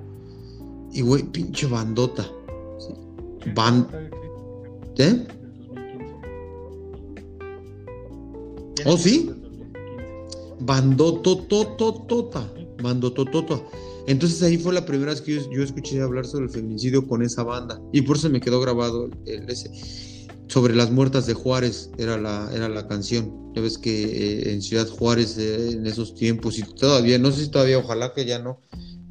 Y 0.91 1.01
güey, 1.01 1.23
pinche 1.23 1.67
bandota. 1.67 2.27
Sí. 2.79 3.51
Band... 3.53 3.87
¿Eh? 4.97 5.27
¿Oh, 8.85 8.97
sí? 8.97 9.31
Bandotototota. 10.61 12.51
Bandototota. 12.81 13.61
Entonces 14.07 14.41
ahí 14.41 14.57
fue 14.57 14.73
la 14.73 14.85
primera 14.85 15.11
vez 15.11 15.21
que 15.21 15.39
yo, 15.51 15.63
escuché 15.63 16.01
hablar 16.01 16.25
sobre 16.25 16.45
el 16.45 16.51
feminicidio 16.51 17.07
con 17.07 17.21
esa 17.21 17.43
banda. 17.43 17.79
Y 17.93 18.01
por 18.01 18.17
eso 18.17 18.29
me 18.29 18.41
quedó 18.41 18.59
grabado 18.59 19.09
el, 19.25 19.49
ese. 19.49 19.69
Sobre 20.47 20.75
las 20.75 20.89
muertas 20.91 21.27
de 21.27 21.35
Juárez 21.35 21.91
era 21.99 22.17
la, 22.17 22.49
era 22.53 22.69
la 22.69 22.87
canción. 22.87 23.53
Ya 23.53 23.61
ves 23.61 23.77
que 23.77 24.03
eh, 24.03 24.51
en 24.51 24.63
Ciudad 24.63 24.87
Juárez 24.87 25.37
eh, 25.37 25.73
en 25.73 25.85
esos 25.85 26.15
tiempos 26.15 26.57
y 26.57 26.63
todavía, 26.63 27.19
no 27.19 27.31
sé 27.31 27.43
si 27.43 27.51
todavía, 27.51 27.77
ojalá 27.77 28.13
que 28.15 28.25
ya 28.25 28.39
no, 28.39 28.59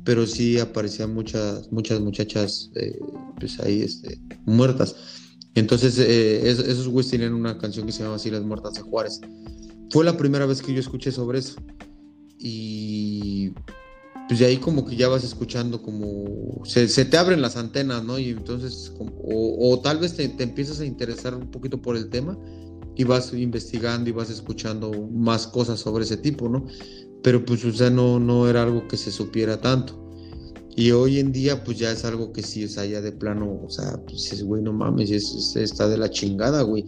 pero 0.05 0.26
sí 0.26 0.59
aparecían 0.59 1.14
muchas, 1.14 1.70
muchas 1.70 2.01
muchachas 2.01 2.70
eh, 2.74 2.99
pues 3.38 3.61
ahí 3.61 3.82
este, 3.82 4.20
muertas. 4.46 4.96
Entonces 5.55 5.99
esos 5.99 6.88
güeyes 6.88 7.11
tenían 7.11 7.34
una 7.34 7.57
canción 7.59 7.86
que 7.86 7.92
se 7.92 8.03
llama 8.03 8.16
así 8.16 8.30
Las 8.30 8.42
Muertas 8.42 8.74
de 8.74 8.82
Juárez. 8.82 9.20
Fue 9.91 10.05
la 10.05 10.16
primera 10.16 10.47
vez 10.47 10.62
que 10.62 10.72
yo 10.72 10.80
escuché 10.80 11.12
sobre 11.12 11.39
eso. 11.39 11.61
Y 12.39 13.53
pues 14.28 14.41
de 14.41 14.47
ahí 14.47 14.59
como 14.59 14.84
que 14.84 14.95
ya 14.95 15.09
vas 15.09 15.24
escuchando 15.24 15.80
como 15.82 16.62
se, 16.64 16.86
te 16.86 17.16
abren 17.16 17.41
las 17.41 17.57
antenas, 17.57 18.05
¿no? 18.05 18.18
Y 18.18 18.28
entonces, 18.28 18.93
o, 18.99 19.80
tal 19.82 19.99
vez 19.99 20.14
te, 20.14 20.24
empiezas 20.39 20.80
a 20.80 20.84
interesar 20.84 21.34
un 21.34 21.51
poquito 21.51 21.80
por 21.80 21.97
el 21.97 22.11
tema 22.11 22.39
y 22.95 23.05
vas 23.05 23.32
investigando 23.32 24.11
y 24.11 24.12
vas 24.12 24.28
escuchando 24.28 24.93
más 25.11 25.47
cosas 25.47 25.80
sobre 25.80 26.05
ese 26.05 26.18
tipo, 26.18 26.49
¿no? 26.49 26.66
Pero 27.22 27.43
pues, 27.45 27.64
o 27.64 27.72
sea, 27.72 27.89
no, 27.89 28.20
no 28.20 28.49
era 28.49 28.62
algo 28.62 28.86
que 28.86 28.99
se 28.99 29.11
supiera 29.11 29.61
tanto. 29.61 30.05
Y 30.76 30.91
hoy 30.91 31.18
en 31.18 31.32
día, 31.32 31.64
pues 31.64 31.78
ya 31.78 31.91
es 31.91 32.05
algo 32.05 32.32
que 32.32 32.43
sí, 32.43 32.64
o 32.64 32.68
sea, 32.68 32.84
ya 32.84 33.01
de 33.01 33.12
plano, 33.12 33.62
o 33.64 33.70
sea, 33.70 34.01
pues 34.07 34.32
es, 34.32 34.45
güey, 34.45 34.62
no 34.62 34.72
mames, 34.72 35.11
está 35.11 35.89
de 35.89 35.97
la 35.97 36.11
chingada, 36.11 36.62
güey. 36.62 36.84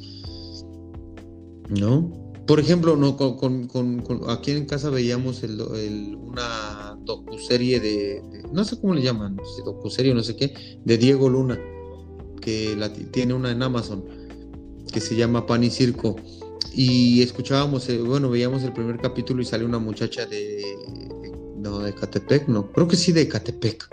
¿No? 1.70 2.30
Por 2.47 2.59
ejemplo, 2.59 2.97
no, 2.97 3.16
con, 3.16 3.68
aquí 4.28 4.51
en 4.51 4.66
casa 4.66 4.91
veíamos 4.91 5.43
una 5.43 6.99
docuserie 7.05 7.78
de, 7.78 8.22
no 8.53 8.64
sé 8.64 8.80
cómo 8.80 8.95
le 8.95 9.03
llaman, 9.03 9.36
docuserie 9.64 10.12
o 10.12 10.14
no 10.14 10.22
sé 10.22 10.36
qué, 10.36 10.80
de 10.84 10.99
Diego 10.99 11.28
Luna, 11.28 11.61
que 12.41 12.74
la, 12.76 12.93
tiene 12.93 13.34
una 13.34 13.53
en 13.53 13.62
Amazon, 13.62 14.05
que 14.93 15.01
se 15.01 15.14
llama 15.14 15.47
Pan 15.47 15.62
y 15.62 15.70
Circo. 15.70 16.16
Y 16.72 17.22
escuchábamos, 17.22 17.88
eh, 17.88 17.99
bueno, 17.99 18.30
veíamos 18.30 18.62
el 18.62 18.72
primer 18.72 18.99
capítulo 18.99 19.43
y 19.43 19.45
sale 19.45 19.64
una 19.64 19.78
muchacha 19.78 20.26
de, 20.26 20.64
no, 21.57 21.80
de 21.80 21.95
Catepec, 21.95 22.49
no, 22.49 22.70
creo 22.72 22.88
que 22.88 22.97
sí 22.97 23.12
de 23.12 23.28
Catepec. 23.28 23.88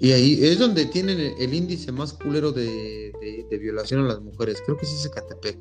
Y 0.00 0.12
ahí 0.12 0.44
es 0.44 0.58
donde 0.58 0.86
tienen 0.86 1.18
el, 1.38 1.54
índice 1.54 1.92
más 1.92 2.12
culero 2.12 2.52
de, 2.52 3.12
de, 3.50 3.58
violación 3.58 4.00
a 4.00 4.08
las 4.08 4.20
mujeres, 4.20 4.62
creo 4.64 4.76
que 4.76 4.86
sí 4.86 4.96
es 4.96 5.08
Catepec. 5.08 5.58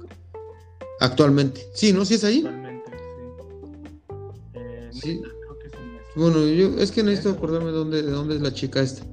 Actualmente. 0.99 1.61
Sí, 1.73 1.93
¿no? 1.93 2.05
¿Sí 2.05 2.15
es 2.15 2.23
ahí? 2.23 2.43
Actualmente, 2.45 2.91
sí. 4.51 4.59
Eh, 4.59 4.89
sí. 4.91 5.21
Creo 5.21 5.59
que 5.59 5.69
bueno, 6.15 6.47
yo 6.47 6.79
es 6.79 6.91
que 6.91 7.03
necesito 7.03 7.31
acordarme 7.31 7.71
de 7.71 7.77
dónde, 7.77 8.01
de 8.03 8.11
dónde 8.11 8.35
es 8.35 8.41
la 8.41 8.53
chica 8.53 8.81
esta. 8.81 9.03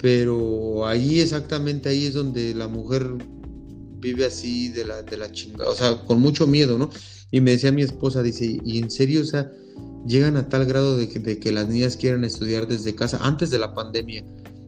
Pero 0.00 0.86
ahí 0.86 1.20
exactamente 1.20 1.88
ahí 1.88 2.06
es 2.06 2.14
donde 2.14 2.54
la 2.54 2.68
mujer 2.68 3.06
vive 4.00 4.24
así 4.24 4.70
de 4.70 4.86
la, 4.86 5.02
de 5.02 5.16
la 5.16 5.30
chingada, 5.30 5.70
o 5.70 5.74
sea, 5.74 6.00
con 6.06 6.20
mucho 6.20 6.46
miedo, 6.46 6.78
¿no? 6.78 6.90
Y 7.30 7.40
me 7.40 7.52
decía 7.52 7.70
mi 7.70 7.82
esposa, 7.82 8.22
dice, 8.22 8.58
y 8.64 8.78
en 8.78 8.90
serio, 8.90 9.20
o 9.20 9.24
sea, 9.24 9.52
llegan 10.06 10.36
a 10.36 10.48
tal 10.48 10.64
grado 10.64 10.96
de 10.96 11.08
que, 11.08 11.18
de 11.18 11.38
que 11.38 11.52
las 11.52 11.68
niñas 11.68 11.96
quieran 11.96 12.24
estudiar 12.24 12.66
desde 12.66 12.94
casa, 12.94 13.18
antes 13.22 13.50
de 13.50 13.58
la 13.58 13.74
pandemia, 13.74 14.24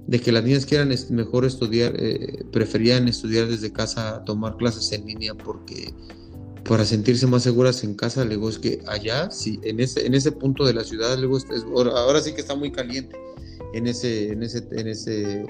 de 0.06 0.20
que 0.20 0.32
las 0.32 0.44
niñas 0.44 0.66
quieran 0.66 0.92
mejor 1.10 1.44
estudiar, 1.44 1.94
eh, 1.98 2.44
preferían 2.52 3.08
estudiar 3.08 3.48
desde 3.48 3.72
casa, 3.72 4.22
tomar 4.24 4.56
clases 4.56 4.90
en 4.92 5.06
línea 5.06 5.34
porque 5.34 5.94
para 6.64 6.84
sentirse 6.84 7.26
más 7.26 7.42
seguras 7.42 7.82
en 7.84 7.94
casa, 7.94 8.24
luego 8.24 8.48
es 8.48 8.58
que 8.58 8.80
allá, 8.86 9.30
sí, 9.30 9.58
en 9.62 9.80
ese, 9.80 10.06
en 10.06 10.14
ese 10.14 10.32
punto 10.32 10.64
de 10.64 10.74
la 10.74 10.84
ciudad, 10.84 11.18
luego 11.18 11.38
ahora 11.96 12.20
sí 12.20 12.32
que 12.32 12.40
está 12.40 12.54
muy 12.54 12.70
caliente 12.70 13.16
en 13.72 13.86
ese, 13.86 14.32
en 14.32 14.42
ese, 14.42 14.66
en 14.70 14.88
ese, 14.88 15.46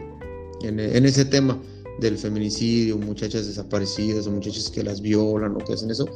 en, 0.62 1.06
ese 1.06 1.24
tema 1.24 1.60
del 2.00 2.16
feminicidio, 2.16 2.96
muchachas 2.98 3.46
desaparecidas 3.46 4.26
o 4.26 4.30
muchachas 4.30 4.70
que 4.70 4.82
las 4.82 5.00
violan 5.00 5.54
o 5.54 5.58
que 5.58 5.74
hacen 5.74 5.90
eso, 5.90 6.06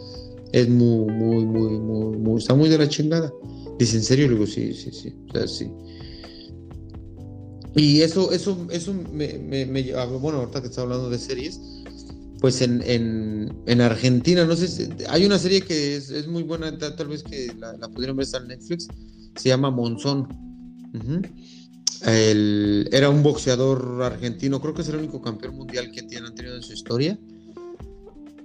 es 0.53 0.69
muy, 0.69 1.13
muy, 1.13 1.45
muy, 1.45 2.17
muy, 2.17 2.39
está 2.39 2.55
muy 2.55 2.69
de 2.69 2.79
la 2.79 2.89
chingada. 2.89 3.33
Dice, 3.79 3.97
¿en 3.97 4.03
serio? 4.03 4.29
luego 4.29 4.47
sí, 4.47 4.73
sí, 4.73 4.91
sí, 4.93 5.15
sí. 5.47 5.71
Y 7.77 8.01
eso, 8.01 8.33
eso, 8.33 8.67
eso 8.71 8.95
me, 9.13 9.37
bueno, 10.19 10.39
ahorita 10.39 10.63
que 10.63 10.69
está 10.69 10.81
hablando 10.81 11.11
de 11.11 11.19
series, 11.19 11.61
pues 12.41 12.63
en, 12.63 12.83
en, 13.67 13.81
Argentina, 13.83 14.47
no 14.47 14.57
sé, 14.57 14.89
hay 15.11 15.27
una 15.27 15.39
serie 15.39 15.61
que 15.61 15.97
es, 15.97 16.27
muy 16.27 16.43
buena, 16.43 16.77
tal, 16.79 17.09
vez 17.09 17.23
que 17.23 17.53
la, 17.59 17.77
pudieron 17.89 18.17
ver 18.17 18.27
en 18.35 18.49
Netflix, 18.49 18.89
se 19.37 19.51
llama 19.51 19.71
Monzón. 19.71 20.27
era 22.03 23.11
un 23.11 23.23
boxeador 23.23 24.03
argentino, 24.03 24.59
creo 24.63 24.73
que 24.73 24.81
es 24.81 24.89
el 24.89 24.97
único 24.97 25.21
campeón 25.21 25.57
mundial 25.57 25.91
que 25.93 26.03
tiene, 26.03 26.29
han 26.29 26.35
tenido 26.35 26.57
en 26.57 26.63
su 26.63 26.73
historia. 26.73 27.19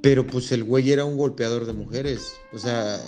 Pero 0.02 0.28
pues 0.28 0.52
el 0.52 0.64
güey 0.66 0.92
era 0.92 1.06
un 1.06 1.16
golpeador 1.16 1.66
de 1.66 1.74
mujeres. 1.74 2.34
O 2.54 2.58
sea, 2.58 3.00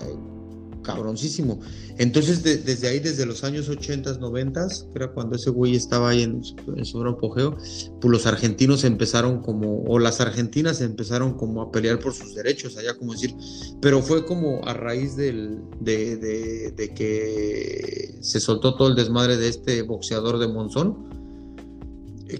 cabroncísimo. 0.83 1.59
Entonces, 1.97 2.43
desde 2.43 2.87
ahí, 2.87 2.99
desde 2.99 3.25
los 3.25 3.43
años 3.43 3.69
80, 3.69 4.17
90, 4.19 4.67
que 4.67 4.75
era 4.95 5.11
cuando 5.11 5.35
ese 5.35 5.49
güey 5.49 5.75
estaba 5.75 6.09
ahí 6.09 6.23
en, 6.23 6.43
su 6.43 6.99
gran 6.99 7.13
apogeo, 7.13 7.55
pues 7.55 8.11
los 8.11 8.25
argentinos 8.25 8.83
empezaron 8.83 9.41
como, 9.41 9.83
o 9.85 9.99
las 9.99 10.21
argentinas 10.21 10.81
empezaron 10.81 11.33
como 11.33 11.61
a 11.61 11.71
pelear 11.71 11.99
por 11.99 12.13
sus 12.13 12.35
derechos, 12.35 12.77
allá 12.77 12.95
como 12.95 13.13
decir, 13.13 13.35
pero 13.81 14.01
fue 14.01 14.25
como 14.25 14.63
a 14.65 14.73
raíz 14.73 15.15
del, 15.15 15.59
de, 15.79 16.17
de, 16.17 16.93
que 16.93 18.17
se 18.21 18.39
soltó 18.39 18.75
todo 18.75 18.89
el 18.89 18.95
desmadre 18.95 19.37
de 19.37 19.47
este 19.47 19.81
boxeador 19.81 20.37
de 20.37 20.47
Monzón, 20.47 21.09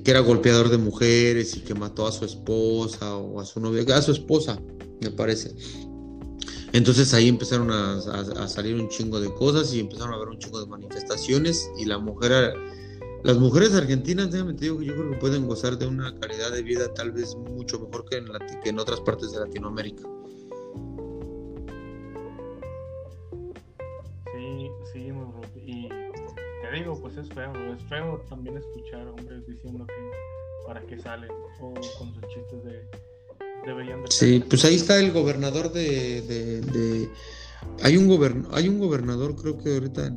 que 0.04 0.12
era 0.12 0.20
golpeador 0.20 0.70
de 0.70 0.78
mujeres 0.78 1.56
y 1.56 1.62
que 1.62 1.74
mató 1.74 2.08
a 2.08 2.12
su 2.12 2.26
esposa 2.26 3.18
o 3.18 3.39
a 3.39 3.46
su 3.46 3.60
novia, 3.60 3.84
a 3.96 4.02
su 4.02 4.12
esposa, 4.12 4.60
me 5.02 5.12
parece. 5.12 5.56
Entonces 6.74 7.13
ahí 7.13 7.30
empezaron 7.30 7.69
a, 7.69 8.47
salir 8.47 8.74
un 8.76 8.89
chingo 8.89 9.19
de 9.19 9.32
cosas 9.32 9.71
y 9.76 9.80
empezaron 9.80 10.13
a 10.13 10.15
haber 10.15 10.30
un 10.30 10.39
chingo 10.39 10.59
de 10.59 10.65
manifestaciones 10.65 11.71
y 11.78 11.86
la 11.86 11.99
mujer, 11.99 12.55
las 13.24 13.38
mujeres 13.38 13.76
argentinas, 13.76 14.32
déjame 14.32 14.55
te 14.55 14.65
digo 14.65 14.80
que 14.80 14.86
yo 14.86 14.95
creo 14.95 15.11
que 15.11 15.17
pueden 15.17 15.47
gozar 15.47 15.78
de 15.78 15.86
una 15.86 16.17
calidad 16.19 16.51
de 16.51 16.63
vida 16.63 16.91
tal 16.95 17.11
vez 17.11 17.36
mucho 17.36 17.80
mejor 17.80 18.05
que 18.05 18.17
en, 18.17 18.26
que 18.63 18.69
en 18.69 18.80
otras 18.80 19.01
partes 19.01 19.32
de 19.32 19.39
Latinoamérica. 19.41 20.01
Sí, 24.34 24.69
sí, 24.91 25.11
y 25.63 25.89
te 25.89 26.71
digo, 26.74 26.99
pues 26.99 27.15
es 27.17 27.30
feo, 27.30 27.53
es 27.71 27.84
feo 27.84 28.19
también 28.28 28.57
escuchar 28.57 29.07
hombres 29.09 29.45
diciendo 29.45 29.86
que 29.86 30.65
para 30.65 30.82
qué 30.82 30.97
salen 30.97 31.30
o 31.61 31.71
con 31.99 32.11
sus 32.15 32.28
chistes 32.34 32.63
de 32.63 33.12
Sí, 34.09 34.43
pues 34.47 34.66
ahí 34.66 34.76
está 34.76 34.99
el 34.99 35.11
gobernador 35.11 35.72
de... 35.72 37.09
hay, 37.82 37.97
un 37.97 38.47
hay 38.51 38.68
un 38.68 38.80
gobernador, 38.80 39.36
creo 39.36 39.57
que 39.57 39.74
ahorita, 39.74 40.16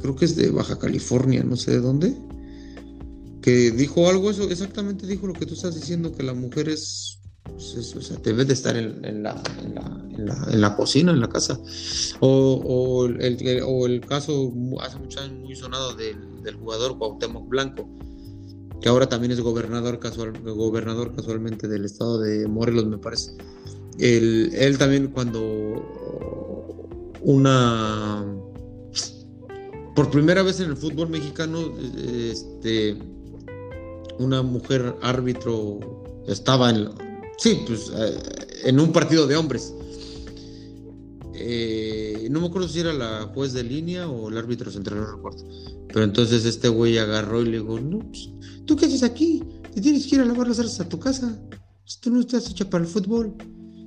creo 0.00 0.16
que 0.16 0.24
es 0.24 0.36
de 0.36 0.50
Baja 0.50 0.78
California, 0.78 1.42
no 1.42 1.56
sé 1.56 1.72
de 1.72 1.80
dónde, 1.80 2.16
que 3.40 3.72
dijo 3.72 4.08
algo, 4.08 4.30
eso 4.30 4.48
exactamente 4.48 5.06
dijo 5.06 5.26
lo 5.26 5.32
que 5.32 5.46
tú 5.46 5.54
estás 5.54 5.74
diciendo, 5.74 6.12
que 6.12 6.22
la 6.22 6.34
mujer 6.34 6.68
es, 6.68 7.18
pues 7.44 7.94
o 7.96 8.00
sea, 8.00 8.16
debe 8.18 8.44
de 8.44 8.52
estar 8.52 8.76
en, 8.76 9.22
la, 9.22 9.42
en, 9.58 10.60
la, 10.60 10.76
cocina, 10.76 11.10
en 11.10 11.20
la 11.20 11.28
casa. 11.28 11.58
O, 12.20 13.06
el, 13.06 13.62
o 13.64 13.86
el 13.86 14.00
caso 14.00 14.52
hace 14.80 14.98
muchos 14.98 15.22
años 15.22 15.40
muy 15.40 15.56
sonado 15.56 15.94
del, 15.96 16.42
del 16.42 16.54
jugador 16.54 16.96
Cuauhtémoc 16.98 17.48
Blanco 17.48 17.88
que 18.82 18.88
ahora 18.88 19.08
también 19.08 19.30
es 19.30 19.40
gobernador, 19.40 20.00
casual, 20.00 20.32
gobernador 20.42 21.14
casualmente 21.14 21.68
del 21.68 21.84
estado 21.84 22.18
de 22.18 22.48
Morelos, 22.48 22.86
me 22.86 22.98
parece. 22.98 23.32
Él, 23.98 24.76
también 24.78 25.08
cuando 25.08 25.38
una... 27.20 28.26
Por 29.94 30.10
primera 30.10 30.42
vez 30.42 30.58
en 30.60 30.70
el 30.70 30.76
fútbol 30.76 31.10
mexicano, 31.10 31.72
este, 32.28 32.96
una 34.18 34.42
mujer 34.42 34.96
árbitro 35.00 35.78
estaba 36.26 36.70
en... 36.70 36.88
Sí, 37.38 37.62
pues 37.66 37.92
eh, 37.94 38.18
en 38.64 38.80
un 38.80 38.92
partido 38.92 39.26
de 39.26 39.36
hombres. 39.36 39.72
Eh, 41.34 42.26
no 42.30 42.40
me 42.40 42.46
acuerdo 42.48 42.68
si 42.68 42.80
era 42.80 42.92
la 42.92 43.30
juez 43.34 43.52
de 43.52 43.62
línea 43.62 44.08
o 44.08 44.28
el 44.28 44.38
árbitro 44.38 44.70
central, 44.72 45.00
no 45.00 45.16
recuerdo. 45.16 45.44
Pero 45.88 46.04
entonces 46.04 46.44
este 46.46 46.68
güey 46.68 46.98
agarró 46.98 47.42
y 47.42 47.46
le 47.46 47.60
dijo, 47.60 47.78
no, 47.78 48.00
pues, 48.00 48.30
¿Tú 48.66 48.76
qué 48.76 48.86
haces 48.86 49.02
aquí? 49.02 49.42
Te 49.74 49.80
tienes 49.80 50.06
que 50.06 50.16
ir 50.16 50.22
a 50.22 50.24
lavar 50.24 50.48
las 50.48 50.58
artes 50.58 50.80
a 50.80 50.88
tu 50.88 50.98
casa. 50.98 51.40
Tú 52.00 52.10
no 52.10 52.20
estás 52.20 52.48
hecha 52.50 52.68
para 52.68 52.84
el 52.84 52.90
fútbol. 52.90 53.34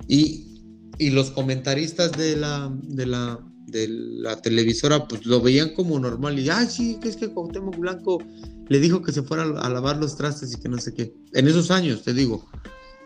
Y, 0.08 0.62
y 0.98 1.10
los 1.10 1.32
comentaristas 1.32 2.12
de 2.14 2.36
la, 2.36 2.72
de 2.84 3.06
la, 3.06 3.40
de 3.68 3.88
la 3.90 4.42
televisora 4.42 5.08
pues 5.08 5.26
lo 5.26 5.42
veían 5.42 5.74
como 5.74 6.00
normal 6.00 6.38
y 6.40 6.50
ay 6.50 6.68
sí 6.70 6.98
que 7.02 7.10
es 7.10 7.16
que 7.16 7.30
Cuauhtémoc 7.30 7.78
Blanco 7.78 8.20
le 8.68 8.80
dijo 8.80 9.02
que 9.02 9.12
se 9.12 9.24
fuera 9.24 9.44
a 9.44 9.70
lavar 9.70 9.98
los 9.98 10.16
trastes 10.16 10.54
y 10.54 10.60
que 10.60 10.70
no 10.70 10.78
sé 10.78 10.94
qué 10.94 11.14
en 11.34 11.48
esos 11.48 11.72
años 11.72 12.04
te 12.04 12.14
digo 12.14 12.46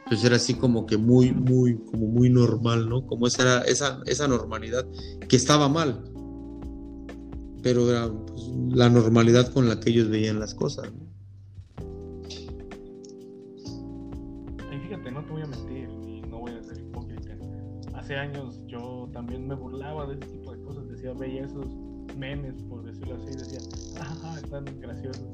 pues 0.07 0.23
era 0.23 0.35
así 0.35 0.55
como 0.55 0.85
que 0.85 0.97
muy 0.97 1.31
muy 1.31 1.77
como 1.85 2.07
muy 2.07 2.29
normal 2.29 2.89
no 2.89 3.05
como 3.05 3.27
esa 3.27 3.61
esa 3.61 4.01
esa 4.05 4.27
normalidad 4.27 4.85
que 5.27 5.37
estaba 5.37 5.69
mal 5.69 6.03
pero 7.63 7.89
era 7.89 8.11
pues, 8.11 8.43
la 8.71 8.89
normalidad 8.89 9.51
con 9.51 9.69
la 9.69 9.79
que 9.79 9.91
ellos 9.91 10.09
veían 10.09 10.39
las 10.39 10.53
cosas 10.53 10.91
¿no? 10.91 11.08
Años 18.17 18.61
yo 18.67 19.09
también 19.13 19.47
me 19.47 19.55
burlaba 19.55 20.07
de 20.07 20.15
ese 20.15 20.25
tipo 20.25 20.51
de 20.51 20.61
cosas, 20.63 20.87
decía, 20.89 21.13
veía 21.13 21.45
esos 21.45 21.65
memes, 22.17 22.61
por 22.63 22.83
decirlo 22.83 23.15
así, 23.15 23.37
decía, 23.37 23.59
ah, 24.01 24.39
están 24.43 24.65
graciosos. 24.79 25.27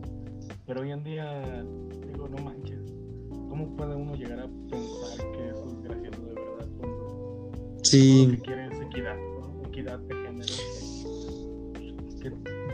Pero 0.66 0.82
hoy 0.82 0.92
en 0.92 1.04
día 1.04 1.64
digo, 2.08 2.28
no 2.28 2.38
manches, 2.44 2.94
¿cómo 3.50 3.76
puede 3.76 3.96
uno 3.96 4.16
llegar 4.16 4.40
a 4.40 4.48
pensar 4.70 5.32
que 5.32 5.50
eso 5.50 5.68
es 5.68 5.82
gracioso 5.84 6.22
de 6.22 6.34
verdad 6.34 6.68
cuando 6.78 7.52
sí. 7.84 8.26
lo 8.26 8.32
que 8.32 8.42
quiere 8.42 8.68
es 8.68 8.82
equidad, 8.82 9.18
equidad 9.68 10.00
de 10.00 10.16
género? 10.16 10.54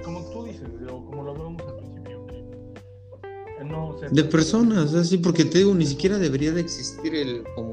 como 0.04 0.28
tú 0.32 0.46
dices, 0.46 0.68
o 0.90 1.06
como 1.06 1.24
lo 1.24 1.32
hablábamos 1.32 1.62
al 1.62 1.76
principio, 1.78 2.26
no 3.66 3.96
de 4.12 4.24
personas, 4.24 4.94
así 4.96 5.18
porque 5.18 5.46
te 5.46 5.60
digo, 5.60 5.74
ni 5.76 5.86
siquiera 5.86 6.18
debería 6.18 6.52
de 6.52 6.62
existir 6.62 7.14
el 7.14 7.44
como 7.56 7.71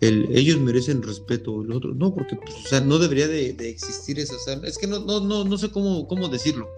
ellos 0.00 0.60
merecen 0.60 1.02
respeto, 1.02 1.62
el 1.62 1.72
otro, 1.72 1.94
no, 1.94 2.14
porque 2.14 2.36
pues, 2.36 2.54
o 2.54 2.68
sea, 2.68 2.80
no 2.80 2.98
debería 2.98 3.28
de, 3.28 3.50
existir 3.68 4.18
eso, 4.18 4.34
es 4.64 4.78
que 4.78 4.86
no, 4.86 5.00
no, 5.00 5.20
no, 5.20 5.44
no 5.44 5.58
sé 5.58 5.70
cómo, 5.70 6.06
cómo 6.06 6.28
decirlo, 6.28 6.68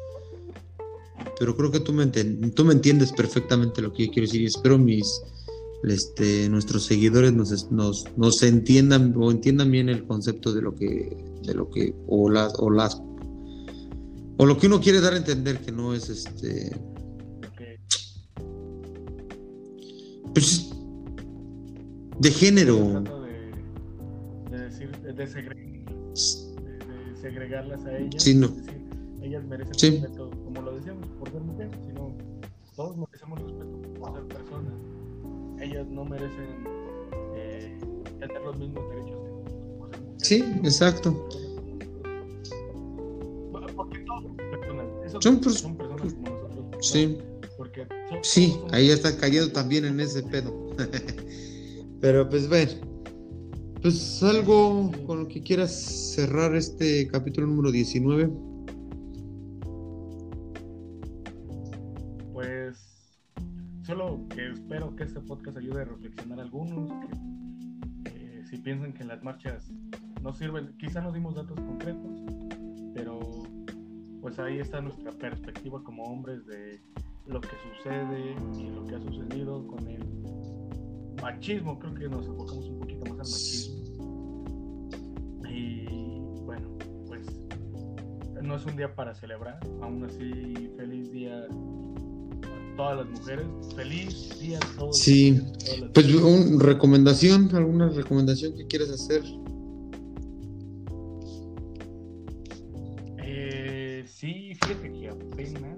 pero 1.39 1.57
creo 1.57 1.71
que 1.71 1.81
tú 1.81 1.93
me, 1.93 2.07
tú 2.07 2.65
me 2.65 2.75
entiendes 2.75 3.13
perfectamente 3.13 3.83
lo 3.83 3.93
que 3.93 4.07
yo 4.07 4.13
quiero 4.13 4.27
decir 4.27 4.43
y 4.43 4.47
espero 4.47 4.79
mis, 4.79 5.23
este, 5.85 6.49
nuestros 6.49 6.85
seguidores 6.85 7.33
nos, 7.33 7.71
nos, 7.71 8.05
nos 8.17 8.43
entiendan 8.43 9.15
o 9.17 9.31
entiendan 9.31 9.71
bien 9.71 9.89
el 9.89 10.05
concepto 10.05 10.53
de 10.53 10.63
lo 10.63 10.75
que, 10.75 11.17
de 11.43 11.55
lo 11.55 11.71
que, 11.71 11.95
o 12.07 12.31
las, 12.31 12.53
o 12.59 12.71
las, 12.71 13.01
o 14.37 14.47
lo 14.47 14.59
que 14.59 14.67
uno 14.67 14.81
quiere 14.81 15.01
dar 15.01 15.15
a 15.15 15.17
entender 15.17 15.61
que 15.61 15.73
no 15.73 15.95
es 15.95 16.09
este, 16.09 16.71
pues 20.35 20.68
de 22.19 22.31
género. 22.31 23.03
De, 24.51 24.59
decir, 24.59 24.91
de, 24.99 25.27
segregarlas 27.21 27.85
a 27.85 27.99
ellas. 27.99 28.23
Sí, 28.23 28.35
no. 28.35 28.49
decir, 28.49 28.81
ellas 29.23 29.45
merecen 29.45 29.75
respeto, 29.75 30.31
como 30.45 30.63
lo 30.63 30.77
decíamos, 30.77 31.07
por 31.19 31.31
ser 31.31 31.41
mujeres, 31.41 31.73
sino 31.87 32.17
todos 32.77 32.97
merecemos 32.97 33.41
respeto 33.43 33.83
por 34.01 34.15
ser 34.15 34.25
personas. 34.27 34.75
Ellas 35.61 35.87
no 35.89 36.05
merecen 36.05 36.65
eh, 37.35 37.79
tener 38.19 38.43
los 38.43 38.59
mismos 38.59 38.89
derechos 38.91 39.19
que 39.21 39.31
nosotros 39.31 39.65
por 39.79 39.91
ser 39.91 40.01
mujeres. 40.01 40.29
Sí, 40.29 40.45
exacto. 40.65 41.29
Porque 43.77 43.99
todos 44.01 44.25
son 44.25 44.37
personas. 44.37 44.87
son, 45.23 45.53
son 45.53 45.77
personas 45.77 46.15
como 46.15 46.31
nosotros. 46.31 46.87
Sí. 46.87 47.19
Porque 47.57 47.87
sí, 48.23 48.61
ahí 48.71 48.91
está 48.91 49.17
cayendo 49.17 49.51
también 49.51 49.85
en 49.85 49.99
ese 50.01 50.23
pedo. 50.23 50.69
Pero 52.01 52.29
pues 52.29 52.49
bueno, 52.49 52.71
pues 53.83 54.23
algo 54.23 54.93
con 55.07 55.21
lo 55.21 55.29
que 55.29 55.43
quieras 55.43 55.73
cerrar 56.15 56.55
este 56.55 57.09
capítulo 57.09 57.47
número 57.49 57.73
19. 57.73 58.31
Pues 62.33 63.19
solo 63.83 64.27
que 64.29 64.51
espero 64.51 64.95
que 64.95 65.05
este 65.05 65.21
podcast 65.21 65.57
ayude 65.57 65.83
a 65.83 65.85
reflexionar 65.87 66.39
a 66.39 66.43
algunos, 66.43 66.93
que 68.05 68.45
si 68.49 68.59
piensan 68.59 68.93
que 68.93 69.05
las 69.05 69.23
marchas 69.25 69.69
no 70.23 70.33
sirven, 70.33 70.77
quizá 70.79 71.01
no 71.01 71.11
dimos 71.13 71.35
datos 71.35 71.59
concretos, 71.59 72.23
pero 72.95 73.21
pues 74.21 74.39
ahí 74.39 74.59
está 74.59 74.81
nuestra 74.81 75.11
perspectiva 75.13 75.83
como 75.83 76.05
hombres 76.05 76.47
de 76.47 76.81
lo 77.27 77.41
que 77.41 77.49
sucede 77.77 78.37
y 78.57 78.71
lo 78.71 78.85
que 78.87 78.95
ha 78.95 79.01
sucedido 79.01 79.67
con 79.67 79.87
el 79.89 80.03
machismo, 81.21 81.79
creo 81.79 81.95
que 81.95 82.09
nos 82.09 82.27
enfocamos 82.27 82.69
un 82.69 82.79
poquito 82.79 83.01
más 83.01 83.11
al 83.11 83.19
machismo. 83.19 83.79
Y 85.49 85.85
bueno, 86.45 86.69
pues 87.07 87.27
no 88.43 88.57
es 88.57 88.67
un 88.67 88.77
día 88.77 88.95
para 88.95 89.15
celebrar, 89.15 89.59
aún 89.83 90.05
así 90.05 90.71
feliz 90.77 91.13
día 91.13 91.39
a 91.39 92.77
todas 92.77 92.99
las 92.99 93.21
mujeres, 93.21 93.47
feliz 93.75 94.39
día 94.41 94.59
a 94.59 94.77
todos. 94.79 94.99
Sí, 94.99 95.41
pues 95.93 96.15
una 96.15 96.63
recomendación, 96.63 97.55
alguna 97.55 97.89
recomendación 97.89 98.57
que 98.57 98.67
quieras 98.67 98.91
hacer. 98.91 99.23
Eh, 103.19 104.05
sí, 104.07 104.55
fíjate 104.63 104.93
que 104.93 105.09
apenas, 105.09 105.78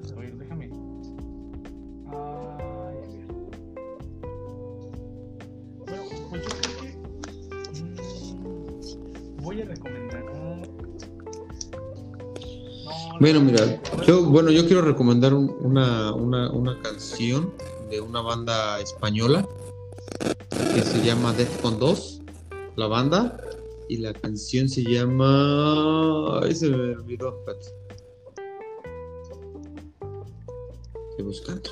Bueno, 13.21 13.43
mira, 13.43 13.79
yo, 14.07 14.25
bueno, 14.25 14.51
yo 14.51 14.65
quiero 14.65 14.81
recomendar 14.81 15.35
una, 15.35 16.15
una, 16.15 16.51
una 16.53 16.81
canción 16.81 17.53
de 17.91 18.01
una 18.01 18.23
banda 18.23 18.81
española 18.81 19.47
que 20.75 20.81
se 20.81 21.05
llama 21.05 21.35
Defcon 21.35 21.79
2, 21.79 22.23
la 22.77 22.87
banda, 22.87 23.37
y 23.91 23.99
la 23.99 24.15
canción 24.15 24.71
se 24.71 24.83
llama. 24.85 26.41
Ay, 26.41 26.55
se 26.55 26.71
me 26.71 26.95
olvidó, 26.95 27.37
espérate. 27.41 27.67
Estoy 31.11 31.25
buscando. 31.27 31.71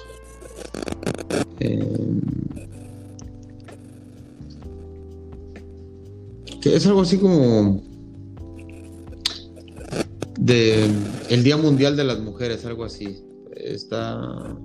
Eh, 1.60 2.20
que 6.60 6.76
es 6.76 6.86
algo 6.86 7.00
así 7.00 7.16
como 7.16 7.87
de 10.48 10.90
el 11.28 11.44
Día 11.44 11.56
Mundial 11.56 11.96
de 11.96 12.04
las 12.04 12.18
Mujeres, 12.18 12.64
algo 12.64 12.84
así. 12.84 13.22
Está 13.54 14.56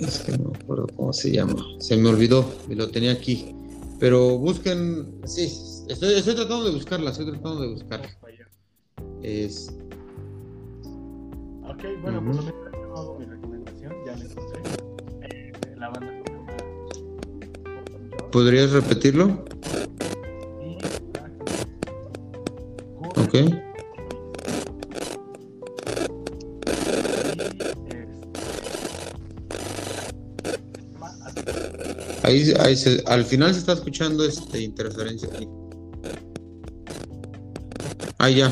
es 0.00 0.18
que 0.20 0.36
no 0.36 0.50
me 0.50 0.58
acuerdo 0.58 0.86
cómo 0.96 1.12
se 1.12 1.30
llama. 1.30 1.56
Se 1.78 1.96
me 1.96 2.08
olvidó 2.08 2.44
y 2.68 2.74
lo 2.74 2.90
tenía 2.90 3.12
aquí. 3.12 3.54
Pero 4.00 4.36
busquen, 4.36 5.20
sí, 5.24 5.44
estoy, 5.88 6.14
estoy 6.14 6.34
tratando 6.34 6.64
de 6.64 6.72
buscarla, 6.72 7.10
estoy 7.10 7.26
tratando 7.26 7.60
de 7.62 7.68
buscarla. 7.68 8.08
Es 9.22 9.72
Ok, 11.62 11.82
bueno, 12.02 12.22
por 12.24 12.36
lo 12.36 12.42
menos 12.42 12.54
yo 12.72 12.96
hago 12.96 13.18
mi 13.18 13.24
recomendación, 13.24 13.92
ya 14.04 14.16
la 14.16 14.24
encontré. 14.24 14.60
Eh, 15.22 15.52
la 15.76 15.88
banda 15.88 16.12
¿Podrías 18.30 18.72
repetirlo? 18.72 19.44
Ahí, 32.22 32.52
ahí 32.60 32.76
se- 32.76 33.02
al 33.06 33.24
final 33.24 33.52
se 33.52 33.60
está 33.60 33.74
escuchando 33.74 34.24
este 34.24 34.60
interferencia 34.60 35.28
aquí. 35.28 35.48
Ah, 38.18 38.30
ya. 38.30 38.50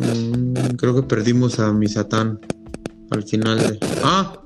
Mm, 0.00 0.76
creo 0.76 0.94
que 0.94 1.02
perdimos 1.02 1.58
a 1.58 1.72
mi 1.72 1.88
Satán 1.88 2.40
al 3.10 3.22
final 3.24 3.58
de. 3.58 3.78
¡Ah! 4.02 4.38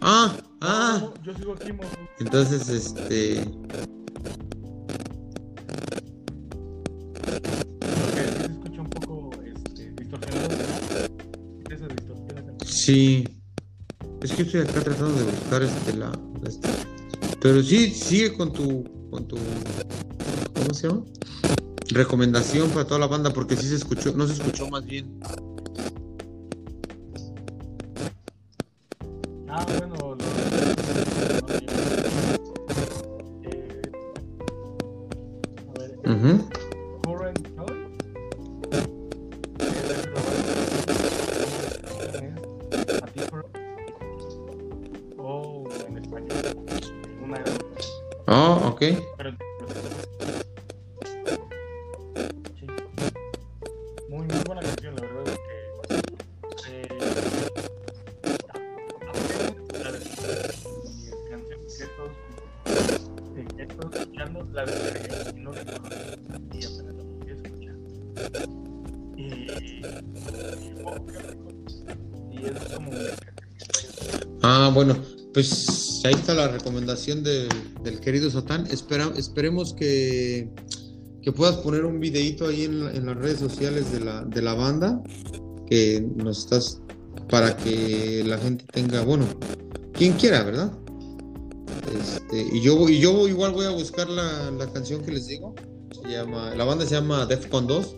¡Ah! 0.00 0.36
¡Ah! 0.60 1.08
yo 1.22 1.34
sigo 1.34 1.52
aquí 1.54 1.72
Entonces, 2.32 2.66
este. 2.70 3.44
se 8.14 8.46
escucha 8.46 8.80
un 8.80 8.88
poco 8.90 9.30
este, 9.44 9.90
distorsionado 9.92 10.48
¿verdad? 10.48 11.10
esas 11.70 11.88
distorsiones 11.88 12.44
en- 12.48 12.66
Sí. 12.66 13.28
Es 14.22 14.32
que 14.32 14.42
estoy 14.42 14.60
acá 14.62 14.80
tratando 14.80 15.12
de 15.14 15.24
buscar 15.24 15.62
este 15.62 15.92
la. 15.96 16.12
este. 16.46 16.68
Pero 17.40 17.62
sí, 17.62 17.90
sigue 17.90 18.32
con 18.34 18.50
tu. 18.52 18.84
con 19.10 19.28
tu. 19.28 19.36
¿Cómo 20.54 20.72
se 20.74 20.88
llama? 20.88 21.04
Recomendación 21.90 22.70
para 22.70 22.86
toda 22.86 23.00
la 23.00 23.08
banda, 23.08 23.30
porque 23.34 23.56
sí 23.56 23.68
se 23.68 23.74
escuchó, 23.74 24.14
no 24.16 24.26
se 24.26 24.34
escuchó 24.34 24.68
más 24.70 24.86
bien. 24.86 25.20
Escuchando 64.24 64.48
la 64.52 64.64
y 64.64 65.40
no 65.40 65.52
y 66.52 66.64
apenas 66.64 66.94
la 66.94 67.02
escuchar 67.32 67.76
y, 69.16 69.22
y, 69.22 69.82
y 72.30 72.46
es 72.46 72.74
como 72.74 72.90
que 72.90 72.96
Ah, 74.44 74.70
bueno, 74.74 74.96
pues 75.32 76.00
ahí 76.04 76.14
está 76.14 76.34
la 76.34 76.48
recomendación 76.48 77.22
de- 77.22 77.48
del 77.84 78.00
querido 78.00 78.28
Satán. 78.28 78.66
Espera, 78.66 79.12
esperemos 79.16 79.72
que, 79.72 80.50
que 81.22 81.30
puedas 81.32 81.56
poner 81.58 81.84
un 81.84 82.00
videito 82.00 82.48
ahí 82.48 82.64
en, 82.64 82.88
en 82.88 83.06
las 83.06 83.16
redes 83.16 83.38
sociales 83.38 83.92
de 83.92 84.00
la, 84.00 84.24
de 84.24 84.42
la 84.42 84.54
banda, 84.54 85.00
que 85.68 86.04
nos 86.16 86.40
estás, 86.40 86.82
para 87.28 87.56
que 87.56 88.24
la 88.26 88.36
gente 88.38 88.64
tenga, 88.72 89.02
bueno, 89.02 89.26
quien 89.92 90.14
quiera, 90.14 90.42
¿verdad? 90.42 90.72
Este, 91.92 92.40
y 92.56 92.60
yo 92.62 92.88
y 92.88 92.98
yo 93.00 93.28
igual 93.28 93.52
voy 93.52 93.66
a 93.66 93.70
buscar 93.70 94.08
la, 94.08 94.50
la 94.52 94.72
canción 94.72 95.02
que 95.02 95.12
les 95.12 95.26
digo. 95.26 95.54
Se 96.02 96.08
llama, 96.10 96.54
la 96.54 96.64
banda 96.64 96.86
se 96.86 96.94
llama 96.94 97.26
Defcon 97.26 97.66
2, 97.66 97.96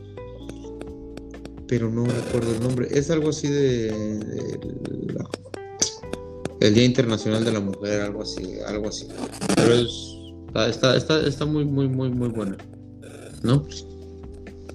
pero 1.68 1.90
no 1.90 2.04
recuerdo 2.04 2.52
el 2.52 2.60
nombre. 2.60 2.88
Es 2.90 3.10
algo 3.10 3.30
así 3.30 3.48
de, 3.48 3.92
de 4.18 5.12
la- 5.14 5.28
el 6.60 6.74
Día 6.74 6.84
Internacional 6.84 7.44
de 7.44 7.52
la 7.52 7.60
Mujer, 7.60 8.00
algo 8.02 8.22
así, 8.22 8.58
algo 8.66 8.88
así. 8.88 9.06
Pero 9.54 9.74
es, 9.74 9.88
está, 10.48 10.68
está, 10.68 10.96
está, 10.96 11.26
está 11.26 11.44
muy, 11.46 11.64
muy, 11.64 11.88
muy, 11.88 12.10
muy 12.10 12.28
buena. 12.28 12.56
¿No? 13.42 13.64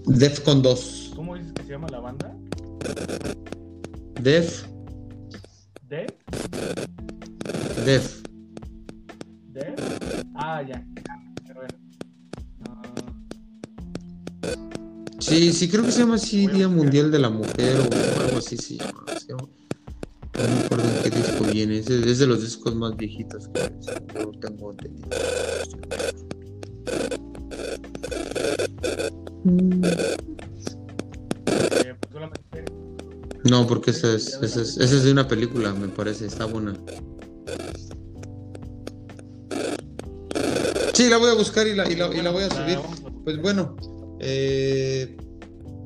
Defcon 0.05 0.61
2. 0.61 1.13
¿cómo 1.15 1.35
dices 1.35 1.51
que 1.53 1.63
se 1.63 1.69
llama 1.71 1.87
la 1.89 1.99
banda? 1.99 2.35
Def, 4.21 4.63
¿De? 5.89 6.05
Def. 7.85 8.21
Ah, 10.51 10.63
ya. 10.63 10.83
Ver. 11.53 11.75
Ah, 12.67 12.81
Sí, 15.19 15.53
sí, 15.53 15.69
creo 15.69 15.83
que 15.83 15.91
se 15.91 15.99
llama 15.99 16.15
así 16.15 16.47
Día 16.47 16.67
Mundial 16.67 17.11
de 17.11 17.19
la 17.19 17.29
Mujer 17.29 17.75
o 17.81 18.21
algo 18.21 18.37
así 18.39 18.57
se 18.57 18.77
llama. 18.77 19.03
se 19.19 19.27
llama- 19.27 19.47
No 20.33 20.43
me 20.55 20.59
acuerdo 20.65 20.85
en 20.89 21.03
qué 21.03 21.09
disco 21.17 21.43
viene. 21.53 21.77
Es 21.77 22.17
de, 22.19 22.25
los 22.25 22.41
discos 22.41 22.73
más 22.75 22.97
viejitos 22.97 23.47
que 23.49 23.71
yo 24.15 24.31
tengo 24.41 24.71
entendido. 24.71 25.09
Eh, 31.85 31.95
pues 32.09 33.43
No, 33.51 33.67
porque 33.67 33.91
esa 33.91 34.15
es, 34.15 34.39
esa 34.41 34.61
es, 34.61 34.77
esa 34.77 34.95
es 34.95 35.03
de 35.03 35.11
una 35.11 35.27
película, 35.27 35.73
me 35.73 35.89
parece, 35.89 36.25
está 36.25 36.45
buena. 36.45 36.73
Sí, 40.99 41.07
la 41.07 41.15
voy 41.15 41.29
a 41.29 41.33
buscar 41.33 41.65
y 41.65 41.75
la, 41.75 41.85
voy 41.85 42.43
a 42.43 42.49
subir. 42.49 42.77
Pues 43.23 43.41
bueno, 43.41 43.73
eh, 44.19 45.15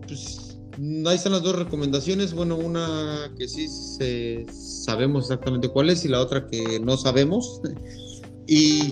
pues 0.07 0.57
ahí 1.05 1.15
están 1.15 1.33
las 1.33 1.43
dos 1.43 1.55
recomendaciones. 1.55 2.33
Bueno, 2.33 2.55
una 2.55 3.31
que 3.37 3.47
sí 3.47 3.67
se- 3.67 4.43
sabemos 4.51 5.25
exactamente 5.25 5.69
cuál 5.69 5.91
es 5.91 6.03
y 6.03 6.07
la 6.07 6.19
otra 6.19 6.47
que 6.47 6.79
no 6.79 6.97
sabemos. 6.97 7.61
Y 8.47 8.91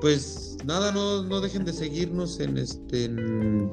pues 0.00 0.56
nada, 0.64 0.90
no, 0.90 1.40
dejen 1.40 1.64
de 1.64 1.72
seguirnos 1.72 2.40
en 2.40 2.58
este 2.58 3.04
en 3.04 3.70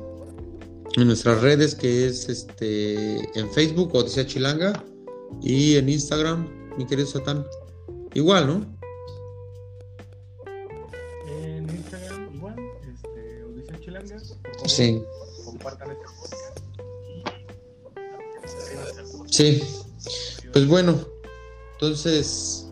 nuestras 0.96 1.42
redes 1.42 1.74
que 1.74 2.06
es 2.06 2.30
este 2.30 3.18
en 3.38 3.52
Facebook 3.52 3.96
Odisea 3.96 4.28
Chilanga 4.28 4.86
y 5.42 5.76
en 5.76 5.90
Instagram, 5.90 6.48
mi 6.78 6.86
querido 6.86 7.08
Satán. 7.08 7.46
Igual, 8.14 8.46
¿no? 8.48 8.79
Sí, 14.70 15.02
compartan 15.46 15.90
este 15.92 16.04
podcast 16.20 16.60
sí. 19.32 19.62
Pues 20.52 20.68
bueno, 20.68 20.96
entonces, 21.74 22.68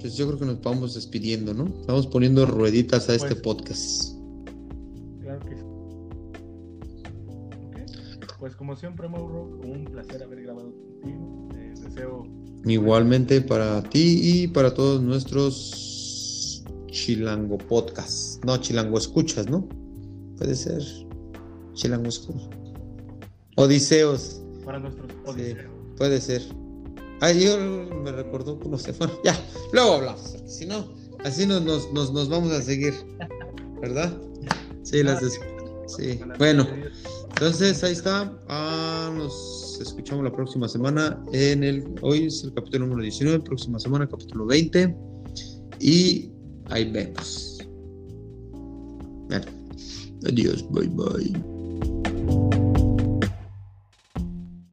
pues 0.00 0.16
yo 0.16 0.26
creo 0.26 0.38
que 0.38 0.44
nos 0.46 0.60
vamos 0.62 0.94
despidiendo, 0.94 1.52
¿no? 1.52 1.64
Vamos 1.86 2.06
poniendo 2.06 2.46
rueditas 2.46 3.08
a 3.08 3.14
este 3.14 3.34
Pues- 3.34 3.42
podcast. 3.42 4.14
Claro 5.20 5.40
que 5.40 5.56
sí. 5.56 5.62
Pues 8.38 8.56
como 8.56 8.76
siempre, 8.76 9.08
Mauro, 9.08 9.60
un 9.64 9.84
placer 9.84 10.22
haber 10.22 10.42
grabado 10.42 10.72
contigo. 10.72 11.48
Eh, 11.56 11.74
deseo 11.82 12.26
Igualmente 12.64 13.40
para 13.40 13.82
ti 13.82 14.20
y 14.22 14.46
para 14.48 14.72
todos 14.72 15.02
nuestros 15.02 16.62
Chilango 16.86 17.58
Podcast. 17.58 18.44
No, 18.44 18.56
Chilango 18.58 18.98
Escuchas, 18.98 19.48
¿no? 19.50 19.68
Puede 20.42 20.56
ser. 20.56 20.82
Escuchas. 21.72 22.28
Odiseos. 23.54 24.42
Para 24.64 24.80
nuestros 24.80 25.08
odiseos. 25.24 25.70
puede 25.96 26.20
ser. 26.20 26.42
Ay, 27.20 27.44
yo 27.44 27.56
me 28.02 28.10
recordó 28.10 28.58
cómo 28.58 28.76
se 28.76 28.92
fue. 28.92 29.06
Ya, 29.24 29.40
luego 29.72 29.94
hablamos. 29.94 30.34
Si 30.46 30.66
no, 30.66 30.92
así 31.22 31.46
nos, 31.46 31.62
nos, 31.62 31.92
nos, 31.92 32.12
nos 32.12 32.28
vamos 32.28 32.50
a 32.50 32.60
seguir. 32.60 32.92
¿Verdad? 33.80 34.20
Sí, 34.82 35.04
las 35.04 35.20
des... 35.20 35.38
Sí. 35.86 36.18
Bueno, 36.38 36.66
entonces 37.28 37.84
ahí 37.84 37.92
está. 37.92 38.36
Ah, 38.48 39.12
nos 39.16 39.78
escuchamos 39.80 40.24
la 40.24 40.32
próxima 40.32 40.68
semana 40.68 41.22
en 41.32 41.62
el. 41.62 41.84
Hoy 42.02 42.26
es 42.26 42.42
el 42.42 42.52
capítulo 42.52 42.86
número 42.86 43.02
19, 43.02 43.44
próxima 43.44 43.78
semana, 43.78 44.08
capítulo 44.08 44.46
20. 44.46 44.96
Y 45.78 46.32
ahí 46.68 46.90
vemos. 46.90 47.60
Bueno, 49.28 49.61
adiós, 50.24 50.62
bye 50.62 50.88
bye. 50.88 51.51